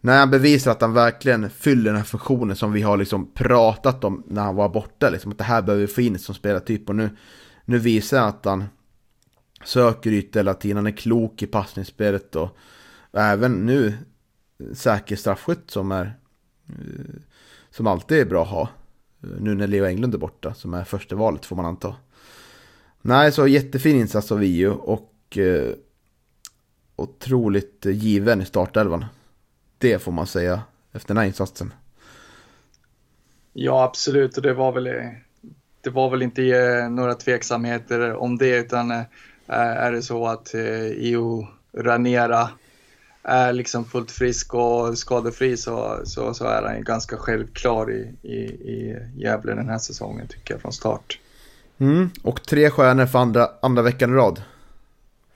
När 0.00 0.18
han 0.18 0.30
bevisar 0.30 0.70
att 0.70 0.80
han 0.80 0.92
verkligen 0.92 1.50
fyller 1.50 1.84
den 1.84 1.96
här 1.96 2.04
funktionen 2.04 2.56
som 2.56 2.72
vi 2.72 2.82
har 2.82 2.96
liksom 2.96 3.32
pratat 3.34 4.04
om 4.04 4.22
när 4.26 4.42
han 4.42 4.56
var 4.56 4.68
borta. 4.68 5.10
Liksom, 5.10 5.32
att 5.32 5.38
det 5.38 5.44
här 5.44 5.62
behöver 5.62 5.86
vi 5.86 5.92
få 5.92 6.00
in 6.00 6.18
som 6.18 6.34
spelartyp. 6.34 6.88
Och 6.88 6.96
nu, 6.96 7.10
nu 7.64 7.78
visar 7.78 8.18
han 8.18 8.28
att 8.28 8.44
han 8.44 8.64
söker 9.64 10.12
ytor 10.12 10.40
hela 10.40 10.54
tiden. 10.54 10.76
Han 10.76 10.86
är 10.86 10.90
klok 10.90 11.42
i 11.42 11.46
passningsspelet 11.46 12.36
och, 12.36 12.56
och 13.10 13.20
även 13.20 13.52
nu 13.52 13.94
säker 14.74 15.16
straffskytt 15.16 15.70
som 15.70 15.92
är 15.92 16.14
eh, 16.68 17.20
som 17.70 17.86
alltid 17.86 18.18
är 18.18 18.24
bra 18.24 18.42
att 18.42 18.48
ha. 18.48 18.68
Eh, 19.22 19.40
nu 19.40 19.54
när 19.54 19.66
Leo 19.66 19.84
Englund 19.84 20.14
är 20.14 20.18
borta, 20.18 20.54
som 20.54 20.74
är 20.74 20.84
första 20.84 21.16
valet 21.16 21.44
får 21.44 21.56
man 21.56 21.64
anta. 21.64 21.96
Nej, 23.02 23.32
så 23.32 23.46
jättefin 23.46 23.96
insats 23.96 24.32
av 24.32 24.38
Vio 24.38 24.68
och 24.68 25.38
eh, 25.38 25.72
otroligt 26.96 27.84
given 27.84 28.42
i 28.42 28.44
startelvan. 28.44 29.04
Det 29.78 29.98
får 29.98 30.12
man 30.12 30.26
säga 30.26 30.62
efter 30.92 31.08
den 31.08 31.16
här 31.16 31.26
insatsen. 31.26 31.72
Ja, 33.52 33.84
absolut. 33.84 34.36
Och 34.36 34.42
det 34.42 34.54
var 34.54 34.72
väl, 34.72 34.86
eh, 34.86 35.10
det 35.80 35.90
var 35.90 36.10
väl 36.10 36.22
inte 36.22 36.88
några 36.88 37.14
tveksamheter 37.14 38.14
om 38.14 38.38
det, 38.38 38.58
utan 38.58 38.90
eh, 38.90 39.02
är 39.46 39.92
det 39.92 40.02
så 40.02 40.26
att 40.26 40.54
eh, 40.54 40.86
Io 40.86 41.48
Ranera 41.72 42.48
är 43.28 43.52
liksom 43.52 43.84
fullt 43.84 44.10
frisk 44.10 44.54
och 44.54 44.98
skadefri 44.98 45.56
så, 45.56 46.00
så, 46.04 46.34
så 46.34 46.44
är 46.44 46.62
han 46.62 46.84
ganska 46.84 47.16
självklar 47.16 47.92
i, 47.92 48.14
i, 48.22 48.36
i 48.44 48.98
Gävle 49.16 49.54
den 49.54 49.68
här 49.68 49.78
säsongen 49.78 50.28
tycker 50.28 50.54
jag 50.54 50.60
från 50.60 50.72
start. 50.72 51.18
Mm, 51.78 52.10
och 52.22 52.42
tre 52.42 52.70
stjärnor 52.70 53.06
för 53.06 53.18
andra, 53.18 53.50
andra 53.62 53.82
veckan 53.82 54.10
i 54.10 54.14
rad. 54.14 54.42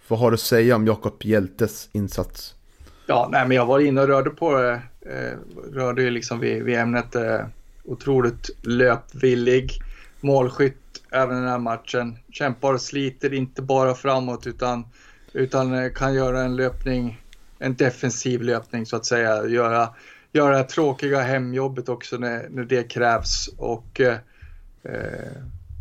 Vad 0.08 0.18
har 0.18 0.30
du 0.30 0.34
att 0.34 0.40
säga 0.40 0.76
om 0.76 0.86
Jakob 0.86 1.14
Hjältes 1.20 1.88
insats? 1.92 2.54
Ja, 3.06 3.28
nej, 3.32 3.48
men 3.48 3.56
jag 3.56 3.66
var 3.66 3.80
inne 3.80 4.00
och 4.00 4.08
rörde 4.08 4.30
på 4.30 4.54
det. 4.54 4.82
Eh, 5.00 5.38
rörde 5.72 6.02
ju 6.02 6.10
liksom 6.10 6.40
vid, 6.40 6.62
vid 6.62 6.78
ämnet. 6.78 7.14
Eh, 7.14 7.40
otroligt 7.84 8.50
löpvillig. 8.62 9.82
Målskytt 10.20 11.02
även 11.10 11.36
den 11.36 11.48
här 11.48 11.58
matchen. 11.58 12.18
Kämpar 12.32 12.74
och 12.74 12.80
sliter 12.80 13.34
inte 13.34 13.62
bara 13.62 13.94
framåt 13.94 14.46
utan, 14.46 14.84
utan 15.32 15.74
eh, 15.74 15.92
kan 15.92 16.14
göra 16.14 16.42
en 16.42 16.56
löpning 16.56 17.20
en 17.60 17.74
defensiv 17.74 18.42
löpning 18.42 18.86
så 18.86 18.96
att 18.96 19.06
säga. 19.06 19.46
Göra, 19.46 19.88
göra 20.32 20.58
det 20.58 20.64
tråkiga 20.64 21.20
hemjobbet 21.20 21.88
också 21.88 22.16
när, 22.16 22.48
när 22.48 22.64
det 22.64 22.82
krävs. 22.82 23.48
Och 23.56 24.00
eh, 24.00 24.16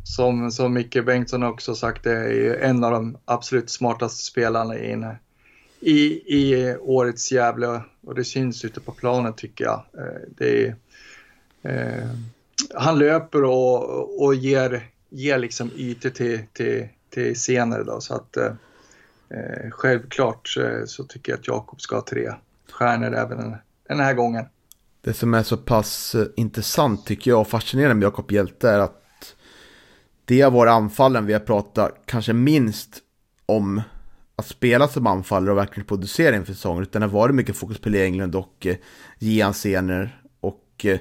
som, 0.03 0.51
som 0.51 0.73
Micke 0.73 1.05
Bengtsson 1.05 1.43
också 1.43 1.75
sagt, 1.75 2.03
det 2.03 2.11
är 2.11 2.29
ju 2.29 2.55
en 2.55 2.83
av 2.83 2.91
de 2.91 3.17
absolut 3.25 3.69
smartaste 3.69 4.23
spelarna 4.23 4.77
i, 4.77 5.05
i, 5.79 5.95
i 6.37 6.75
årets 6.79 7.31
Gävle 7.31 7.81
och 8.07 8.15
det 8.15 8.23
syns 8.23 8.65
ute 8.65 8.79
på 8.79 8.91
planen 8.91 9.33
tycker 9.33 9.65
jag. 9.65 9.83
Eh, 9.97 10.21
det 10.37 10.67
är, 10.67 10.75
eh, 11.63 12.09
han 12.75 12.99
löper 12.99 13.43
och, 13.43 14.23
och 14.25 14.35
ger, 14.35 14.89
ger 15.09 15.37
liksom 15.37 15.71
ytor 15.75 16.09
till, 16.09 16.39
till, 16.53 16.87
till 17.09 17.39
senare 17.39 17.83
då 17.83 18.01
så 18.01 18.13
att 18.13 18.37
eh, 18.37 18.53
eh, 19.29 19.71
självklart 19.71 20.47
så, 20.47 20.83
så, 20.87 21.03
tycker 21.03 21.31
jag 21.31 21.39
att 21.39 21.47
Jakob 21.47 21.81
ska 21.81 21.95
ha 21.95 22.05
tre 22.09 22.31
stjärnor 22.71 23.13
även 23.13 23.37
den, 23.37 23.55
den 23.87 23.99
här 23.99 24.13
gången. 24.13 24.45
Det 25.01 25.13
som 25.13 25.33
är 25.33 25.43
så 25.43 25.57
pass 25.57 26.15
eh, 26.15 26.25
intressant 26.35 27.05
tycker 27.05 27.31
jag 27.31 27.41
och 27.41 27.47
fascinerande 27.47 27.95
med 27.95 28.03
Jakob 28.03 28.31
Hjälte 28.31 28.69
är 28.69 28.79
att 28.79 29.35
det 30.25 30.41
har 30.41 30.51
varit 30.51 30.71
anfallen 30.71 31.25
vi 31.25 31.33
har 31.33 31.39
pratat 31.39 32.01
kanske 32.05 32.33
minst 32.33 32.89
om 33.45 33.81
att 34.35 34.47
spela 34.47 34.87
som 34.87 35.07
anfallare 35.07 35.51
och 35.51 35.57
verkligen 35.57 35.87
producera 35.87 36.35
inför 36.35 36.53
säsongen. 36.53 36.83
Utan 36.83 37.01
det 37.01 37.07
har 37.07 37.13
varit 37.13 37.35
mycket 37.35 37.57
fokus 37.57 37.79
på 37.79 37.89
Englund 37.89 38.35
och 38.35 38.65
eh, 38.65 38.75
Gian 39.19 39.53
Sener. 39.53 40.21
Och 40.39 40.85
eh, 40.85 40.99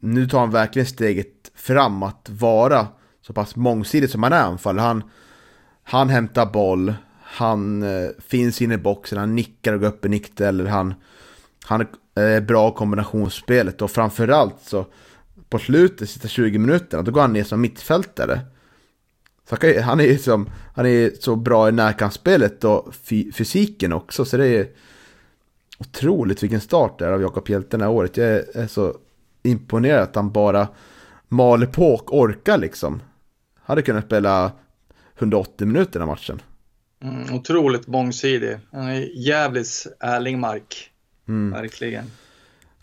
nu 0.00 0.26
tar 0.26 0.40
han 0.40 0.50
verkligen 0.50 0.86
steget 0.86 1.50
fram 1.54 2.02
att 2.02 2.28
vara 2.30 2.86
så 3.20 3.32
pass 3.32 3.56
mångsidig 3.56 4.10
som 4.10 4.22
han 4.22 4.32
är 4.32 4.42
anfallare. 4.42 4.86
Han 4.86 5.02
han 5.90 6.08
hämtar 6.08 6.46
boll, 6.46 6.94
han 7.22 7.82
eh, 7.82 8.08
finns 8.18 8.62
inne 8.62 8.74
i 8.74 8.78
boxen, 8.78 9.18
han 9.18 9.34
nickar 9.34 9.72
och 9.72 9.80
går 9.80 9.88
upp 9.88 10.04
i 10.04 10.08
nick 10.08 10.40
eller 10.40 10.64
han, 10.66 10.94
han 11.64 11.86
är 12.14 12.40
bra 12.40 12.46
bra 12.46 12.74
kombinationsspelet 12.74 13.82
och 13.82 13.90
framförallt 13.90 14.56
så 14.62 14.86
på 15.48 15.58
slutet, 15.58 16.10
sista 16.10 16.28
20 16.28 16.58
minuterna, 16.58 17.02
då 17.02 17.10
går 17.10 17.20
han 17.20 17.32
ner 17.32 17.44
som 17.44 17.60
mittfältare. 17.60 18.40
Så 19.48 19.56
han, 19.82 20.00
är 20.00 20.16
som, 20.16 20.50
han 20.74 20.86
är 20.86 21.10
så 21.20 21.36
bra 21.36 21.68
i 21.68 21.72
närkampsspelet 21.72 22.64
och 22.64 22.94
fysiken 23.32 23.92
också, 23.92 24.24
så 24.24 24.36
det 24.36 24.46
är 24.46 24.68
otroligt 25.78 26.42
vilken 26.42 26.60
start 26.60 26.98
det 26.98 27.06
är 27.06 27.12
av 27.12 27.22
Jakob 27.22 27.48
Hjelte 27.48 27.76
det 27.76 27.84
här 27.84 27.90
året. 27.90 28.16
Jag 28.16 28.28
är, 28.28 28.56
är 28.56 28.66
så 28.66 28.94
imponerad 29.42 30.02
att 30.02 30.14
han 30.14 30.32
bara 30.32 30.68
maler 31.28 31.66
på 31.66 31.94
och 31.94 32.18
orkar 32.18 32.58
liksom. 32.58 33.02
Hade 33.62 33.82
kunnat 33.82 34.04
spela 34.04 34.52
180 35.18 35.66
minuter 35.66 36.00
här 36.00 36.06
matchen. 36.06 36.42
Mm, 37.02 37.34
otroligt 37.34 37.86
mångsidig. 37.86 38.58
Han 38.72 38.88
är 38.88 39.26
jävligt 39.26 39.86
ärlig 40.00 40.38
mark. 40.38 40.90
Mm. 41.28 41.50
Verkligen. 41.50 42.04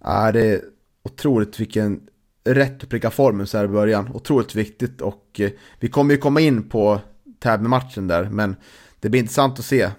Ja, 0.03 0.31
det 0.31 0.45
är 0.45 0.61
otroligt 1.03 1.59
vilken 1.59 2.01
rätt 2.43 2.83
att 2.83 2.89
pricka 2.89 3.11
formen 3.11 3.47
så 3.47 3.57
här 3.57 3.65
i 3.65 3.67
början. 3.67 4.09
Otroligt 4.13 4.55
viktigt 4.55 5.01
och 5.01 5.39
eh, 5.39 5.51
vi 5.79 5.89
kommer 5.89 6.13
ju 6.13 6.19
komma 6.19 6.41
in 6.41 6.69
på 6.69 7.01
Täby-matchen 7.39 8.07
där. 8.07 8.23
Men 8.23 8.55
det 8.99 9.09
blir 9.09 9.21
intressant 9.21 9.59
att 9.59 9.65
se 9.65 9.81
eh, 9.81 9.91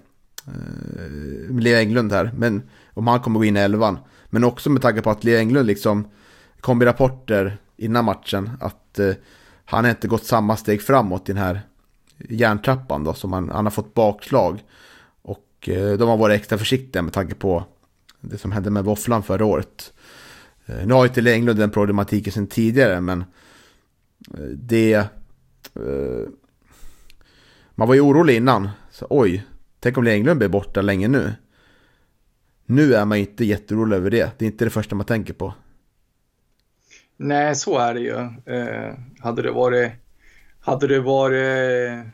Leo 1.51 1.77
Englund 1.77 2.13
här. 2.13 2.33
Men 2.37 2.63
om 2.95 3.07
han 3.07 3.21
kommer 3.21 3.39
gå 3.39 3.45
in 3.45 3.57
i 3.57 3.61
elvan. 3.61 3.99
Men 4.27 4.45
också 4.45 4.71
med 4.71 4.83
tanke 4.83 5.03
på 5.03 5.11
att 5.11 5.25
Leo 5.25 5.39
Englund 5.39 5.67
liksom 5.67 6.09
kom 6.61 6.83
i 6.83 6.85
rapporter 6.85 7.59
innan 7.77 8.05
matchen 8.05 8.51
att 8.61 8.99
eh, 8.99 9.15
han 9.65 9.87
inte 9.87 10.09
gått 10.09 10.25
samma 10.25 10.57
steg 10.57 10.83
framåt 10.83 11.29
i 11.29 11.33
den 11.33 11.43
här 11.43 11.61
järntrappan 12.19 13.05
då, 13.05 13.15
som 13.15 13.33
han, 13.33 13.51
han 13.51 13.67
har 13.67 13.71
fått 13.71 13.95
bakslag. 13.95 14.65
Och 15.23 15.69
eh, 15.69 15.93
de 15.93 16.09
har 16.09 16.17
varit 16.17 16.41
extra 16.41 16.59
försiktiga 16.59 17.03
med 17.03 17.13
tanke 17.13 17.35
på 17.35 17.65
det 18.21 18.39
som 18.39 18.53
hände 18.53 18.71
med 18.71 18.85
våfflan 18.85 19.23
förra 19.23 19.45
året. 19.45 19.93
Eh, 20.67 20.87
nu 20.87 20.95
har 20.95 21.05
ju 21.05 21.09
inte 21.09 21.33
Englund 21.33 21.59
den 21.59 21.71
problematiken 21.71 22.33
sedan 22.33 22.47
tidigare, 22.47 23.01
men 23.01 23.21
eh, 24.35 24.45
det... 24.55 24.95
Eh, 24.95 26.29
man 27.75 27.89
var 27.89 27.95
ju 27.95 28.01
orolig 28.01 28.37
innan. 28.37 28.69
Så, 28.91 29.07
oj, 29.11 29.47
tänk 29.81 29.99
om 29.99 30.07
Englund 30.07 30.39
blir 30.39 30.49
borta 30.49 30.83
länge 30.83 31.09
nu. 31.09 31.33
Nu 32.67 32.95
är 32.95 33.05
man 33.05 33.19
inte 33.19 33.45
jätteorolig 33.45 33.97
över 33.97 34.11
det. 34.11 34.39
Det 34.39 34.45
är 34.45 34.47
inte 34.47 34.65
det 34.65 34.71
första 34.71 34.95
man 34.95 35.07
tänker 35.07 35.35
på. 35.35 35.55
Nej, 37.17 37.55
så 37.55 37.79
är 37.79 37.95
det 37.95 38.01
ju. 38.01 38.17
Eh, 38.55 38.95
hade 39.19 39.43
det 39.43 39.51
varit 39.51 39.93
hade 40.67 40.87
det 40.87 41.01
varit 41.01 41.91
eh, 41.91 42.09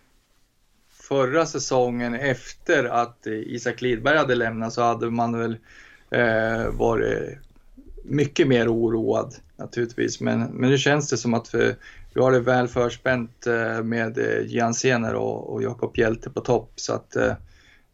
förra 0.90 1.46
säsongen 1.46 2.14
efter 2.14 2.84
att 2.84 3.26
Isak 3.26 3.80
Lidberg 3.80 4.18
hade 4.18 4.34
lämnat 4.34 4.72
så 4.72 4.82
hade 4.82 5.10
man 5.10 5.38
väl 5.38 5.56
eh, 6.10 6.70
varit 6.70 7.38
mycket 8.04 8.48
mer 8.48 8.72
oroad 8.72 9.34
naturligtvis. 9.56 10.20
Men, 10.20 10.40
men 10.40 10.70
nu 10.70 10.78
känns 10.78 11.10
det 11.10 11.16
som 11.16 11.34
att 11.34 11.54
vi, 11.54 11.74
vi 12.14 12.20
har 12.20 12.32
det 12.32 12.40
väl 12.40 12.68
förspänt 12.68 13.46
eh, 13.46 13.82
med 13.82 14.18
eh, 14.18 14.46
Gian 14.46 14.74
Sener 14.74 15.14
och, 15.14 15.52
och 15.52 15.62
Jakob 15.62 15.98
Hjelte 15.98 16.30
på 16.30 16.40
topp. 16.40 16.72
Så 16.76 16.94
att 16.94 17.16
eh, 17.16 17.34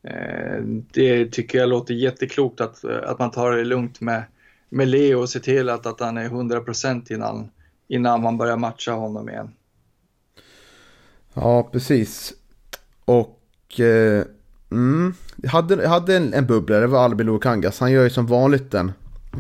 eh 0.03 0.61
det 0.93 1.27
tycker 1.27 1.59
jag 1.59 1.69
låter 1.69 1.95
jätteklokt 1.95 2.61
att, 2.61 2.85
att 2.85 3.19
man 3.19 3.31
tar 3.31 3.53
det 3.53 3.65
lugnt 3.65 4.01
med, 4.01 4.23
med 4.69 4.89
Leo 4.89 5.21
och 5.21 5.29
ser 5.29 5.41
till 5.41 5.69
att, 5.69 5.87
att 5.87 6.01
han 6.01 6.17
är 6.17 6.29
100% 6.29 7.13
innan, 7.13 7.51
innan 7.89 8.23
man 8.23 8.39
börjar 8.39 8.57
matcha 8.57 8.93
honom 8.93 9.29
igen. 9.29 9.51
Ja, 11.41 11.63
precis. 11.63 12.35
Och 13.05 13.81
eh, 13.81 14.25
mm, 14.71 15.15
jag 15.37 15.51
hade, 15.51 15.83
jag 15.83 15.91
hade 15.91 16.17
en, 16.17 16.35
en 16.35 16.47
bubblare, 16.47 16.81
det 16.81 16.87
var 16.87 17.05
Albin 17.05 17.27
Lukangas. 17.27 17.81
Han 17.81 17.93
gör 17.93 18.05
ju 18.05 18.11
som 18.11 18.27
vanligt 18.27 18.75
en 18.75 18.93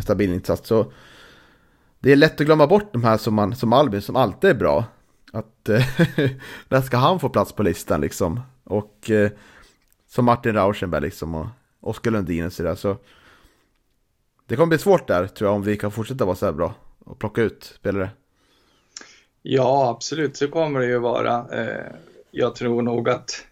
stabil 0.02 0.32
insats. 0.32 0.68
Så 0.68 0.92
det 1.98 2.12
är 2.12 2.16
lätt 2.16 2.40
att 2.40 2.46
glömma 2.46 2.66
bort 2.66 2.92
de 2.92 3.04
här 3.04 3.16
som, 3.16 3.34
man, 3.34 3.56
som 3.56 3.72
Albin, 3.72 4.02
som 4.02 4.16
alltid 4.16 4.50
är 4.50 4.54
bra. 4.54 4.84
Att 5.32 5.68
eh, 5.68 5.84
när 6.68 6.80
ska 6.80 6.96
han 6.96 7.20
få 7.20 7.28
plats 7.28 7.52
på 7.52 7.62
listan 7.62 8.00
liksom? 8.00 8.40
Och 8.64 9.10
eh, 9.10 9.30
som 10.08 10.24
Martin 10.24 10.54
Rauschenberg 10.54 11.02
liksom 11.02 11.34
och 11.34 11.46
Oskar 11.80 12.10
Lundin 12.10 12.46
och 12.46 12.52
sådär. 12.52 12.74
Så 12.74 12.96
det 14.46 14.56
kommer 14.56 14.66
bli 14.66 14.78
svårt 14.78 15.08
där 15.08 15.26
tror 15.26 15.48
jag 15.48 15.54
om 15.54 15.62
vi 15.62 15.76
kan 15.76 15.90
fortsätta 15.90 16.24
vara 16.24 16.36
så 16.36 16.46
här 16.46 16.52
bra 16.52 16.74
och 16.98 17.18
plocka 17.18 17.42
ut 17.42 17.72
spelare. 17.74 18.10
Ja, 19.50 19.90
absolut, 19.90 20.36
så 20.36 20.48
kommer 20.48 20.80
det 20.80 20.86
ju 20.86 20.98
vara. 20.98 21.46
Eh, 21.52 21.92
jag 22.30 22.54
tror 22.54 22.82
nog 22.82 23.08
att 23.08 23.44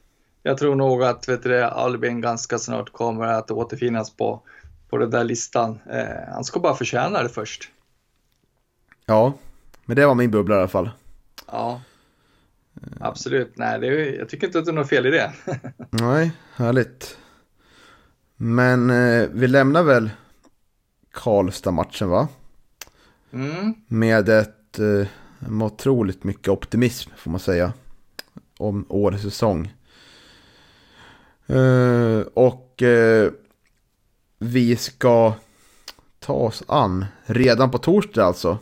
jag 0.42 0.59
tror 0.59 0.74
nog 0.74 1.03
att 1.03 1.28
vet 1.28 1.42
du, 1.42 1.62
Albin 1.62 2.20
ganska 2.20 2.59
snart 2.59 2.92
kommer 2.92 3.26
att 3.26 3.51
återfinnas 3.51 4.11
på, 4.11 4.40
på 4.88 4.99
den 4.99 5.11
där 5.11 5.24
listan. 5.24 5.78
Eh, 5.90 6.32
han 6.34 6.44
ska 6.44 6.61
bara 6.61 6.74
förtjäna 6.74 7.22
det 7.22 7.28
först. 7.28 7.70
Ja, 9.07 9.32
men 9.84 9.97
det 9.97 10.07
var 10.07 10.14
min 10.14 10.30
bubbla 10.30 10.55
i 10.55 10.59
alla 10.59 10.68
fall. 10.68 10.90
Ja, 11.47 11.80
absolut. 13.01 13.53
Nej, 13.57 13.80
det 13.80 13.86
är, 13.86 14.18
jag 14.18 14.28
tycker 14.28 14.47
inte 14.47 14.59
att 14.59 14.64
det 14.64 14.70
är 14.70 14.74
något 14.74 14.88
fel 14.88 15.07
i 15.07 15.11
det. 15.11 15.32
Nej, 15.90 16.32
härligt. 16.55 17.18
Men 18.36 18.90
eh, 18.90 19.28
vi 19.32 19.47
lämnar 19.47 19.82
väl 19.82 20.11
Karlstad-matchen 21.12 22.09
va? 22.09 22.28
Mm. 23.32 23.74
Med 23.88 24.28
ett 24.28 24.78
eh, 24.78 25.09
med 25.39 25.66
otroligt 25.66 26.24
mycket 26.24 26.49
optimism 26.49 27.11
får 27.16 27.30
man 27.30 27.41
säga. 27.41 27.72
Om 28.59 28.87
årets 28.89 29.22
säsong. 29.22 29.74
Eh, 31.47 32.20
och 32.34 32.82
eh, 32.82 33.30
vi 34.39 34.76
ska 34.76 35.34
ta 36.18 36.32
oss 36.32 36.62
an, 36.68 37.05
redan 37.24 37.70
på 37.70 37.78
torsdag 37.78 38.24
alltså, 38.24 38.59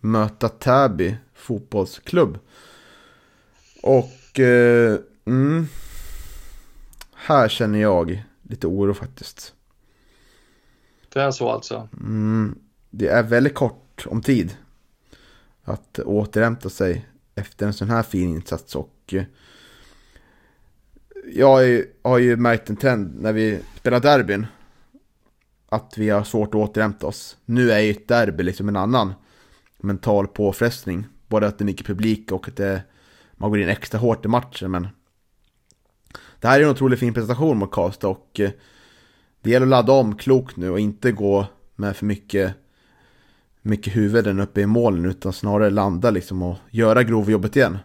möta 0.00 0.48
Täby 0.48 1.16
fotbollsklubb. 1.34 2.38
Och 3.82 4.40
eh, 4.40 4.98
mm, 5.24 5.68
här 7.14 7.48
känner 7.48 7.78
jag 7.78 8.24
lite 8.42 8.66
oro 8.66 8.94
faktiskt. 8.94 9.54
Det 11.12 11.20
är 11.20 11.30
så 11.30 11.50
alltså? 11.50 11.88
Mm, 12.00 12.58
det 12.90 13.08
är 13.08 13.22
väldigt 13.22 13.54
kort 13.54 14.06
om 14.06 14.22
tid 14.22 14.56
att 15.70 15.98
återhämta 15.98 16.70
sig 16.70 17.06
efter 17.34 17.66
en 17.66 17.72
sån 17.72 17.90
här 17.90 18.02
fin 18.02 18.28
insats. 18.28 18.76
Och 18.76 18.94
eh, 19.12 19.24
jag 21.32 21.84
har 22.02 22.18
ju 22.18 22.36
märkt 22.36 22.70
en 22.70 22.76
trend 22.76 23.20
när 23.20 23.32
vi 23.32 23.60
spelar 23.76 24.00
derbyn. 24.00 24.46
Att 25.68 25.94
vi 25.98 26.10
har 26.10 26.24
svårt 26.24 26.48
att 26.48 26.54
återhämta 26.54 27.06
oss. 27.06 27.36
Nu 27.44 27.70
är 27.70 27.78
ju 27.78 27.90
ett 27.90 28.08
derby 28.08 28.42
liksom 28.42 28.68
en 28.68 28.76
annan 28.76 29.14
mental 29.78 30.28
påfrestning. 30.28 31.06
Både 31.28 31.46
att 31.46 31.58
det 31.58 31.62
är 31.62 31.66
mycket 31.66 31.86
publik 31.86 32.32
och 32.32 32.48
att 32.48 32.56
det, 32.56 32.82
man 33.32 33.50
går 33.50 33.60
in 33.60 33.68
extra 33.68 33.98
hårt 33.98 34.24
i 34.24 34.28
matchen. 34.28 34.70
Men 34.70 34.88
det 36.40 36.48
här 36.48 36.60
är 36.60 36.64
en 36.64 36.70
otroligt 36.70 37.00
fin 37.00 37.14
presentation 37.14 37.58
mot 37.58 37.70
Karlstad 37.70 38.08
och 38.08 38.40
eh, 38.40 38.50
det 39.42 39.50
gäller 39.50 39.66
att 39.66 39.70
ladda 39.70 39.92
om 39.92 40.16
klokt 40.16 40.56
nu 40.56 40.70
och 40.70 40.80
inte 40.80 41.12
gå 41.12 41.46
med 41.76 41.96
för 41.96 42.06
mycket, 42.06 42.54
mycket 43.62 43.96
huvuden 43.96 44.40
uppe 44.40 44.60
i 44.60 44.66
målen 44.66 45.04
utan 45.04 45.32
snarare 45.32 45.70
landa 45.70 46.10
liksom 46.10 46.42
och 46.42 46.56
göra 46.70 47.02
grovjobbet 47.02 47.56
igen. 47.56 47.78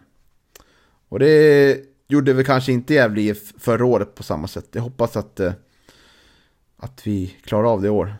Och 1.08 1.18
det 1.18 1.78
gjorde 2.08 2.32
vi 2.32 2.44
kanske 2.44 2.72
inte 2.72 2.94
Gävle 2.94 3.20
IF 3.20 3.52
förra 3.58 3.84
året 3.84 4.14
på 4.14 4.22
samma 4.22 4.48
sätt. 4.48 4.68
Jag 4.72 4.82
hoppas 4.82 5.16
att, 5.16 5.40
eh, 5.40 5.52
att 6.76 7.06
vi 7.06 7.36
klarar 7.44 7.72
av 7.72 7.82
det 7.82 7.86
i 7.86 7.90
år. 7.90 8.14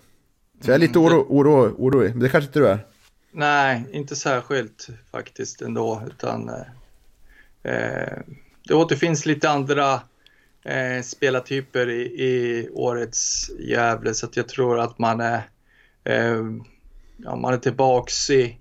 Så 0.60 0.70
jag 0.70 0.74
är 0.74 0.78
lite 0.78 0.98
oro, 0.98 1.26
oro, 1.28 1.74
orolig, 1.78 2.10
men 2.10 2.18
det 2.20 2.28
kanske 2.28 2.48
inte 2.48 2.58
du 2.58 2.68
är. 2.68 2.86
Nej, 3.32 3.84
inte 3.92 4.16
särskilt 4.16 4.88
faktiskt 5.10 5.62
ändå, 5.62 6.02
utan 6.06 6.48
eh, 7.62 8.18
det 8.68 8.74
återfinns 8.74 9.26
lite 9.26 9.50
andra 9.50 10.00
eh, 10.64 11.02
spelartyper 11.02 11.90
i, 11.90 12.02
i 12.02 12.68
årets 12.72 13.50
Gävle, 13.58 14.14
så 14.14 14.26
att 14.26 14.36
jag 14.36 14.48
tror 14.48 14.80
att 14.80 14.98
man 14.98 15.20
är, 15.20 15.42
eh, 16.04 16.44
ja, 17.16 17.36
man 17.36 17.54
är 17.54 17.58
tillbaks 17.58 18.30
i 18.30 18.58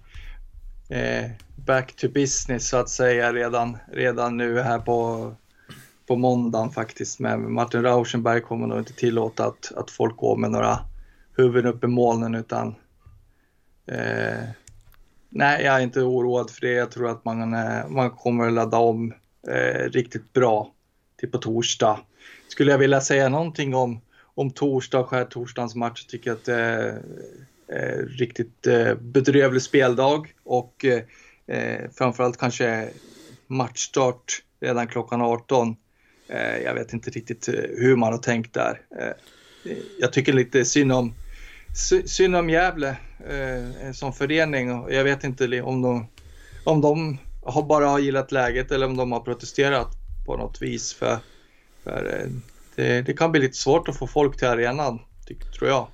eh, 0.90 1.32
back 1.56 1.96
to 1.96 2.08
business 2.08 2.70
så 2.70 2.78
att 2.78 2.90
säga 2.90 3.34
redan, 3.34 3.78
redan 3.92 4.38
nu 4.38 4.60
här 4.60 4.80
på, 4.80 5.32
på 6.08 6.16
måndagen 6.16 6.72
faktiskt. 6.72 7.20
Men 7.20 7.54
Martin 7.54 7.84
Rauschenberg 7.84 8.42
kommer 8.42 8.68
nog 8.68 8.80
inte 8.80 8.94
tillåta 8.94 9.46
att, 9.46 9.72
att 9.76 9.92
folk 9.92 10.18
går 10.18 10.38
med 10.38 10.52
några 10.52 10.80
huvuden 11.38 11.66
upp 11.74 11.84
i 11.84 11.88
molnen 11.88 12.36
utan 12.36 12.76
eh, 13.88 14.44
nej, 15.30 15.64
jag 15.64 15.76
är 15.76 15.80
inte 15.80 16.02
oroad 16.02 16.50
för 16.50 16.62
det. 16.62 16.72
Jag 16.72 16.92
tror 16.92 17.10
att 17.10 17.26
man, 17.26 17.54
eh, 17.54 17.88
man 17.88 18.12
kommer 18.12 18.52
ladda 18.52 18.78
om 18.78 19.14
eh, 19.48 19.90
riktigt 19.90 20.34
bra 20.34 20.72
till 21.18 21.32
på 21.32 21.38
torsdag. 21.38 22.00
Skulle 22.48 22.72
jag 22.72 22.78
vilja 22.78 23.02
säga 23.02 23.30
någonting 23.30 23.76
om, 23.76 24.02
om 24.36 24.52
torsdag 24.52 25.00
och 25.00 25.10
skärtorsdagens 25.10 25.76
match 25.76 26.06
tycker 26.06 26.30
jag 26.30 26.38
att 26.38 26.46
det 26.46 27.02
eh, 27.68 27.98
riktigt 28.20 28.68
eh, 28.68 28.96
bedrövlig 28.96 29.62
speldag 29.62 30.34
och 30.44 30.86
eh, 30.86 31.02
eh 31.48 31.90
framförallt 31.98 32.38
kanske 32.38 32.90
matchstart 33.48 34.42
redan 34.60 34.88
klockan 34.88 35.22
18. 35.22 35.76
Eh, 36.28 36.58
jag 36.58 36.74
vet 36.74 36.94
inte 36.94 37.10
riktigt 37.10 37.48
eh, 37.48 37.54
hur 37.54 37.96
man 37.96 38.12
har 38.12 38.20
tänkt 38.20 38.54
där. 38.54 38.82
Eh, 39.00 39.08
eh 39.72 39.78
jag 40.00 40.14
tycker 40.14 40.34
lite 40.34 40.66
synd 40.66 40.92
om, 40.92 41.14
synd 42.06 42.36
om 42.36 42.50
Gävle 42.50 42.98
eh, 43.30 43.92
som 43.92 44.14
förening 44.14 44.72
och 44.72 44.94
jag 44.94 45.04
vet 45.04 45.24
inte 45.24 45.62
om 45.62 45.82
de, 45.82 46.08
om 46.64 46.82
de 46.82 47.18
har 47.46 47.64
bara 47.64 47.88
har 47.88 48.00
gillat 48.00 48.32
läget 48.32 48.72
eller 48.72 48.86
om 48.86 48.98
de 48.98 49.12
har 49.12 49.20
protesterat 49.20 49.88
på 50.26 50.38
något 50.38 50.62
vis. 50.62 50.94
För, 50.94 51.18
för 51.84 52.20
eh, 52.20 52.30
det, 52.76 53.02
det, 53.02 53.14
kan 53.14 53.32
bli 53.32 53.42
lite 53.42 53.58
svårt 53.58 53.88
att 53.88 53.98
få 53.98 54.08
folk 54.08 54.38
till 54.38 54.48
arenan, 54.48 55.00
tror 55.58 55.70
jag. 55.70 55.88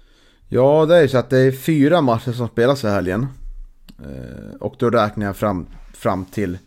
Ja, 0.54 0.86
det 0.86 0.96
är 0.96 1.08
så 1.08 1.18
att 1.18 1.30
det 1.30 1.38
är 1.38 1.52
fyra 1.52 2.02
matcher 2.02 2.32
som 2.32 2.48
spelas 2.48 2.84
i 2.84 2.88
helgen. 2.88 3.28
Eh, 4.00 4.56
och 4.60 4.76
då 4.80 4.90
räknar 4.90 5.26
jag 5.26 5.36
fram, 5.36 5.68
fram 5.94 6.26
till, 6.26 6.58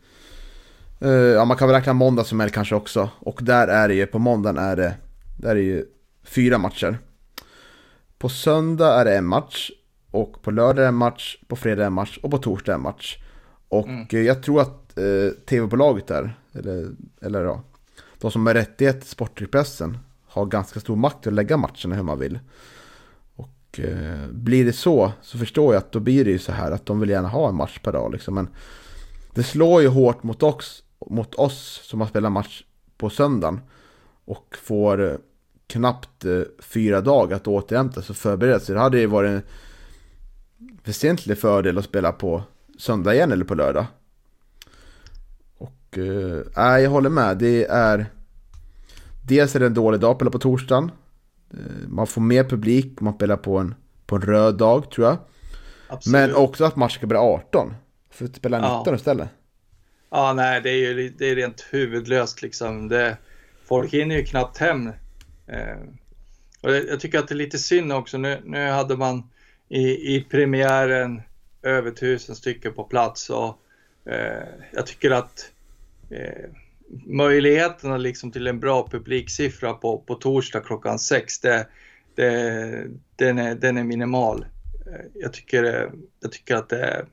eh, 1.00 1.10
ja 1.10 1.44
man 1.44 1.56
kan 1.56 1.68
väl 1.68 1.76
räkna 1.76 1.92
måndag 1.92 2.24
som 2.24 2.40
helg 2.40 2.52
kanske 2.52 2.74
också. 2.74 3.10
Och 3.18 3.38
där 3.42 3.68
är 3.68 3.88
det 3.88 3.94
ju, 3.94 4.06
på 4.06 4.18
måndagen 4.18 4.58
är 4.58 4.76
det, 4.76 4.94
där 5.38 5.50
är 5.50 5.54
det 5.54 5.60
ju 5.60 5.84
fyra 6.22 6.58
matcher. 6.58 6.98
På 8.18 8.28
söndag 8.28 9.00
är 9.00 9.04
det 9.04 9.16
en 9.16 9.26
match. 9.26 9.70
Och 10.10 10.42
på 10.42 10.50
lördag 10.50 10.78
är 10.78 10.82
det 10.82 10.88
en 10.88 10.94
match, 10.94 11.36
på 11.48 11.56
fredag 11.56 11.74
är 11.74 11.76
det 11.76 11.86
en 11.86 11.92
match 11.92 12.18
och 12.22 12.30
på 12.30 12.38
torsdag 12.38 12.72
är 12.72 12.74
det 12.74 12.78
en 12.78 12.82
match. 12.82 13.18
Och 13.68 13.88
mm. 13.88 14.26
jag 14.26 14.42
tror 14.42 14.60
att 14.60 14.98
eh, 14.98 15.44
tv-bolaget 15.46 16.06
där, 16.06 16.38
eller, 16.52 16.88
eller 17.20 17.44
ja, 17.44 17.62
de 18.18 18.30
som 18.30 18.46
har 18.46 18.54
rättighet 18.54 19.00
till 19.00 19.10
Sportpressen 19.10 19.98
har 20.26 20.46
ganska 20.46 20.80
stor 20.80 20.96
makt 20.96 21.26
att 21.26 21.32
lägga 21.32 21.56
matcherna 21.56 21.94
hur 21.94 22.02
man 22.02 22.18
vill. 22.18 22.38
Eh, 23.78 24.28
blir 24.30 24.64
det 24.64 24.72
så 24.72 25.12
så 25.22 25.38
förstår 25.38 25.74
jag 25.74 25.80
att 25.80 25.92
då 25.92 26.00
blir 26.00 26.24
det 26.24 26.30
ju 26.30 26.38
så 26.38 26.52
här 26.52 26.70
att 26.70 26.86
de 26.86 27.00
vill 27.00 27.10
gärna 27.10 27.28
ha 27.28 27.48
en 27.48 27.54
match 27.54 27.78
per 27.78 27.92
dag 27.92 28.12
liksom. 28.12 28.34
Men 28.34 28.48
det 29.34 29.42
slår 29.42 29.82
ju 29.82 29.88
hårt 29.88 30.22
mot 30.22 30.42
oss, 30.42 30.84
mot 31.06 31.34
oss 31.34 31.80
som 31.84 32.00
har 32.00 32.08
spelat 32.08 32.32
match 32.32 32.64
på 32.96 33.10
söndagen. 33.10 33.60
Och 34.24 34.56
får 34.62 35.10
eh, 35.10 35.16
knappt 35.66 36.24
eh, 36.24 36.40
fyra 36.58 37.00
dagar 37.00 37.36
att 37.36 37.48
återhämta 37.48 38.02
sig 38.02 38.12
och 38.12 38.16
förbereda 38.16 38.60
sig. 38.60 38.74
Det 38.74 38.80
hade 38.80 38.98
ju 38.98 39.06
varit 39.06 39.30
en 39.30 39.42
väsentlig 40.84 41.38
fördel 41.38 41.78
att 41.78 41.84
spela 41.84 42.12
på 42.12 42.42
söndag 42.78 43.14
igen 43.14 43.32
eller 43.32 43.44
på 43.44 43.54
lördag. 43.54 43.86
Och 45.58 45.98
äh, 45.98 46.78
jag 46.78 46.90
håller 46.90 47.10
med. 47.10 47.38
Det 47.38 47.64
är 47.64 48.06
Dels 49.26 49.56
är 49.56 49.60
det 49.60 49.66
en 49.66 49.74
dålig 49.74 50.00
dag 50.00 50.10
att 50.10 50.16
spela 50.16 50.30
på 50.30 50.38
torsdagen. 50.38 50.90
Eh, 51.58 51.88
man 51.88 52.06
får 52.06 52.20
mer 52.20 52.44
publik 52.44 53.00
om 53.00 53.04
man 53.04 53.14
spelar 53.14 53.36
på 53.36 53.58
en, 53.58 53.74
på 54.06 54.16
en 54.16 54.22
röd 54.22 54.56
dag 54.56 54.90
tror 54.90 55.06
jag. 55.06 55.16
Absolut. 55.88 56.12
Men 56.12 56.34
också 56.34 56.64
att 56.64 56.76
matchen 56.76 56.98
ska 56.98 57.06
börja 57.06 57.22
18. 57.22 57.74
För 58.10 58.24
att 58.24 58.36
spela 58.36 58.58
19 58.58 58.82
ja. 58.86 58.94
istället. 58.94 59.28
Ja, 60.10 60.32
nej, 60.32 60.60
det 60.60 60.70
är 60.70 60.74
ju 60.74 61.08
det 61.18 61.30
är 61.30 61.36
rent 61.36 61.66
huvudlöst 61.70 62.42
liksom. 62.42 62.88
Det, 62.88 63.16
folk 63.64 63.94
hinner 63.94 64.16
ju 64.16 64.24
knappt 64.24 64.58
hem. 64.58 64.88
Eh, 65.46 65.78
och 66.60 66.72
jag 66.72 67.00
tycker 67.00 67.18
att 67.18 67.28
det 67.28 67.34
är 67.34 67.36
lite 67.36 67.58
synd 67.58 67.92
också. 67.92 68.18
Nu, 68.18 68.40
nu 68.44 68.68
hade 68.68 68.96
man 68.96 69.30
i, 69.68 70.16
i 70.16 70.26
premiären 70.30 71.22
över 71.62 71.90
tusen 71.90 72.36
stycken 72.36 72.72
på 72.72 72.84
plats 72.84 73.30
och 73.30 73.58
eh, 74.12 74.48
jag 74.72 74.86
tycker 74.86 75.10
att 75.10 75.50
eh, 76.10 76.50
möjligheterna 77.06 77.96
liksom 77.96 78.32
till 78.32 78.46
en 78.46 78.60
bra 78.60 78.88
publiksiffra 78.90 79.72
på, 79.72 79.98
på 79.98 80.14
torsdag 80.14 80.60
klockan 80.60 80.98
sex, 80.98 81.40
det, 81.40 81.66
det, 82.14 82.86
den, 83.16 83.38
är, 83.38 83.54
den 83.54 83.76
är 83.76 83.84
minimal. 83.84 84.46
Eh, 84.86 85.06
jag 85.14 85.32
tycker, 85.32 85.92
jag 86.20 86.32
tycker 86.32 86.56
att 86.56 86.68
det 86.68 87.06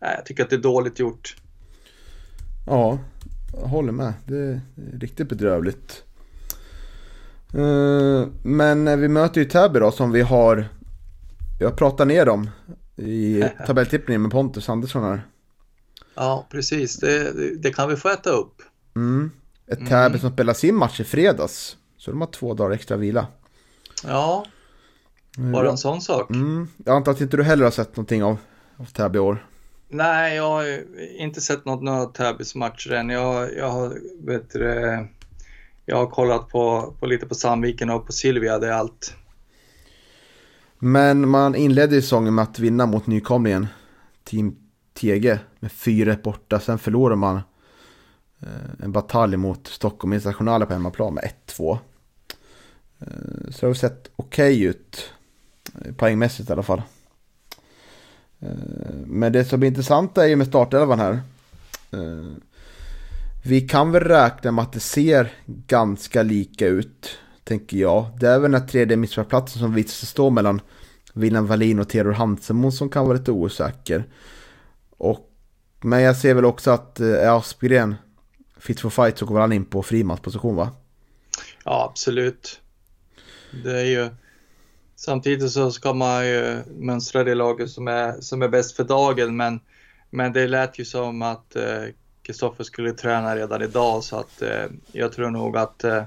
jag 0.00 0.26
tycker 0.26 0.42
att 0.42 0.50
det 0.50 0.56
är 0.56 0.60
dåligt 0.60 0.98
gjort. 0.98 1.36
Ja, 2.66 2.98
jag 3.52 3.68
håller 3.68 3.92
med. 3.92 4.12
Det 4.26 4.36
är 4.36 4.60
riktigt 4.98 5.28
bedrövligt. 5.28 6.02
Eh, 7.54 8.28
men 8.42 9.00
vi 9.00 9.08
möter 9.08 9.40
ju 9.40 9.44
Täby 9.44 9.78
då 9.78 9.90
som 9.90 10.12
vi 10.12 10.20
har 10.20 10.68
Jag 11.60 11.76
pratar 11.76 12.04
ner 12.04 12.26
dem 12.26 12.50
i 12.96 13.44
tabelltippningen 13.66 14.22
med 14.22 14.30
Pontus 14.30 14.68
Andersson 14.68 15.04
här. 15.04 15.22
Ja, 16.14 16.46
precis. 16.50 16.96
Det, 16.96 17.32
det 17.62 17.70
kan 17.70 17.88
vi 17.88 17.96
få 17.96 18.08
äta 18.08 18.30
upp. 18.30 18.62
Mm. 18.98 19.30
Ett 19.66 19.78
Täby 19.78 20.06
mm. 20.06 20.18
som 20.18 20.30
spelar 20.30 20.54
sin 20.54 20.76
match 20.76 21.00
i 21.00 21.04
fredags. 21.04 21.76
Så 21.96 22.10
de 22.10 22.20
har 22.20 22.28
två 22.28 22.54
dagar 22.54 22.70
extra 22.70 22.96
vila. 22.96 23.26
Ja. 24.04 24.44
Bara 25.36 25.70
en 25.70 25.78
sån 25.78 26.00
sak. 26.00 26.30
Mm. 26.30 26.68
Jag 26.84 26.96
antar 26.96 27.12
att 27.12 27.20
inte 27.20 27.36
du 27.36 27.42
heller 27.42 27.64
har 27.64 27.70
sett 27.70 27.96
någonting 27.96 28.24
av, 28.24 28.36
av 28.76 28.84
Täby 28.84 29.16
i 29.16 29.20
år? 29.20 29.46
Nej, 29.88 30.36
jag 30.36 30.50
har 30.50 30.84
inte 31.18 31.40
sett 31.40 31.64
något 31.64 31.82
några 31.82 32.06
Täbys 32.06 32.54
matcher 32.54 32.92
än. 32.92 33.08
Jag, 33.08 33.56
jag 33.56 33.70
har, 33.70 33.98
vet 34.26 34.50
du, 34.50 35.06
jag 35.86 35.96
har 35.96 36.06
kollat 36.06 36.48
på, 36.48 36.94
på 37.00 37.06
lite 37.06 37.26
på 37.26 37.34
Sandviken 37.34 37.90
och 37.90 38.06
på 38.06 38.12
Silvia, 38.12 38.58
det 38.58 38.66
är 38.66 38.72
allt. 38.72 39.14
Men 40.78 41.28
man 41.28 41.54
inledde 41.54 42.02
säsongen 42.02 42.34
med 42.34 42.42
att 42.42 42.58
vinna 42.58 42.86
mot 42.86 43.06
nykomlingen 43.06 43.66
Team 44.24 44.56
TG 44.94 45.38
med 45.60 45.72
4 45.72 46.16
borta. 46.22 46.60
Sen 46.60 46.78
förlorade 46.78 47.16
man 47.16 47.40
Eh, 48.40 48.84
en 48.84 48.92
batalj 48.92 49.36
mot 49.36 49.66
Stockholm 49.66 50.12
Internationale 50.12 50.66
på 50.66 50.72
hemmaplan 50.72 51.14
med 51.14 51.30
1-2. 51.46 51.78
Eh, 52.98 53.06
så 53.50 53.60
det 53.60 53.66
har 53.66 53.74
sett 53.74 54.10
okej 54.16 54.56
okay 54.56 54.64
ut. 54.64 55.10
Eh, 55.80 55.92
poängmässigt 55.92 56.50
i 56.50 56.52
alla 56.52 56.62
fall. 56.62 56.82
Men 59.06 59.32
det 59.32 59.44
som 59.44 59.62
är 59.62 59.66
intressant 59.66 60.18
är 60.18 60.26
ju 60.26 60.36
med 60.36 60.46
startelvan 60.46 60.98
här. 60.98 61.20
Vi 63.44 63.60
kan 63.60 63.92
väl 63.92 64.02
räkna 64.02 64.52
med 64.52 64.62
att 64.62 64.72
det 64.72 64.80
ser 64.80 65.32
ganska 65.46 66.22
lika 66.22 66.66
ut, 66.66 67.18
tänker 67.44 67.76
jag. 67.76 68.06
Det 68.20 68.28
är 68.28 68.38
väl 68.38 68.50
den 68.52 68.60
här 68.60 68.68
tredje 68.68 68.96
mittfältsplatsen 68.96 69.60
som 69.60 69.74
visar 69.74 69.90
sig 69.90 70.08
stå 70.08 70.30
mellan 70.30 70.60
William 71.12 71.46
Wallin 71.46 71.78
och 71.78 71.88
Theodor 71.88 72.12
Hansenmo 72.12 72.70
som 72.70 72.88
kan 72.88 73.06
vara 73.06 73.16
lite 73.16 73.32
osäker. 73.32 74.04
Och, 74.98 75.30
men 75.80 76.02
jag 76.02 76.16
ser 76.16 76.34
väl 76.34 76.44
också 76.44 76.70
att 76.70 77.00
eh, 77.00 77.32
Aspgren, 77.32 77.94
fit 78.58 78.80
for 78.80 78.90
fight, 78.90 79.18
så 79.18 79.26
går 79.26 79.40
han 79.40 79.52
in 79.52 79.64
på 79.64 79.82
frimansposition 79.82 80.56
va? 80.56 80.70
Ja, 81.64 81.88
absolut. 81.90 82.60
Det 83.64 83.80
är 83.80 83.84
ju... 83.84 84.10
Samtidigt 84.96 85.50
så 85.50 85.70
ska 85.70 85.92
man 85.92 86.26
ju 86.26 86.62
mönstra 86.78 87.24
det 87.24 87.34
laget 87.34 87.70
som 87.70 87.88
är, 87.88 88.20
som 88.20 88.42
är 88.42 88.48
bäst 88.48 88.76
för 88.76 88.84
dagen, 88.84 89.36
men, 89.36 89.60
men 90.10 90.32
det 90.32 90.46
lät 90.46 90.78
ju 90.78 90.84
som 90.84 91.22
att 91.22 91.56
eh, 91.56 91.84
Kristoffer 92.22 92.62
eh, 92.62 92.64
skulle 92.64 92.92
träna 92.92 93.36
redan 93.36 93.62
idag, 93.62 94.04
så 94.04 94.16
att 94.16 94.42
eh, 94.42 94.66
jag 94.92 95.12
tror 95.12 95.30
nog 95.30 95.56
att 95.56 95.84
eh, 95.84 96.02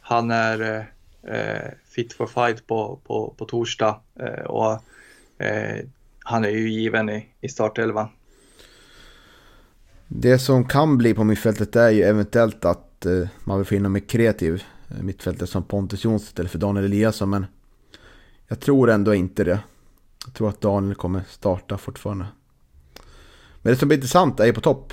han 0.00 0.30
är 0.30 0.60
eh, 0.60 1.34
eh, 1.34 1.70
fit 1.88 2.12
for 2.12 2.26
fight 2.26 2.66
på, 2.66 3.00
på, 3.06 3.34
på 3.38 3.44
torsdag 3.44 4.00
eh, 4.20 4.44
och 4.44 4.72
eh, 5.44 5.84
han 6.24 6.44
är 6.44 6.50
ju 6.50 6.70
given 6.70 7.10
i, 7.10 7.26
i 7.40 7.48
startelvan. 7.48 8.08
Det 10.12 10.38
som 10.38 10.64
kan 10.64 10.98
bli 10.98 11.14
på 11.14 11.24
mittfältet 11.24 11.76
är 11.76 11.90
ju 11.90 12.02
eventuellt 12.02 12.64
att 12.64 13.06
eh, 13.06 13.28
man 13.44 13.58
vill 13.58 13.66
få 13.66 13.74
in 13.74 13.92
mer 13.92 14.00
kreativ 14.00 14.62
eh, 14.88 15.02
mittfältare 15.02 15.46
som 15.46 15.62
Pontus 15.62 16.04
Jonsson 16.04 16.26
istället 16.26 16.50
för 16.50 16.58
Daniel 16.58 16.84
Eliasson. 16.84 17.30
Men 17.30 17.46
jag 18.48 18.60
tror 18.60 18.90
ändå 18.90 19.14
inte 19.14 19.44
det. 19.44 19.60
Jag 20.24 20.34
tror 20.34 20.48
att 20.48 20.60
Daniel 20.60 20.94
kommer 20.94 21.22
starta 21.28 21.78
fortfarande. 21.78 22.26
Men 23.62 23.72
det 23.72 23.76
som 23.76 23.88
blir 23.88 23.98
intressant 23.98 24.40
är 24.40 24.46
ju 24.46 24.52
på 24.52 24.60
topp. 24.60 24.92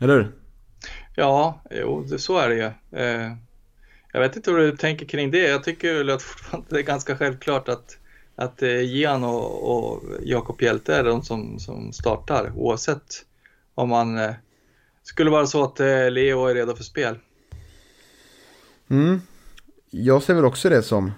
Eller 0.00 0.14
hur? 0.14 0.32
Ja, 1.14 1.62
jo, 1.70 2.02
det, 2.02 2.18
så 2.18 2.38
är 2.38 2.48
det 2.48 2.54
ju. 2.54 2.98
Eh, 3.02 3.32
jag 4.12 4.20
vet 4.20 4.36
inte 4.36 4.50
hur 4.50 4.58
du 4.58 4.76
tänker 4.76 5.06
kring 5.06 5.30
det. 5.30 5.48
Jag 5.48 5.64
tycker 5.64 5.94
väl 5.94 6.10
att 6.10 6.22
fortfarande 6.22 6.66
det 6.70 6.78
är 6.78 6.82
ganska 6.82 7.16
självklart 7.16 7.68
att, 7.68 7.98
att 8.36 8.62
eh, 8.62 8.80
Gian 8.80 9.24
och, 9.24 9.76
och 9.76 10.02
Jakob 10.22 10.62
Hjelte 10.62 10.94
är 10.94 11.04
de 11.04 11.22
som, 11.22 11.58
som 11.58 11.92
startar 11.92 12.52
oavsett 12.56 13.24
om 13.78 13.88
man 13.88 14.18
eh, 14.18 14.34
skulle 15.02 15.30
vara 15.30 15.46
så 15.46 15.64
att 15.64 15.80
eh, 15.80 16.10
Leo 16.10 16.46
är 16.46 16.54
redo 16.54 16.76
för 16.76 16.84
spel. 16.84 17.18
Mm. 18.88 19.20
Jag 19.90 20.22
ser 20.22 20.34
väl 20.34 20.44
också 20.44 20.68
det 20.68 20.82
som, 20.82 21.12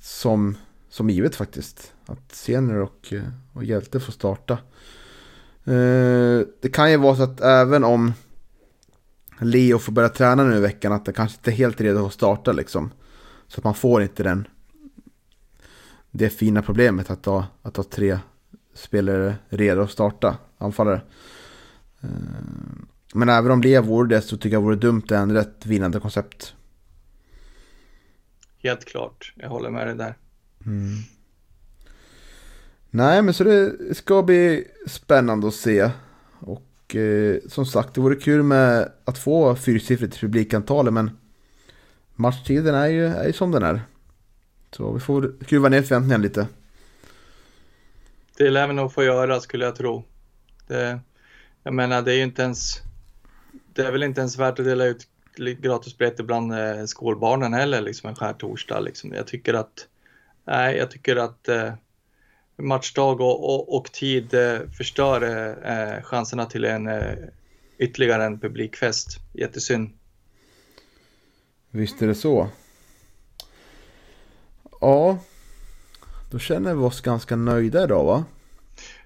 som, 0.00 0.56
som 0.88 1.10
givet 1.10 1.36
faktiskt. 1.36 1.92
Att 2.06 2.34
Sener 2.34 2.78
och, 2.78 3.12
eh, 3.12 3.22
och 3.52 3.64
Hjälte 3.64 4.00
får 4.00 4.12
starta. 4.12 4.52
Eh, 5.64 6.40
det 6.60 6.72
kan 6.72 6.90
ju 6.90 6.96
vara 6.96 7.16
så 7.16 7.22
att 7.22 7.40
även 7.40 7.84
om 7.84 8.12
Leo 9.40 9.78
får 9.78 9.92
börja 9.92 10.08
träna 10.08 10.44
nu 10.44 10.56
i 10.56 10.60
veckan, 10.60 10.92
att 10.92 11.04
det 11.04 11.12
kanske 11.12 11.36
inte 11.38 11.50
är 11.50 11.56
helt 11.56 11.80
redo 11.80 12.06
att 12.06 12.12
starta 12.12 12.52
liksom. 12.52 12.90
Så 13.46 13.60
att 13.60 13.64
man 13.64 13.74
får 13.74 14.02
inte 14.02 14.22
den, 14.22 14.48
det 16.10 16.30
fina 16.30 16.62
problemet 16.62 17.10
att 17.10 17.26
ha, 17.26 17.46
att 17.62 17.76
ha 17.76 17.84
tre 17.84 18.18
spelare 18.74 19.36
redo 19.48 19.82
att 19.82 19.90
starta, 19.90 20.36
anfallare. 20.58 21.00
Eh, 22.00 22.08
men 23.14 23.28
även 23.28 23.50
om 23.50 23.60
det 23.60 23.80
vore 23.80 24.08
det 24.08 24.22
så 24.22 24.36
tycker 24.36 24.56
jag 24.56 24.62
vore 24.62 24.76
dumt 24.76 25.02
att 25.04 25.10
ändra 25.10 25.40
ett 25.40 25.66
vinnande 25.66 26.00
koncept. 26.00 26.54
Helt 28.62 28.84
klart, 28.84 29.32
jag 29.36 29.48
håller 29.48 29.70
med 29.70 29.86
dig 29.86 29.96
där. 29.96 30.16
Mm. 30.66 30.94
Nej, 32.90 33.22
men 33.22 33.34
så 33.34 33.44
det 33.44 33.74
ska 33.96 34.22
bli 34.22 34.64
spännande 34.86 35.48
att 35.48 35.54
se. 35.54 35.90
Och 36.38 36.96
eh, 36.96 37.36
som 37.48 37.66
sagt, 37.66 37.94
det 37.94 38.00
vore 38.00 38.16
kul 38.16 38.42
med 38.42 38.92
att 39.04 39.18
få 39.18 39.56
fyrsiffrigt 39.56 40.20
publikantal, 40.20 40.90
men 40.90 41.10
matchtiden 42.14 42.74
är 42.74 42.86
ju, 42.86 43.06
är 43.06 43.26
ju 43.26 43.32
som 43.32 43.50
den 43.50 43.62
är. 43.62 43.82
Så 44.70 44.92
vi 44.92 45.00
får 45.00 45.32
skruva 45.44 45.68
ner 45.68 45.82
förväntningarna 45.82 46.22
lite. 46.22 46.46
Det 48.36 48.50
lär 48.50 48.66
vi 48.66 48.72
nog 48.72 48.92
få 48.92 49.04
göra 49.04 49.40
skulle 49.40 49.64
jag 49.64 49.76
tro. 49.76 50.04
Det, 50.66 51.00
jag 51.62 51.74
menar, 51.74 52.02
det 52.02 52.12
är 52.12 52.16
ju 52.16 52.22
inte 52.22 52.42
ens... 52.42 52.82
Det 53.72 53.82
är 53.82 53.92
väl 53.92 54.02
inte 54.02 54.20
ens 54.20 54.38
värt 54.38 54.58
att 54.58 54.64
dela 54.64 54.84
ut 54.84 55.08
gratisbiljetter 55.36 56.24
bland 56.24 56.52
eh, 56.52 56.84
skolbarnen 56.84 57.54
heller, 57.54 57.80
liksom 57.80 58.08
en 58.08 58.16
skärtorsdag. 58.16 58.80
Liksom. 58.80 59.12
Jag 59.12 59.26
tycker 59.26 59.54
att... 59.54 59.86
Nej, 60.44 60.76
jag 60.76 60.90
tycker 60.90 61.16
att 61.16 61.48
eh, 61.48 61.74
matchdag 62.56 63.20
och, 63.20 63.54
och, 63.54 63.76
och 63.76 63.92
tid 63.92 64.34
eh, 64.34 64.60
förstör 64.76 65.22
eh, 65.22 65.72
eh 65.72 66.02
chanserna 66.02 66.46
till 66.46 66.64
en 66.64 66.86
eh, 66.86 67.14
ytterligare 67.78 68.24
en 68.24 68.40
publikfest. 68.40 69.18
Jättesynd. 69.32 69.90
Visst 71.70 72.02
är 72.02 72.06
det 72.06 72.14
så. 72.14 72.48
Ja, 74.80 75.18
då 76.34 76.38
känner 76.38 76.74
vi 76.74 76.80
oss 76.80 77.00
ganska 77.00 77.36
nöjda 77.36 77.84
idag 77.84 78.04
va? 78.04 78.24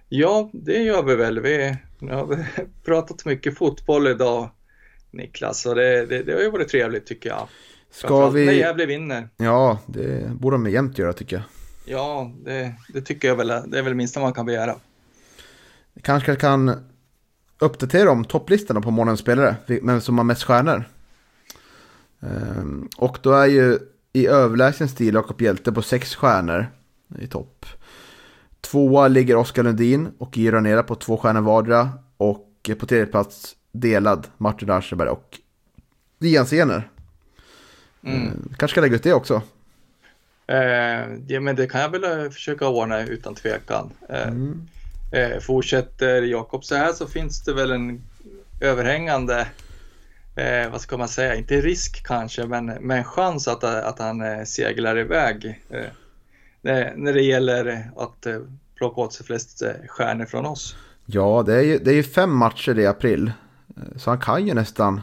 Ja, 0.08 0.50
det 0.52 0.78
gör 0.78 1.02
vi 1.02 1.16
väl. 1.16 1.40
Vi, 1.40 1.76
har 2.00 2.46
pratat 2.84 3.24
mycket 3.24 3.58
fotboll 3.58 4.06
idag 4.06 4.50
Niklas 5.10 5.66
och 5.66 5.74
det, 5.74 6.06
det, 6.06 6.22
det 6.22 6.32
har 6.32 6.40
ju 6.40 6.50
varit 6.50 6.68
trevligt 6.68 7.06
tycker 7.06 7.30
jag. 7.30 7.48
Ska 7.90 8.30
vi... 8.30 8.46
När 8.46 8.52
Gävle 8.52 8.86
vinner. 8.86 9.28
Ja, 9.36 9.78
det 9.86 10.30
borde 10.30 10.54
de 10.54 10.70
jämt 10.70 10.98
göra 10.98 11.12
tycker 11.12 11.36
jag. 11.36 11.44
Ja, 11.84 12.32
det, 12.44 12.74
det, 12.94 13.00
tycker 13.00 13.28
jag 13.28 13.36
väl. 13.36 13.48
Det 13.48 13.78
är 13.78 13.82
väl 13.82 13.84
det 13.84 13.94
minsta 13.94 14.20
man 14.20 14.32
kan 14.32 14.46
begära. 14.46 14.76
Kanske 16.02 16.36
kan 16.36 16.72
uppdatera 17.58 18.10
om 18.10 18.24
topplistorna 18.24 18.80
på 18.80 18.90
morgonens 18.90 19.20
spelare, 19.20 19.56
men 19.82 20.00
som 20.00 20.18
har 20.18 20.24
mest 20.24 20.42
stjärnor. 20.42 20.84
Ehm, 22.20 22.88
och 22.96 23.18
då 23.22 23.32
är 23.32 23.46
ju 23.46 23.78
i 24.12 24.26
överlägsen 24.26 24.88
stil 24.88 25.14
Jakob 25.14 25.42
Hjälte 25.42 25.72
på 25.72 25.82
sex 25.82 26.14
stjärnor 26.14 26.77
i 27.18 27.26
topp. 27.26 27.66
Tvåa 28.60 29.08
ligger 29.08 29.36
Oskar 29.36 29.62
Lundin 29.62 30.08
och 30.18 30.38
Iron 30.38 30.62
Nera 30.62 30.82
på 30.82 30.94
två 30.94 31.16
stjärnor 31.16 31.40
vardera. 31.40 31.90
Och 32.16 32.70
på 32.78 32.86
tredje 32.86 33.06
plats 33.06 33.56
delad 33.72 34.26
Martin 34.36 34.70
Aschenberg 34.70 35.08
och 35.08 35.38
Ian 36.20 36.46
Sener. 36.46 36.90
Mm. 38.04 38.22
Ehm, 38.22 38.52
kanske 38.58 38.74
ska 38.74 38.80
lägga 38.80 38.96
ut 38.96 39.02
det 39.02 39.14
också. 39.14 39.42
Eh, 40.46 41.18
ja, 41.26 41.40
men 41.40 41.56
det 41.56 41.66
kan 41.66 41.80
jag 41.80 41.88
väl 41.88 42.04
eh, 42.04 42.30
försöka 42.30 42.68
ordna 42.68 43.00
utan 43.00 43.34
tvekan. 43.34 43.90
Eh, 44.08 44.28
mm. 44.28 44.68
eh, 45.12 45.40
fortsätter 45.40 46.22
Jakob 46.22 46.64
så 46.64 46.74
här 46.74 46.92
så 46.92 47.06
finns 47.06 47.44
det 47.44 47.54
väl 47.54 47.70
en 47.70 48.00
överhängande, 48.60 49.46
eh, 50.36 50.70
vad 50.70 50.80
ska 50.80 50.96
man 50.96 51.08
säga, 51.08 51.34
inte 51.34 51.60
risk 51.60 52.06
kanske, 52.06 52.46
men, 52.46 52.66
men 52.66 53.04
chans 53.04 53.48
att, 53.48 53.64
att 53.64 53.98
han 53.98 54.20
eh, 54.20 54.44
seglar 54.44 54.98
iväg 54.98 55.60
när, 55.70 55.86
när 56.96 57.12
det 57.12 57.22
gäller 57.22 57.90
att 57.96 58.26
plocka 58.74 59.00
åt 59.00 59.12
sig 59.12 59.26
flest 59.26 59.62
stjärnor 59.88 60.24
från 60.24 60.46
oss. 60.46 60.76
Ja, 61.06 61.42
det 61.46 61.54
är 61.54 61.62
ju, 61.62 61.78
det 61.78 61.90
är 61.90 61.94
ju 61.94 62.02
fem 62.02 62.36
matcher 62.36 62.78
i 62.78 62.86
april. 62.86 63.32
Så 63.96 64.10
han 64.10 64.18
kan 64.18 64.46
ju 64.46 64.54
nästan, 64.54 65.00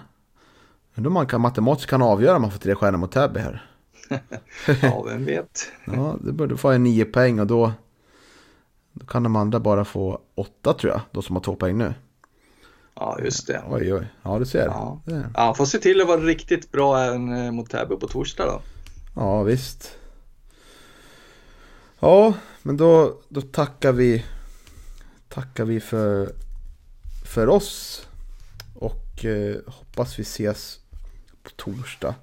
undrar 0.95 1.11
man 1.11 1.27
kan 1.27 1.41
matematiskt 1.41 1.89
kan 1.89 2.01
avgöra 2.01 2.35
om 2.35 2.41
man 2.41 2.51
får 2.51 2.59
tre 2.59 2.75
stjärnor 2.75 2.97
mot 2.97 3.11
Täby 3.11 3.39
här. 3.39 3.69
ja, 4.81 5.03
vem 5.07 5.25
vet. 5.25 5.71
ja, 5.85 6.17
det 6.21 6.31
borde 6.31 6.57
få 6.57 6.69
en 6.69 6.83
nio 6.83 7.05
poäng 7.05 7.39
och 7.39 7.47
då, 7.47 7.71
då 8.93 9.05
kan 9.05 9.23
de 9.23 9.35
andra 9.35 9.59
bara 9.59 9.85
få 9.85 10.19
åtta 10.35 10.73
tror 10.73 10.93
jag. 10.93 11.01
De 11.11 11.23
som 11.23 11.35
har 11.35 11.43
två 11.43 11.55
poäng 11.55 11.77
nu. 11.77 11.93
Ja, 12.95 13.19
just 13.23 13.47
det. 13.47 13.63
Oj, 13.69 13.93
oj. 13.93 14.07
Ja, 14.23 14.39
du 14.39 14.45
ser. 14.45 14.65
Ja, 14.65 15.01
det. 15.05 15.29
ja 15.33 15.53
får 15.53 15.65
se 15.65 15.77
till 15.77 16.01
att 16.01 16.07
vara 16.07 16.21
riktigt 16.21 16.71
bra 16.71 16.99
även 16.99 17.45
eh, 17.45 17.51
mot 17.51 17.69
Täby 17.69 17.95
på 17.95 18.07
torsdag 18.07 18.45
då. 18.45 18.61
Ja, 19.15 19.43
visst. 19.43 19.97
Ja, 22.05 22.33
men 22.61 22.77
då, 22.77 23.21
då 23.29 23.41
tackar 23.41 23.91
vi 23.91 24.25
tackar 25.29 25.65
vi 25.65 25.79
för, 25.79 26.33
för 27.33 27.49
oss 27.49 28.07
och 28.73 29.25
eh, 29.25 29.55
hoppas 29.67 30.19
vi 30.19 30.21
ses 30.21 30.79
på 31.43 31.49
torsdag. 31.49 32.15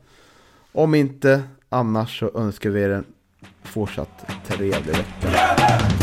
Om 0.73 0.95
inte 0.95 1.43
Annars 1.69 2.19
så 2.19 2.31
önskar 2.39 2.71
vi 2.71 2.83
er 2.83 2.91
en 2.91 3.05
fortsatt 3.63 4.27
trevlig 4.47 4.97
vecka. 4.97 6.02